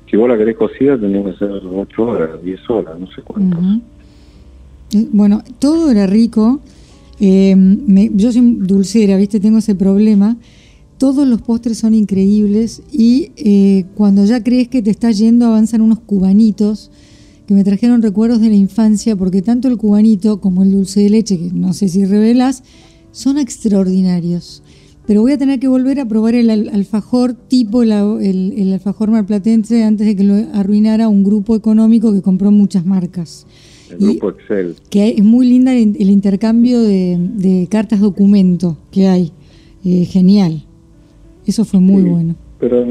si 0.07 0.15
vos 0.17 0.29
la 0.29 0.37
querés 0.37 0.55
cocida, 0.55 0.95
tendría 0.95 1.23
que 1.23 1.39
ser 1.39 1.49
8 1.49 2.03
horas, 2.03 2.43
10 2.43 2.69
horas, 2.69 2.99
no 2.99 3.07
sé 3.07 3.23
cuántos. 3.23 3.59
Eh, 4.93 5.07
bueno, 5.11 5.41
todo 5.57 5.89
era 5.89 6.05
rico. 6.05 6.59
Eh, 7.19 7.55
yo 8.13 8.31
soy 8.31 8.57
dulcera, 8.59 9.17
¿viste? 9.17 9.39
Tengo 9.39 9.57
ese 9.57 9.73
problema. 9.73 10.37
Todos 10.99 11.27
los 11.27 11.41
postres 11.41 11.79
son 11.79 11.95
increíbles 11.95 12.83
y 12.91 13.83
cuando 13.95 14.25
ya 14.25 14.43
crees 14.43 14.67
que 14.67 14.83
te 14.83 14.91
estás 14.91 15.17
yendo 15.17 15.47
avanzan 15.47 15.81
unos 15.81 16.01
cubanitos 16.01 16.91
que 17.47 17.53
me 17.53 17.63
trajeron 17.63 18.01
recuerdos 18.01 18.41
de 18.41 18.49
la 18.49 18.55
infancia, 18.55 19.15
porque 19.15 19.41
tanto 19.41 19.69
el 19.69 19.77
cubanito 19.77 20.41
como 20.41 20.63
el 20.63 20.71
dulce 20.71 20.99
de 20.99 21.09
leche, 21.09 21.37
que 21.39 21.49
no 21.53 21.71
sé 21.71 21.87
si 21.87 22.05
revelas, 22.05 22.63
son 23.11 23.37
extraordinarios. 23.37 24.61
Pero 25.07 25.21
voy 25.21 25.31
a 25.31 25.37
tener 25.37 25.57
que 25.57 25.69
volver 25.69 26.01
a 26.01 26.05
probar 26.05 26.35
el 26.35 26.49
alfajor 26.49 27.33
tipo 27.33 27.81
el, 27.83 27.91
el, 27.91 28.73
alfajor 28.73 29.09
marplatense 29.09 29.85
antes 29.85 30.05
de 30.05 30.17
que 30.17 30.25
lo 30.25 30.33
arruinara 30.53 31.07
un 31.07 31.23
grupo 31.23 31.55
económico 31.55 32.11
que 32.11 32.21
compró 32.21 32.51
muchas 32.51 32.85
marcas. 32.85 33.47
El 33.89 33.99
grupo 33.99 34.31
Excel. 34.31 34.75
Que 34.89 35.11
es 35.11 35.23
muy 35.23 35.47
linda 35.47 35.73
el, 35.73 36.09
intercambio 36.09 36.81
de, 36.81 37.67
cartas 37.71 38.01
documento 38.01 38.77
que 38.91 39.07
hay. 39.07 39.31
Eh, 39.85 40.03
genial. 40.03 40.63
Eso 41.45 41.63
fue 41.63 41.79
muy 41.79 42.03
bueno. 42.03 42.35
Pero 42.59 42.83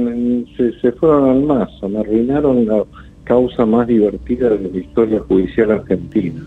se, 0.57 0.73
se 0.81 0.93
fueron 0.93 1.29
al 1.29 1.43
mazo, 1.43 1.89
me 1.91 1.99
arruinaron 1.99 2.65
la 2.65 2.87
causa 3.27 3.67
más 3.67 3.87
divertida 3.87 4.51
de 4.51 4.71
la 4.71 4.79
historia 4.79 5.21
judicial 5.21 5.73
argentina. 5.73 6.43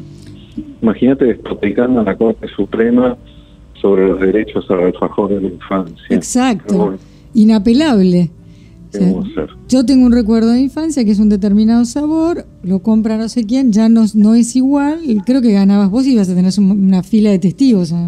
Imagínate 0.82 1.26
despotecando 1.26 2.00
a 2.00 2.04
la 2.04 2.16
Corte 2.18 2.48
Suprema 2.56 3.18
sobre 3.82 4.08
los 4.08 4.20
derechos 4.20 4.66
al 4.72 4.86
alfajor 4.86 5.30
de 5.30 5.42
la 5.42 5.48
infancia. 5.48 6.08
Exacto, 6.10 6.96
inapelable. 7.34 8.32
yo 9.68 9.86
tengo 9.86 10.06
un 10.06 10.14
recuerdo 10.14 10.52
de 10.52 10.62
infancia 10.62 11.06
que 11.06 11.12
es 11.12 11.20
un 11.20 11.30
determinado 11.30 11.86
sabor, 11.86 12.46
lo 12.64 12.80
compra 12.80 13.18
no 13.18 13.30
sé 13.30 13.46
quién, 13.46 13.72
ya 13.72 13.88
no, 13.88 14.06
no 14.16 14.34
es 14.34 14.56
igual, 14.56 15.00
creo 15.26 15.42
que 15.42 15.52
ganabas 15.52 15.92
vos 15.92 16.08
y 16.08 16.14
ibas 16.14 16.30
a 16.30 16.36
tener 16.36 16.52
una 16.60 17.04
fila 17.04 17.30
de 17.30 17.40
testigos. 17.40 17.94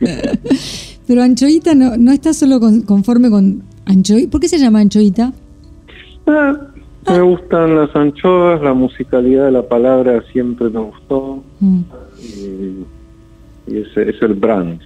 Pero 1.06 1.22
Anchoita 1.22 1.74
no, 1.74 1.96
no 1.96 2.12
está 2.12 2.32
solo 2.32 2.60
conforme 2.84 3.30
con 3.30 3.62
Anchoita. 3.86 4.30
¿Por 4.30 4.40
qué 4.40 4.48
se 4.48 4.58
llama 4.58 4.80
Anchoita? 4.80 5.32
Ah, 6.26 6.71
me 7.06 7.20
gustan 7.20 7.76
las 7.76 7.94
anchoas, 7.96 8.62
la 8.62 8.74
musicalidad 8.74 9.46
de 9.46 9.52
la 9.52 9.68
palabra 9.68 10.22
siempre 10.32 10.70
me 10.70 10.80
gustó. 10.80 11.42
Mm. 11.60 11.80
Y, 12.20 13.76
ese 13.76 14.10
es 14.10 14.22
el 14.22 14.34
brand. 14.34 14.80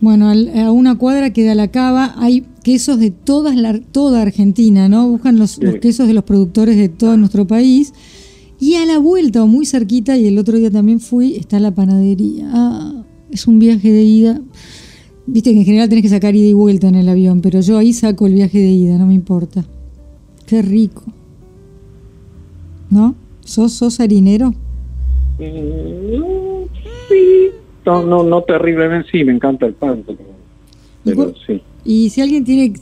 Bueno, 0.00 0.30
a 0.30 0.70
una 0.70 0.98
cuadra 0.98 1.32
que 1.32 1.54
la 1.54 1.68
cava 1.68 2.14
hay 2.18 2.44
quesos 2.62 2.98
de 2.98 3.10
todas 3.10 3.56
la, 3.56 3.78
toda 3.80 4.22
Argentina, 4.22 4.88
¿no? 4.88 5.08
Buscan 5.08 5.38
los, 5.38 5.58
quesos 5.80 6.08
de 6.08 6.14
los 6.14 6.24
productores 6.24 6.76
de 6.76 6.88
todo 6.88 7.16
nuestro 7.16 7.46
país. 7.46 7.92
Y 8.58 8.74
a 8.74 8.86
la 8.86 8.98
vuelta, 8.98 9.42
o 9.42 9.46
muy 9.46 9.66
cerquita, 9.66 10.16
y 10.16 10.26
el 10.26 10.38
otro 10.38 10.56
día 10.56 10.70
también 10.70 11.00
fui, 11.00 11.36
está 11.36 11.60
la 11.60 11.74
panadería. 11.74 12.48
Ah, 12.52 13.04
es 13.30 13.46
un 13.46 13.58
viaje 13.58 13.92
de 13.92 14.02
ida. 14.02 14.40
Viste 15.26 15.52
que 15.52 15.58
en 15.58 15.64
general 15.64 15.88
tenés 15.88 16.02
que 16.02 16.08
sacar 16.08 16.34
ida 16.34 16.48
y 16.48 16.54
vuelta 16.54 16.88
en 16.88 16.94
el 16.94 17.08
avión, 17.08 17.40
pero 17.40 17.60
yo 17.60 17.76
ahí 17.78 17.92
saco 17.92 18.26
el 18.26 18.34
viaje 18.34 18.58
de 18.58 18.70
ida, 18.70 18.96
no 18.96 19.06
me 19.06 19.14
importa. 19.14 19.64
Qué 20.46 20.62
rico. 20.62 21.02
¿No? 22.90 23.14
¿Sos, 23.40 23.72
sos 23.72 24.00
harinero? 24.00 24.50
Mm, 25.38 26.64
sí, 27.08 27.50
no, 27.84 28.02
no, 28.02 28.22
no 28.22 28.42
terriblemente, 28.42 29.08
sí, 29.10 29.24
me 29.24 29.32
encanta 29.32 29.66
el 29.66 29.74
pan, 29.74 30.04
pero, 31.04 31.34
sí. 31.46 31.62
Y 31.84 32.10
si 32.10 32.20
alguien 32.20 32.42
tiene, 32.44 32.72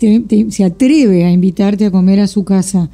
se 0.50 0.64
atreve 0.64 1.24
a 1.24 1.30
invitarte 1.30 1.84
a 1.84 1.90
comer 1.90 2.20
a 2.20 2.26
su 2.26 2.44
casa, 2.44 2.88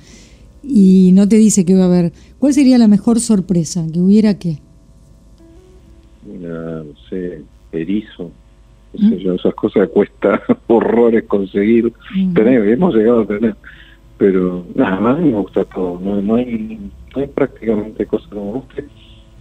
y 0.63 1.13
no 1.13 1.29
te 1.29 1.37
dice 1.37 1.65
que 1.65 1.75
va 1.75 1.85
a 1.85 1.87
haber, 1.87 2.13
¿cuál 2.39 2.53
sería 2.53 2.79
la 2.79 2.89
mejor 2.89 3.21
sorpresa? 3.21 3.87
¿Que 3.93 4.01
hubiera 4.01 4.39
qué? 4.39 4.59
no 6.27 6.85
sé, 7.09 7.43
erizo. 7.73 8.31
¿Mm? 8.93 9.13
esas 9.13 9.55
cosas 9.55 9.89
cuesta 9.89 10.43
horrores 10.67 11.25
conseguir. 11.25 11.93
tener, 12.35 12.69
hemos 12.69 12.95
llegado 12.95 13.21
a 13.21 13.27
tener. 13.27 13.57
Pero 14.19 14.67
nada 14.75 15.01
más 15.01 15.19
me 15.21 15.33
gusta 15.33 15.65
todo. 15.65 15.99
No, 16.01 16.21
no, 16.21 16.35
hay, 16.35 16.77
no 16.77 16.91
hay 17.15 17.27
prácticamente 17.27 18.07
cosas 18.07 18.29
que 18.29 18.35
me 18.35 18.53
guste. 18.53 18.85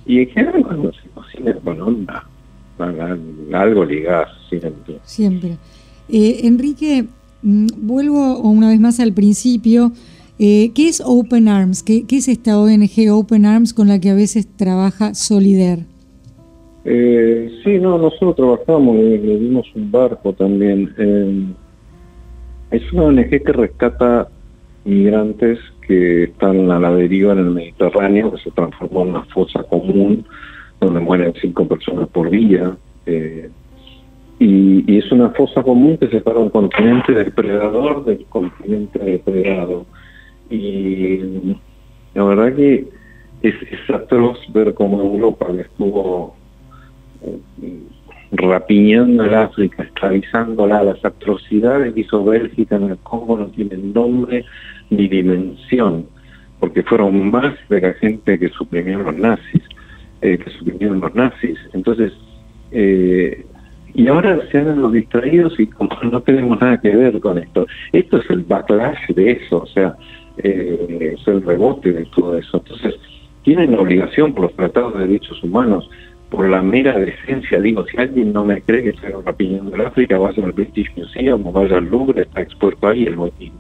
Y 0.06 0.20
en 0.22 0.30
general 0.30 0.64
cuando 0.64 0.94
se 0.94 1.10
cocina 1.10 1.54
con 1.64 1.82
onda, 1.82 2.28
algo 3.54 3.86
ligado 3.86 4.26
siempre. 4.50 5.00
Siempre. 5.04 5.58
Eh, 6.10 6.42
Enrique, 6.44 7.06
mm, 7.44 7.68
vuelvo 7.78 8.40
una 8.40 8.70
vez 8.70 8.80
más 8.80 9.00
al 9.00 9.14
principio. 9.14 9.92
Eh, 10.40 10.72
¿Qué 10.74 10.88
es 10.88 11.04
Open 11.06 11.48
Arms? 11.48 11.84
¿Qué, 11.84 12.06
¿Qué, 12.08 12.18
es 12.18 12.28
esta 12.28 12.60
ONG 12.60 13.12
Open 13.12 13.46
Arms 13.46 13.74
con 13.74 13.88
la 13.90 14.00
que 14.00 14.10
a 14.10 14.16
veces 14.16 14.48
trabaja 14.56 15.14
Solider? 15.14 15.80
Eh, 16.86 17.52
sí, 17.64 17.78
no, 17.78 17.98
nosotros 17.98 18.36
trabajamos, 18.36 18.96
le, 18.96 19.20
dimos 19.20 19.68
un 19.76 19.92
barco 19.92 20.34
también. 20.34 20.94
Eh, 20.98 21.46
es 22.72 22.94
una 22.94 23.04
ONG 23.04 23.30
que 23.30 23.52
rescata 23.52 24.30
migrantes 24.86 25.60
que 25.90 26.26
están 26.26 26.70
a 26.70 26.80
la 26.80 26.92
deriva 26.92 27.34
en 27.34 27.40
el 27.40 27.50
Mediterráneo, 27.50 28.32
que 28.32 28.44
se 28.44 28.52
transformó 28.52 29.02
en 29.02 29.10
una 29.10 29.24
fosa 29.24 29.64
común 29.64 30.24
donde 30.80 31.00
mueren 31.00 31.34
cinco 31.42 31.68
personas 31.68 32.08
por 32.10 32.30
día. 32.30 32.78
Eh, 33.08 33.50
y, 34.38 34.98
es 35.00 35.12
una 35.12 35.32
fosa 35.32 35.64
común 35.64 35.98
que 35.98 36.08
separa 36.10 36.38
un 36.38 36.52
continente 36.52 37.12
depredador 37.12 38.06
del 38.06 38.24
continente 38.26 39.00
depredado. 39.00 39.88
Y 40.52 41.58
la 42.14 42.24
verdad 42.24 42.56
que 42.56 42.88
es, 43.42 43.56
atroz 43.92 44.38
ver 44.54 44.76
cómo 44.76 45.02
Europa, 45.02 45.48
que 45.52 45.62
estuvo 45.62 46.36
rapiñando 48.34 49.24
el 49.24 49.34
África, 49.34 49.82
esclavizándola, 49.82 50.84
las 50.84 51.04
atrocidades 51.04 51.96
que 51.96 52.02
hizo 52.02 52.24
Bélgica 52.24 52.76
en 52.76 52.92
el 52.92 52.98
Congo 52.98 53.40
no 53.40 53.48
tienen 53.48 53.92
nombre 53.92 54.46
ni 54.90 55.08
dimensión, 55.08 56.06
porque 56.60 56.84
fueron 56.84 57.32
más 57.32 57.56
de 57.70 57.82
la 57.82 57.94
gente 57.94 58.38
que 58.38 58.50
suprimieron 58.50 59.06
los 59.06 59.18
nazis, 59.18 59.62
eh, 60.22 60.38
que 60.38 60.50
suprimieron 60.52 61.00
los 61.00 61.14
nazis. 61.16 61.58
Entonces, 61.74 62.14
eh, 62.72 63.46
y 63.94 64.08
ahora 64.08 64.40
se 64.52 64.60
han 64.60 64.82
los 64.82 64.94
distraídos 64.94 65.60
y 65.60 65.68
como 65.68 65.92
no 66.04 66.22
tenemos 66.22 66.60
nada 66.60 66.80
que 66.80 66.96
ver 66.96 67.20
con 67.20 67.38
esto. 67.38 67.66
Esto 67.92 68.18
es 68.18 68.30
el 68.30 68.42
backlash 68.44 69.08
de 69.16 69.32
eso, 69.32 69.64
o 69.64 69.68
sea, 69.68 69.96
eh, 70.38 71.16
es 71.18 71.28
el 71.28 71.42
rebote 71.44 71.92
de 71.92 72.06
todo 72.16 72.38
eso. 72.38 72.58
Entonces, 72.58 72.96
tienen 73.44 73.72
la 73.72 73.82
obligación 73.82 74.34
por 74.34 74.44
los 74.44 74.56
tratados 74.56 74.94
de 74.96 75.08
derechos 75.08 75.42
humanos 75.44 75.90
por 76.30 76.48
la 76.48 76.62
mera 76.62 76.98
decencia, 76.98 77.60
digo, 77.60 77.86
si 77.88 77.98
alguien 77.98 78.32
no 78.34 78.46
me 78.46 78.62
cree 78.62 78.84
que 78.84 78.90
estoy 78.90 79.12
rapiñando 79.26 79.76
el 79.76 79.82
África, 79.82 80.18
vaya 80.18 80.44
al 80.44 80.52
British 80.52 80.92
Museum 80.96 81.46
o 81.48 81.52
vaya 81.52 81.78
al 81.78 81.86
Louvre, 81.86 82.22
está 82.22 82.42
expuesto 82.42 82.88
ahí 82.88 83.06
el 83.06 83.16
botín. 83.16 83.54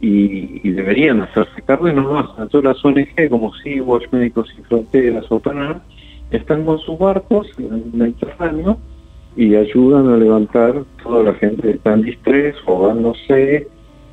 Y, 0.00 0.70
deberían 0.70 1.20
hacerse 1.22 1.60
cargo 1.62 1.88
y 1.88 1.92
no 1.92 2.02
lo 2.02 2.18
hacen. 2.18 2.48
Todas 2.48 2.76
las 2.76 2.84
ONG 2.84 3.28
como 3.28 3.52
Sea-Watch, 3.54 4.04
Médicos 4.12 4.48
Sin 4.54 4.64
Fronteras 4.64 5.24
o 5.30 5.40
PANAR 5.40 5.80
están 6.30 6.64
con 6.64 6.78
sus 6.78 6.98
barcos 6.98 7.48
en 7.58 7.72
el 7.72 7.84
Mediterráneo 7.92 8.78
y 9.36 9.54
ayudan 9.56 10.08
a 10.08 10.16
levantar 10.16 10.84
toda 11.02 11.24
la 11.24 11.34
gente 11.34 11.62
que 11.62 11.70
está 11.70 11.94
en 11.94 12.02
distrés, 12.02 12.54
ahogándose 12.66 13.66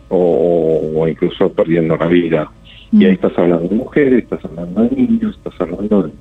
o, 0.10 0.92
o 0.96 1.08
incluso 1.08 1.52
perdiendo 1.52 1.98
la 1.98 2.08
vida. 2.08 2.52
Y 2.92 3.06
ahí 3.06 3.12
mm. 3.12 3.16
estás 3.16 3.38
hablando 3.38 3.68
de 3.68 3.76
mujeres, 3.76 4.24
estás 4.24 4.44
hablando 4.46 4.84
de 4.84 4.96
niños, 4.96 5.36
estás 5.38 5.62
hablando 5.62 6.04
de 6.04 6.12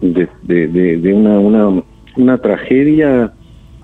de, 0.00 0.28
de, 0.96 1.12
una, 1.14 1.38
una, 1.38 1.82
una 2.16 2.38
tragedia 2.38 3.32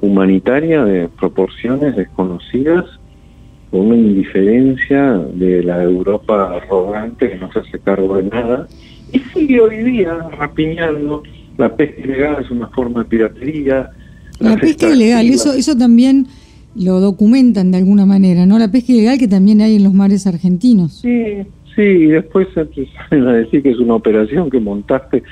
humanitaria 0.00 0.84
de 0.84 1.08
proporciones 1.08 1.96
desconocidas, 1.96 2.84
con 3.74 3.88
una 3.88 3.96
indiferencia 3.96 5.14
de 5.34 5.64
la 5.64 5.82
Europa 5.82 6.58
arrogante 6.58 7.28
que 7.28 7.36
no 7.38 7.52
se 7.52 7.58
hace 7.58 7.80
cargo 7.80 8.18
de 8.18 8.22
nada, 8.22 8.68
y 9.12 9.18
sigue 9.18 9.60
hoy 9.60 9.78
día 9.78 10.16
rapiñando. 10.38 11.24
La 11.58 11.74
pesca 11.74 12.00
ilegal 12.00 12.36
es 12.40 12.52
una 12.52 12.68
forma 12.68 13.02
de 13.02 13.08
piratería. 13.08 13.90
La, 14.38 14.56
pesca 14.56 14.88
ilegal, 14.88 15.26
eso, 15.26 15.52
eso 15.54 15.76
también 15.76 16.28
lo 16.76 17.00
documentan 17.00 17.72
de 17.72 17.78
alguna 17.78 18.06
manera, 18.06 18.46
¿no? 18.46 18.60
La 18.60 18.70
pesca 18.70 18.92
ilegal 18.92 19.18
que 19.18 19.26
también 19.26 19.60
hay 19.60 19.74
en 19.74 19.82
los 19.82 19.92
mares 19.92 20.28
argentinos. 20.28 21.00
Sí, 21.00 21.38
sí, 21.74 21.82
y 21.82 22.06
después 22.06 22.46
salen 22.54 23.26
a 23.26 23.32
decir 23.32 23.60
que 23.60 23.72
es 23.72 23.78
una 23.80 23.96
operación 23.96 24.50
que 24.50 24.60
montaste 24.60 25.24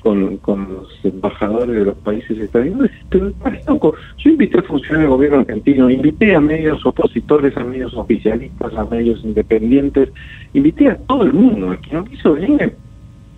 con, 0.00 0.36
con 0.38 0.74
los 0.74 1.04
embajadores 1.04 1.76
de 1.76 1.84
los 1.84 1.96
países 1.98 2.38
estadounidenses, 2.38 2.96
pero 3.08 3.32
loco. 3.66 3.94
Yo 4.18 4.30
invité 4.30 4.58
a 4.58 4.62
funcionarios 4.62 5.02
del 5.02 5.16
gobierno 5.16 5.38
argentino, 5.40 5.90
invité 5.90 6.34
a 6.34 6.40
medios 6.40 6.84
opositores, 6.84 7.56
a 7.56 7.64
medios 7.64 7.94
oficialistas, 7.94 8.74
a 8.74 8.84
medios 8.84 9.24
independientes, 9.24 10.10
invité 10.54 10.88
a 10.88 10.96
todo 10.96 11.24
el 11.24 11.32
mundo. 11.32 11.72
El 11.72 11.78
que 11.80 11.94
no 11.94 12.04
quiso 12.04 12.34
venir, 12.34 12.74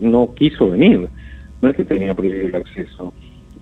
no 0.00 0.34
quiso 0.34 0.70
venir. 0.70 1.08
No 1.60 1.68
es 1.68 1.76
que 1.76 1.84
tenía 1.84 2.14
prohibido 2.14 2.48
el 2.48 2.56
acceso. 2.56 3.12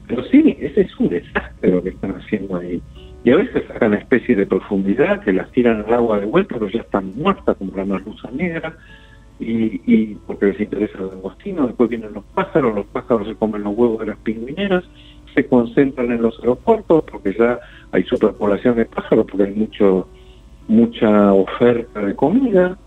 Pero 0.07 0.25
sí, 0.25 0.57
ese 0.59 0.83
es 0.83 0.99
un 0.99 1.09
desastre 1.09 1.71
lo 1.71 1.83
que 1.83 1.91
están 1.91 2.13
haciendo 2.17 2.57
ahí. 2.57 2.81
Y 3.23 3.31
a 3.31 3.37
veces 3.37 3.65
sacan 3.69 3.93
especies 3.93 4.39
de 4.39 4.47
profundidad 4.47 5.21
que 5.21 5.33
las 5.33 5.51
tiran 5.53 5.85
al 5.87 5.93
agua 5.93 6.19
de 6.19 6.27
vuelta, 6.27 6.55
pero 6.59 6.71
ya 6.71 6.81
están 6.81 7.13
muertas 7.17 7.57
como 7.59 7.77
la 7.77 7.85
merluza 7.85 8.31
negra 8.33 8.75
y, 9.41 9.81
y 9.87 10.15
porque 10.27 10.47
les 10.47 10.61
interesa 10.61 10.99
el 10.99 11.09
langostino, 11.09 11.67
después 11.67 11.89
vienen 11.91 12.13
los 12.13 12.25
pájaros, 12.35 12.75
los 12.75 12.87
pájaros 12.87 13.27
se 13.27 13.35
comen 13.35 13.65
los 13.65 13.77
huevos 13.77 14.01
de 14.01 14.07
las 14.07 14.19
pingüineras, 14.19 14.85
se 15.35 15.47
concentran 15.47 16.13
en 16.13 16.23
los 16.23 16.39
aeropuertos 16.41 17.05
porque 17.11 17.35
ya 17.39 17.59
hay 17.93 18.05
superpoblación 18.05 18.77
de 18.77 18.85
pájaros, 18.85 19.27
porque 19.29 19.45
hay 19.45 19.55
mucho 19.55 20.09
mucha 20.69 21.33
oferta 21.33 22.01
de 22.01 22.15
comida, 22.15 22.79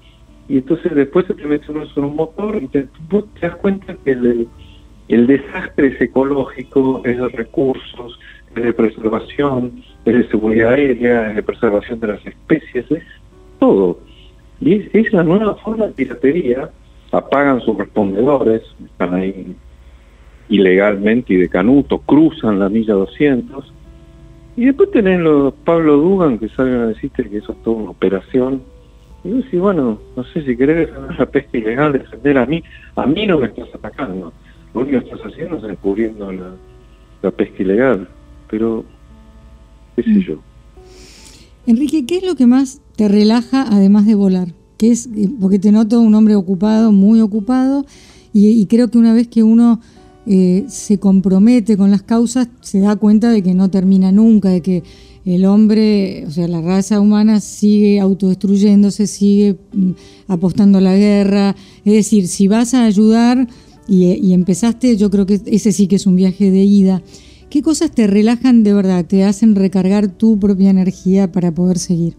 y 0.47 0.57
entonces 0.57 0.93
después 0.95 1.25
se 1.25 1.33
te 1.33 1.45
mete 1.45 1.69
uno 1.69 1.85
un 1.95 2.15
motor 2.15 2.61
y 2.61 2.67
te, 2.67 2.83
te 2.83 3.39
das 3.41 3.55
cuenta 3.57 3.95
que 4.05 4.11
el, 4.11 4.47
el 5.09 5.27
desastre 5.27 5.87
es 5.87 6.01
ecológico, 6.01 7.01
es 7.03 7.17
de 7.17 7.27
recursos, 7.29 8.19
es 8.55 8.63
de 8.63 8.73
preservación, 8.73 9.83
es 10.05 10.13
de 10.13 10.27
seguridad 10.29 10.73
aérea, 10.73 11.29
es 11.29 11.35
de 11.35 11.43
preservación 11.43 11.99
de 11.99 12.07
las 12.07 12.25
especies, 12.25 12.89
es 12.91 13.03
todo. 13.59 13.99
Y 14.63 14.89
es, 14.93 15.11
la 15.11 15.23
nueva 15.23 15.55
forma 15.55 15.87
de 15.87 15.91
piratería, 15.93 16.69
apagan 17.11 17.59
sus 17.61 17.77
respondedores, 17.77 18.61
están 18.85 19.13
ahí 19.13 19.55
ilegalmente 20.47 21.33
y 21.33 21.37
de 21.37 21.49
canuto, 21.49 21.99
cruzan 21.99 22.59
la 22.59 22.69
milla 22.69 22.93
200, 22.93 23.73
y 24.55 24.65
después 24.65 24.91
tenés 24.91 25.19
los 25.19 25.53
Pablo 25.65 25.97
Dugan 25.97 26.37
que 26.37 26.47
salen 26.49 26.75
a 26.75 26.87
decirte 26.87 27.29
que 27.29 27.37
eso 27.37 27.53
es 27.53 27.63
toda 27.63 27.77
una 27.77 27.89
operación. 27.89 28.61
Y 29.23 29.29
yo 29.29 29.35
decís, 29.37 29.59
bueno, 29.59 29.99
no 30.15 30.23
sé 30.25 30.43
si 30.43 30.55
querés 30.55 30.87
defender 30.87 31.19
la 31.19 31.25
pesca 31.25 31.57
ilegal, 31.57 31.93
defender 31.93 32.37
a 32.37 32.45
mí, 32.45 32.63
a 32.95 33.05
mí 33.05 33.25
no 33.25 33.39
me 33.39 33.47
estás 33.47 33.73
atacando. 33.73 34.31
Lo 34.73 34.81
único 34.81 34.99
que 34.99 35.05
estás 35.05 35.21
haciendo 35.25 35.57
es 35.57 35.63
encubriendo 35.63 36.31
la, 36.31 36.51
la 37.21 37.31
pesca 37.31 37.63
ilegal. 37.63 38.07
Pero, 38.49 38.85
qué 39.95 40.03
sé 40.03 40.09
mm. 40.09 40.19
yo. 40.19 40.39
Enrique, 41.65 42.05
¿qué 42.05 42.17
es 42.17 42.23
lo 42.23 42.35
que 42.35 42.45
más 42.45 42.81
te 42.95 43.07
relaja 43.07 43.65
además 43.69 44.05
de 44.05 44.15
volar? 44.15 44.53
Es, 44.79 45.07
eh, 45.15 45.29
porque 45.39 45.59
te 45.59 45.71
noto 45.71 46.01
un 46.01 46.13
hombre 46.13 46.35
ocupado, 46.35 46.91
muy 46.91 47.21
ocupado, 47.21 47.85
y, 48.33 48.65
creo 48.65 48.89
que 48.89 48.97
una 48.97 49.13
vez 49.13 49.27
que 49.27 49.43
uno 49.43 49.79
eh, 50.25 50.65
se 50.67 50.97
compromete 50.97 51.77
con 51.77 51.91
las 51.91 52.01
causas, 52.01 52.49
se 52.61 52.79
da 52.79 52.95
cuenta 52.95 53.29
de 53.29 53.43
que 53.43 53.53
no 53.53 53.69
termina 53.69 54.11
nunca, 54.11 54.49
de 54.49 54.61
que 54.61 54.83
el 55.23 55.45
hombre, 55.45 56.25
o 56.27 56.31
sea, 56.31 56.47
la 56.47 56.59
raza 56.59 56.99
humana 56.99 57.39
sigue 57.39 57.99
autodestruyéndose, 57.99 59.05
sigue 59.05 59.57
mm, 59.71 59.91
apostando 60.27 60.79
a 60.79 60.81
la 60.81 60.97
guerra. 60.97 61.55
Es 61.85 61.93
decir, 61.93 62.27
si 62.27 62.47
vas 62.47 62.73
a 62.73 62.85
ayudar 62.85 63.47
y, 63.87 64.05
y 64.05 64.33
empezaste, 64.33 64.97
yo 64.97 65.11
creo 65.11 65.27
que 65.27 65.39
ese 65.45 65.71
sí 65.71 65.87
que 65.87 65.97
es 65.97 66.07
un 66.07 66.15
viaje 66.15 66.49
de 66.49 66.63
ida. 66.63 67.03
¿Qué 67.53 67.61
cosas 67.61 67.91
te 67.91 68.07
relajan 68.07 68.63
de 68.63 68.73
verdad, 68.73 69.05
te 69.05 69.23
hacen 69.25 69.53
recargar 69.53 70.07
tu 70.07 70.39
propia 70.39 70.71
energía 70.71 71.31
para 71.31 71.51
poder 71.51 71.77
seguir? 71.77 72.15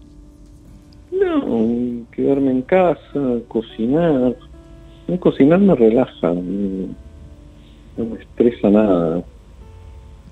No, 1.11 2.05
quedarme 2.13 2.51
en 2.51 2.61
casa, 2.61 3.39
cocinar. 3.49 4.37
cocinar 5.19 5.59
me 5.59 5.75
relaja, 5.75 6.33
no 6.33 8.05
me 8.05 8.17
estresa 8.21 8.69
nada. 8.69 9.25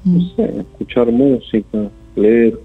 No 0.05 0.19
mm. 0.19 0.35
sé, 0.37 0.59
escuchar 0.61 1.11
música, 1.11 1.89
leer. 2.15 2.61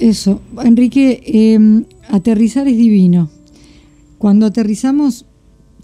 Eso, 0.00 0.40
Enrique, 0.64 1.22
em, 1.24 1.84
aterrizar 2.08 2.66
es 2.66 2.76
divino. 2.76 3.30
Cuando 4.18 4.46
aterrizamos, 4.46 5.24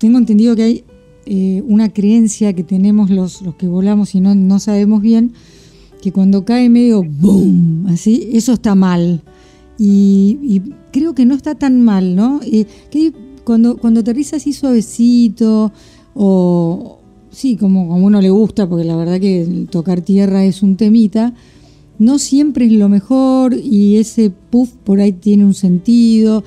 tengo 0.01 0.19
entendido 0.19 0.57
que 0.57 0.63
hay 0.65 0.85
eh, 1.27 1.63
una 1.67 1.93
creencia 1.93 2.53
que 2.53 2.65
tenemos 2.65 3.11
los, 3.11 3.43
los 3.43 3.55
que 3.57 3.67
volamos 3.67 4.15
y 4.15 4.21
no, 4.21 4.35
no 4.35 4.59
sabemos 4.59 5.03
bien, 5.03 5.33
que 6.01 6.13
cuando 6.13 6.45
cae 6.45 6.69
medio 6.69 7.03
boom, 7.03 7.87
así, 7.89 8.31
eso 8.33 8.53
está 8.53 8.75
mal. 8.75 9.23
y, 9.79 10.63
creo 10.93 11.15
que 11.15 11.27
no 11.27 11.35
está 11.35 11.55
tan 11.55 11.83
mal, 11.83 12.17
¿no? 12.17 12.41
Eh, 12.43 12.65
que 12.91 13.13
cuando, 13.45 13.77
cuando 13.77 14.01
aterriza 14.01 14.37
así 14.37 14.55
suavecito 14.55 15.71
o, 16.15 16.99
sí, 17.31 17.57
como, 17.57 17.87
como 17.87 18.03
a 18.03 18.07
uno 18.07 18.21
le 18.23 18.31
gusta, 18.31 18.67
porque 18.67 18.85
la 18.85 18.97
verdad 18.97 19.21
que 19.21 19.67
tocar 19.71 20.01
tierra 20.01 20.45
es 20.45 20.63
un 20.63 20.77
temita, 20.77 21.35
no 21.99 22.19
siempre 22.19 22.67
es 22.67 22.73
lo 22.73 22.89
mejor 22.89 23.55
y 23.55 23.99
ese 23.99 24.31
puff 24.31 24.71
por 24.85 25.01
ahí 25.01 25.13
tiene 25.13 25.45
un 25.45 25.55
sentido. 25.55 26.45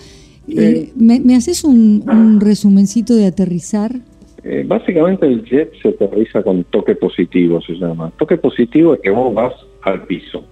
Eh, 0.47 0.91
¿me, 0.95 1.35
haces 1.35 1.63
un, 1.63 2.39
resumencito 2.39 3.15
de 3.15 3.27
aterrizar? 3.27 4.01
Eh, 4.43 4.63
básicamente 4.65 5.25
el 5.25 5.43
jet 5.43 5.73
se 5.81 5.89
aterriza 5.89 6.43
con 6.43 6.63
toque 6.65 6.95
positivo, 6.95 7.61
se 7.61 7.73
llama. 7.73 8.11
Toque 8.17 8.37
positivo 8.37 8.93
es 8.93 9.01
que 9.01 9.09
vos 9.09 9.33
vas 9.33 9.53
al 9.81 10.03
piso. 10.03 10.43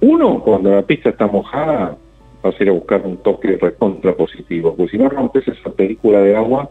Uno, 0.00 0.42
cuando 0.42 0.70
la 0.70 0.82
pista 0.82 1.10
está 1.10 1.26
mojada, 1.26 1.96
vas 2.42 2.58
a 2.58 2.62
ir 2.62 2.68
a 2.68 2.72
buscar 2.72 3.02
un 3.04 3.16
toque 3.18 3.56
recontra 3.56 4.14
positivo, 4.14 4.74
porque 4.76 4.92
si 4.92 4.98
no 4.98 5.08
rompes 5.08 5.48
esa 5.48 5.70
película 5.70 6.20
de 6.20 6.36
agua, 6.36 6.70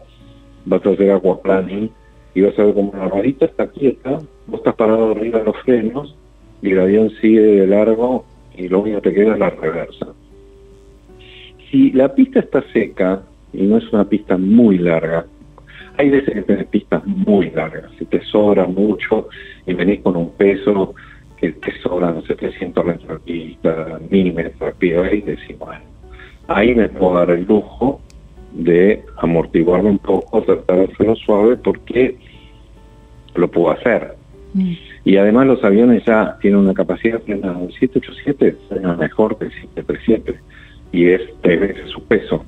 vas 0.64 0.84
a 0.86 0.90
hacer 0.90 1.10
aquaplaning 1.10 1.90
y 2.34 2.40
vas 2.42 2.58
a 2.58 2.64
ver 2.64 2.74
como 2.74 2.90
una 2.90 3.08
varita 3.08 3.46
está 3.46 3.66
quieta, 3.66 4.20
vos 4.46 4.60
estás 4.60 4.74
parado 4.76 5.12
arriba 5.12 5.40
de 5.40 5.46
los 5.46 5.56
frenos 5.58 6.16
y 6.62 6.70
el 6.70 6.80
avión 6.80 7.10
sigue 7.20 7.40
de 7.40 7.66
largo 7.66 8.24
y 8.56 8.68
lo 8.68 8.80
único 8.80 9.00
que 9.00 9.10
te 9.10 9.16
queda 9.16 9.34
es 9.34 9.38
la 9.38 9.50
reversa. 9.50 10.06
Si 11.70 11.90
la 11.92 12.14
pista 12.14 12.40
está 12.40 12.62
seca 12.72 13.22
y 13.52 13.62
no 13.62 13.76
es 13.76 13.92
una 13.92 14.08
pista 14.08 14.38
muy 14.38 14.78
larga, 14.78 15.26
hay 15.98 16.10
veces 16.10 16.32
que 16.32 16.42
tenés 16.42 16.66
pistas 16.66 17.04
muy 17.04 17.50
largas, 17.50 17.90
si 17.98 18.04
te 18.04 18.22
sobra 18.24 18.66
mucho 18.66 19.28
y 19.66 19.74
venís 19.74 20.00
con 20.00 20.16
un 20.16 20.30
peso 20.30 20.94
que 21.36 21.52
te 21.52 21.72
sobran 21.80 22.22
700 22.22 22.84
metros 22.84 23.24
de 23.24 23.32
pista, 23.32 23.98
1000 24.08 24.32
metros 24.32 24.78
de 24.78 25.16
y 25.16 25.20
decís, 25.22 25.58
bueno, 25.58 25.82
ahí 26.46 26.74
me 26.74 26.88
puedo 26.88 27.14
dar 27.14 27.30
el 27.30 27.44
lujo 27.44 28.00
de 28.52 29.04
amortiguarme 29.16 29.90
un 29.90 29.98
poco, 29.98 30.40
tratar 30.42 30.78
de 30.78 30.84
hacerlo 30.84 31.16
suave 31.16 31.56
porque 31.56 32.16
lo 33.34 33.50
puedo 33.50 33.72
hacer. 33.72 34.14
Mm. 34.54 34.72
Y 35.04 35.16
además 35.16 35.46
los 35.48 35.64
aviones 35.64 36.04
ya 36.04 36.38
tienen 36.40 36.60
una 36.60 36.74
capacidad 36.74 37.20
plena. 37.20 37.58
El 37.60 37.72
787 37.72 38.56
es 38.70 38.98
mejor 38.98 39.36
que 39.38 39.46
el 39.46 39.52
737 39.52 40.38
y 40.92 41.06
es 41.06 41.22
tres 41.42 41.60
veces 41.60 41.90
su 41.90 42.02
peso 42.04 42.44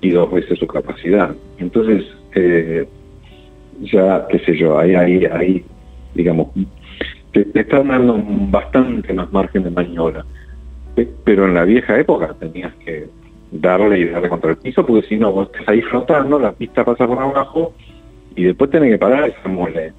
y 0.00 0.10
dos 0.10 0.30
veces 0.32 0.58
su 0.58 0.66
capacidad. 0.66 1.34
Entonces, 1.58 2.04
eh, 2.34 2.88
ya, 3.80 4.26
qué 4.28 4.38
sé 4.40 4.56
yo, 4.56 4.78
ahí, 4.78 4.94
ahí, 4.94 5.24
ahí 5.26 5.64
digamos, 6.14 6.48
te, 7.32 7.46
están 7.54 7.88
dando 7.88 8.20
bastante 8.50 9.12
más 9.12 9.32
margen 9.32 9.64
de 9.64 9.70
maniobra. 9.70 10.24
Pero 11.24 11.46
en 11.46 11.54
la 11.54 11.64
vieja 11.64 11.98
época 11.98 12.34
tenías 12.40 12.74
que 12.84 13.08
darle 13.52 14.00
y 14.00 14.08
darle 14.08 14.28
contra 14.28 14.50
el 14.50 14.56
piso, 14.56 14.84
porque 14.84 15.06
si 15.06 15.16
no, 15.16 15.32
vos 15.32 15.48
estás 15.52 15.68
ahí 15.68 15.80
flotando, 15.82 16.38
la 16.38 16.52
pista 16.52 16.84
pasa 16.84 17.06
por 17.06 17.18
abajo 17.18 17.72
y 18.34 18.44
después 18.44 18.70
tenés 18.70 18.92
que 18.92 18.98
parar 18.98 19.28
esa 19.28 19.48
mole. 19.48 19.92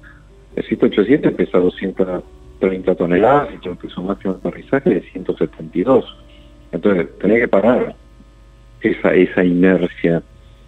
El 0.56 0.64
787 0.64 1.30
pesa 1.32 1.58
230 1.58 2.94
toneladas 2.94 3.48
y 3.54 3.58
tiene 3.58 3.76
peso 3.76 4.02
máximo 4.02 4.34
de 4.34 4.40
aterrizaje 4.40 4.90
de 4.90 5.00
172. 5.00 6.16
Entonces, 6.72 7.08
tenés 7.18 7.40
que 7.40 7.48
parar 7.48 7.94
esa, 8.82 9.14
esa 9.14 9.44
inercia 9.44 10.22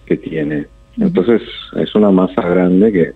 que 0.06 0.16
tiene. 0.16 0.66
Entonces, 0.98 1.42
es 1.76 1.94
una 1.94 2.10
masa 2.10 2.42
grande 2.42 2.92
que 2.92 3.12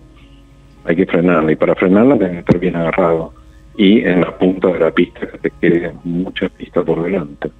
hay 0.85 0.95
que 0.95 1.05
frenarla 1.05 1.51
y 1.51 1.55
para 1.55 1.75
frenarla 1.75 2.17
tenés 2.17 2.33
que 2.33 2.39
estar 2.39 2.59
bien 2.59 2.75
agarrado 2.75 3.33
y 3.77 3.99
en 3.99 4.21
la 4.21 4.37
punta 4.37 4.69
de 4.69 4.79
la 4.79 4.91
pista 4.91 5.19
que 5.31 5.37
te 5.37 5.51
quede 5.61 5.93
mucha 6.03 6.49
pista 6.49 6.83
por 6.83 7.03
delante. 7.03 7.51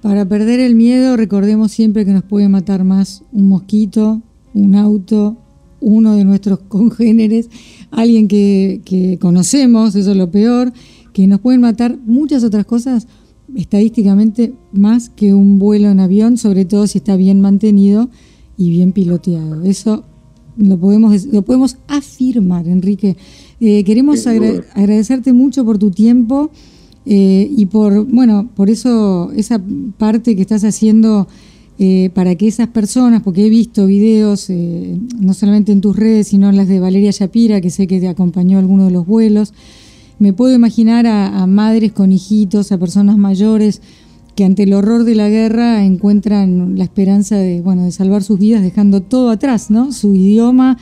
Para 0.00 0.24
perder 0.24 0.60
el 0.60 0.74
miedo, 0.74 1.16
recordemos 1.16 1.72
siempre 1.72 2.04
que 2.04 2.12
nos 2.12 2.22
puede 2.22 2.48
matar 2.48 2.84
más 2.84 3.24
un 3.32 3.48
mosquito, 3.48 4.22
un 4.54 4.76
auto, 4.76 5.36
uno 5.80 6.14
de 6.14 6.24
nuestros 6.24 6.58
congéneres, 6.68 7.50
alguien 7.90 8.28
que, 8.28 8.80
que 8.84 9.18
conocemos, 9.18 9.94
eso 9.94 10.12
es 10.12 10.16
lo 10.16 10.30
peor, 10.30 10.72
que 11.12 11.26
nos 11.26 11.40
pueden 11.40 11.60
matar 11.60 11.96
muchas 12.06 12.44
otras 12.44 12.64
cosas 12.64 13.08
estadísticamente 13.54 14.52
más 14.72 15.08
que 15.08 15.34
un 15.34 15.58
vuelo 15.58 15.88
en 15.88 16.00
avión, 16.00 16.36
sobre 16.36 16.64
todo 16.64 16.86
si 16.86 16.98
está 16.98 17.16
bien 17.16 17.40
mantenido 17.40 18.08
y 18.56 18.70
bien 18.70 18.92
piloteado. 18.92 19.62
Eso 19.62 20.04
lo 20.56 20.78
podemos, 20.78 21.26
lo 21.26 21.42
podemos 21.42 21.76
afirmar, 21.88 22.66
Enrique. 22.66 23.16
Eh, 23.60 23.84
queremos 23.84 24.26
agradecerte 24.26 25.32
mucho 25.32 25.64
por 25.64 25.78
tu 25.78 25.90
tiempo 25.90 26.50
eh, 27.04 27.48
y 27.56 27.66
por, 27.66 28.04
bueno, 28.06 28.48
por 28.54 28.70
eso, 28.70 29.30
esa 29.32 29.60
parte 29.98 30.34
que 30.36 30.42
estás 30.42 30.64
haciendo 30.64 31.28
eh, 31.78 32.10
para 32.14 32.34
que 32.34 32.48
esas 32.48 32.68
personas, 32.68 33.22
porque 33.22 33.46
he 33.46 33.50
visto 33.50 33.86
videos, 33.86 34.48
no 34.50 35.34
solamente 35.34 35.72
en 35.72 35.80
tus 35.80 35.94
redes, 35.94 36.28
sino 36.28 36.48
en 36.48 36.56
las 36.56 36.68
de 36.68 36.80
Valeria 36.80 37.10
Shapira, 37.10 37.60
que 37.60 37.70
sé 37.70 37.86
que 37.86 38.00
te 38.00 38.08
acompañó 38.08 38.56
a 38.56 38.60
alguno 38.60 38.86
de 38.86 38.90
los 38.90 39.06
vuelos, 39.06 39.52
me 40.18 40.32
puedo 40.32 40.54
imaginar 40.54 41.06
a, 41.06 41.46
madres 41.46 41.92
con 41.92 42.12
hijitos, 42.12 42.72
a 42.72 42.78
personas 42.78 43.18
mayores 43.18 43.82
que 44.36 44.44
ante 44.44 44.64
el 44.64 44.74
horror 44.74 45.04
de 45.04 45.14
la 45.14 45.28
guerra 45.28 45.84
encuentran 45.84 46.76
la 46.76 46.84
esperanza 46.84 47.36
de, 47.36 47.62
bueno, 47.62 47.84
de 47.84 47.90
salvar 47.90 48.22
sus 48.22 48.38
vidas 48.38 48.62
dejando 48.62 49.00
todo 49.00 49.30
atrás, 49.30 49.70
¿no? 49.70 49.92
Su 49.92 50.14
idioma, 50.14 50.76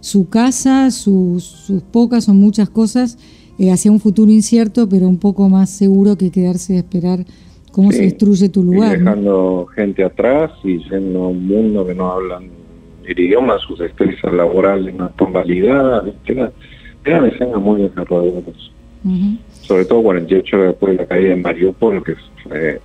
su 0.00 0.28
casa, 0.28 0.90
sus, 0.90 1.44
sus 1.44 1.82
pocas 1.82 2.28
o 2.28 2.34
muchas 2.34 2.70
cosas 2.70 3.18
eh, 3.58 3.70
hacia 3.70 3.92
un 3.92 4.00
futuro 4.00 4.32
incierto, 4.32 4.88
pero 4.88 5.08
un 5.08 5.18
poco 5.18 5.48
más 5.48 5.70
seguro 5.70 6.16
que 6.16 6.30
quedarse 6.30 6.76
a 6.76 6.78
esperar 6.78 7.24
cómo 7.70 7.92
se 7.92 8.02
destruye 8.02 8.48
tu 8.48 8.62
lugar. 8.62 8.98
dejando 8.98 9.66
gente 9.74 10.02
atrás 10.02 10.52
y 10.64 10.78
yendo 10.88 11.24
a 11.24 11.28
un 11.28 11.46
mundo 11.46 11.86
que 11.86 11.94
no 11.94 12.10
hablan 12.10 12.48
el 13.04 13.18
idioma, 13.18 13.58
sus 13.58 13.80
experiencias 13.80 14.32
laborales 14.32 14.94
no 14.94 15.06
están 15.06 15.32
validadas, 15.32 16.04
eran 17.04 17.26
escenas 17.26 17.60
muy 17.60 17.82
desgarradoras. 17.82 18.72
Sobre 19.60 19.84
todo 19.84 20.02
48 20.02 20.56
después 20.56 20.92
de 20.92 21.02
la 21.02 21.06
caída 21.06 21.34
en 21.34 21.42
Mariupol, 21.42 22.02
que 22.02 22.14
fue, 22.42 22.80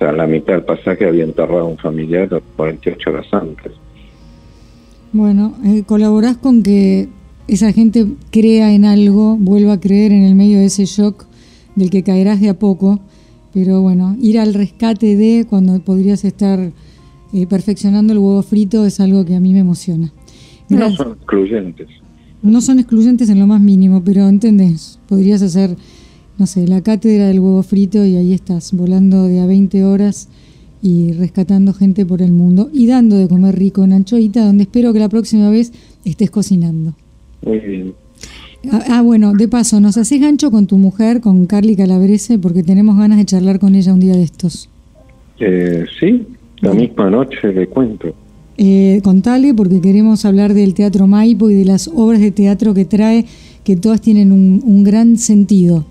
o 0.00 0.02
sea, 0.02 0.12
la 0.12 0.26
mitad 0.26 0.54
del 0.54 0.62
pasaje 0.62 1.06
había 1.06 1.24
enterrado 1.24 1.60
a 1.60 1.64
un 1.64 1.76
familiar 1.76 2.28
48 2.56 3.10
horas 3.10 3.26
antes. 3.32 3.72
Bueno, 5.12 5.54
eh, 5.62 5.82
colaborás 5.84 6.38
con 6.38 6.62
que 6.62 7.08
esa 7.48 7.70
gente 7.72 8.06
crea 8.30 8.72
en 8.72 8.86
algo, 8.86 9.36
vuelva 9.36 9.74
a 9.74 9.80
creer 9.80 10.12
en 10.12 10.24
el 10.24 10.34
medio 10.34 10.58
de 10.58 10.66
ese 10.66 10.86
shock 10.86 11.26
del 11.76 11.90
que 11.90 12.02
caerás 12.02 12.40
de 12.40 12.48
a 12.48 12.58
poco, 12.58 13.00
pero 13.52 13.82
bueno, 13.82 14.16
ir 14.20 14.38
al 14.38 14.54
rescate 14.54 15.16
de 15.16 15.44
cuando 15.48 15.78
podrías 15.80 16.24
estar 16.24 16.58
eh, 17.34 17.46
perfeccionando 17.46 18.14
el 18.14 18.20
huevo 18.20 18.42
frito 18.42 18.86
es 18.86 19.00
algo 19.00 19.26
que 19.26 19.34
a 19.34 19.40
mí 19.40 19.52
me 19.52 19.58
emociona. 19.58 20.12
No 20.70 20.90
son 20.92 21.12
excluyentes 21.12 21.88
no 22.42 22.60
son 22.60 22.78
excluyentes 22.78 23.28
en 23.28 23.38
lo 23.38 23.46
más 23.46 23.60
mínimo, 23.60 24.02
pero 24.04 24.28
entendés, 24.28 24.98
podrías 25.08 25.42
hacer, 25.42 25.76
no 26.40 26.46
sé, 26.46 26.66
la 26.66 26.80
cátedra 26.80 27.28
del 27.28 27.38
huevo 27.38 27.62
frito 27.62 28.04
y 28.04 28.16
ahí 28.16 28.32
estás, 28.32 28.72
volando 28.72 29.24
de 29.24 29.40
a 29.40 29.46
20 29.46 29.84
horas 29.84 30.28
y 30.82 31.12
rescatando 31.12 31.74
gente 31.74 32.06
por 32.06 32.22
el 32.22 32.32
mundo 32.32 32.70
y 32.72 32.86
dando 32.86 33.16
de 33.16 33.28
comer 33.28 33.58
rico 33.58 33.84
en 33.84 33.92
Anchoita, 33.92 34.46
donde 34.46 34.62
espero 34.62 34.94
que 34.94 34.98
la 34.98 35.10
próxima 35.10 35.50
vez 35.50 35.70
estés 36.04 36.30
cocinando. 36.30 36.94
Muy 37.44 37.58
bien. 37.58 37.94
Ah, 38.72 38.84
ah 38.88 39.02
bueno, 39.02 39.34
de 39.34 39.48
paso, 39.48 39.80
¿nos 39.80 39.98
haces 39.98 40.18
gancho 40.18 40.50
con 40.50 40.66
tu 40.66 40.78
mujer, 40.78 41.20
con 41.20 41.44
Carly 41.44 41.76
Calabrese? 41.76 42.38
Porque 42.38 42.62
tenemos 42.62 42.96
ganas 42.96 43.18
de 43.18 43.26
charlar 43.26 43.58
con 43.58 43.74
ella 43.74 43.92
un 43.92 44.00
día 44.00 44.14
de 44.14 44.22
estos. 44.22 44.70
Eh, 45.40 45.84
sí, 46.00 46.26
la 46.62 46.72
misma 46.72 47.10
noche 47.10 47.52
le 47.52 47.66
cuento. 47.66 48.14
Eh, 48.62 49.00
contale, 49.02 49.54
porque 49.54 49.80
queremos 49.80 50.26
hablar 50.26 50.52
del 50.52 50.74
Teatro 50.74 51.06
Maipo 51.06 51.48
y 51.48 51.54
de 51.54 51.64
las 51.64 51.88
obras 51.88 52.20
de 52.20 52.30
teatro 52.30 52.74
que 52.74 52.84
trae, 52.84 53.24
que 53.64 53.74
todas 53.74 54.02
tienen 54.02 54.32
un, 54.32 54.84
gran 54.84 55.16
sentido. 55.16 55.86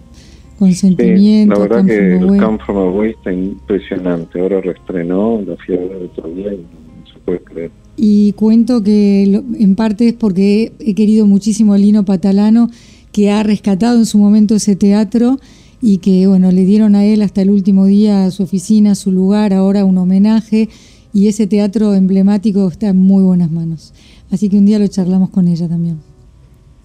Consentimiento. 0.60 1.56
la 1.56 1.62
verdad 1.62 1.86
que 1.86 2.18
el 2.18 2.38
Camp 2.38 2.62
From 2.66 2.78
Away 2.78 3.12
está 3.12 3.32
impresionante. 3.32 4.42
Ahora 4.42 4.60
reestrenó, 4.60 5.42
la 5.42 5.56
fui 5.56 5.76
a 5.76 5.80
ver 5.80 6.10
otro 6.12 6.30
día 6.32 6.54
y 6.54 6.58
no 6.58 7.08
se 7.14 7.20
puede 7.20 7.40
creer. 7.40 7.72
Y 7.96 8.34
cuento 8.34 8.84
que 8.84 9.24
en 9.24 9.76
parte 9.76 10.10
es 10.10 10.14
porque 10.14 10.74
he 10.80 10.96
querido 10.96 11.26
muchísimo 11.26 11.74
a 11.74 11.78
Lino 11.78 12.04
Patalano, 12.04 12.70
que 13.14 13.32
ha 13.32 13.42
rescatado 13.42 14.00
en 14.00 14.06
su 14.06 14.18
momento 14.18 14.56
ese 14.56 14.76
teatro 14.76 15.40
y 15.82 16.00
que 16.00 16.28
bueno 16.28 16.52
le 16.52 16.66
dieron 16.66 16.94
a 16.96 17.06
él 17.06 17.22
hasta 17.22 17.42
el 17.42 17.50
último 17.50 17.86
día 17.86 18.30
su 18.32 18.44
oficina, 18.44 18.96
su 18.96 19.14
lugar, 19.14 19.54
ahora 19.54 19.86
un 19.86 19.98
homenaje 19.98 20.68
y 21.14 21.30
ese 21.30 21.48
teatro 21.48 21.94
emblemático 21.96 22.68
está 22.68 22.90
en 22.90 22.98
muy 22.98 23.24
buenas 23.24 23.50
manos. 23.50 23.94
Así 24.30 24.50
que 24.50 24.58
un 24.58 24.66
día 24.66 24.78
lo 24.78 24.88
charlamos 24.88 25.30
con 25.30 25.48
ella 25.48 25.70
también. 25.70 26.00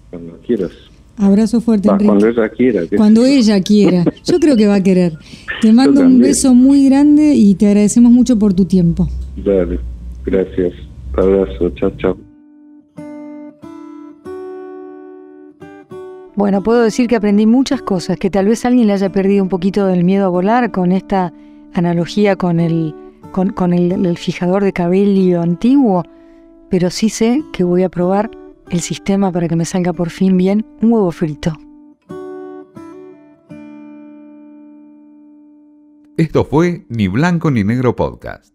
Cuando 0.09 0.37
quieras. 0.39 0.71
Abrazo 1.17 1.61
fuerte, 1.61 1.87
Enrique. 1.87 2.07
Cuando 2.07 2.27
ella 2.27 2.49
quiera. 2.49 2.81
Cuando 2.95 3.25
ella 3.25 3.61
quiera. 3.61 4.03
Yo 4.25 4.39
creo 4.39 4.57
que 4.57 4.67
va 4.67 4.75
a 4.75 4.83
querer. 4.83 5.13
Te 5.61 5.71
mando 5.71 6.01
un 6.01 6.19
beso 6.19 6.53
muy 6.53 6.89
grande 6.89 7.33
y 7.35 7.55
te 7.55 7.67
agradecemos 7.67 8.11
mucho 8.11 8.37
por 8.37 8.53
tu 8.53 8.65
tiempo. 8.65 9.07
Dale, 9.37 9.79
gracias. 10.25 10.73
Abrazo, 11.13 11.69
chao, 11.71 11.91
chao. 11.97 12.17
Bueno, 16.35 16.61
puedo 16.61 16.81
decir 16.81 17.07
que 17.07 17.15
aprendí 17.15 17.45
muchas 17.45 17.81
cosas, 17.81 18.17
que 18.17 18.29
tal 18.29 18.47
vez 18.47 18.65
alguien 18.65 18.87
le 18.87 18.93
haya 18.93 19.09
perdido 19.09 19.41
un 19.41 19.47
poquito 19.47 19.87
del 19.87 20.03
miedo 20.03 20.25
a 20.25 20.29
volar 20.29 20.69
con 20.71 20.91
esta 20.91 21.31
analogía 21.73 22.35
con 22.35 22.59
el, 22.59 22.93
con, 23.31 23.73
el, 23.73 24.17
fijador 24.17 24.61
de 24.61 24.73
cabello 24.73 25.41
antiguo, 25.41 26.03
pero 26.69 26.89
sí 26.89 27.07
sé 27.07 27.41
que 27.53 27.63
voy 27.63 27.83
a 27.83 27.89
probar 27.89 28.31
el 28.69 28.81
sistema 28.81 29.31
para 29.31 29.47
que 29.47 29.55
me 29.55 29.65
salga 29.65 29.93
por 29.93 30.09
fin 30.09 30.37
bien 30.37 30.65
un 30.81 30.93
huevo 30.93 31.11
frito. 31.11 31.53
Esto 36.17 36.45
fue 36.45 36.85
Ni 36.87 37.09
Blanco 37.09 37.51
ni 37.51 37.63
Negro 37.65 37.95
Podcast. 37.95 38.54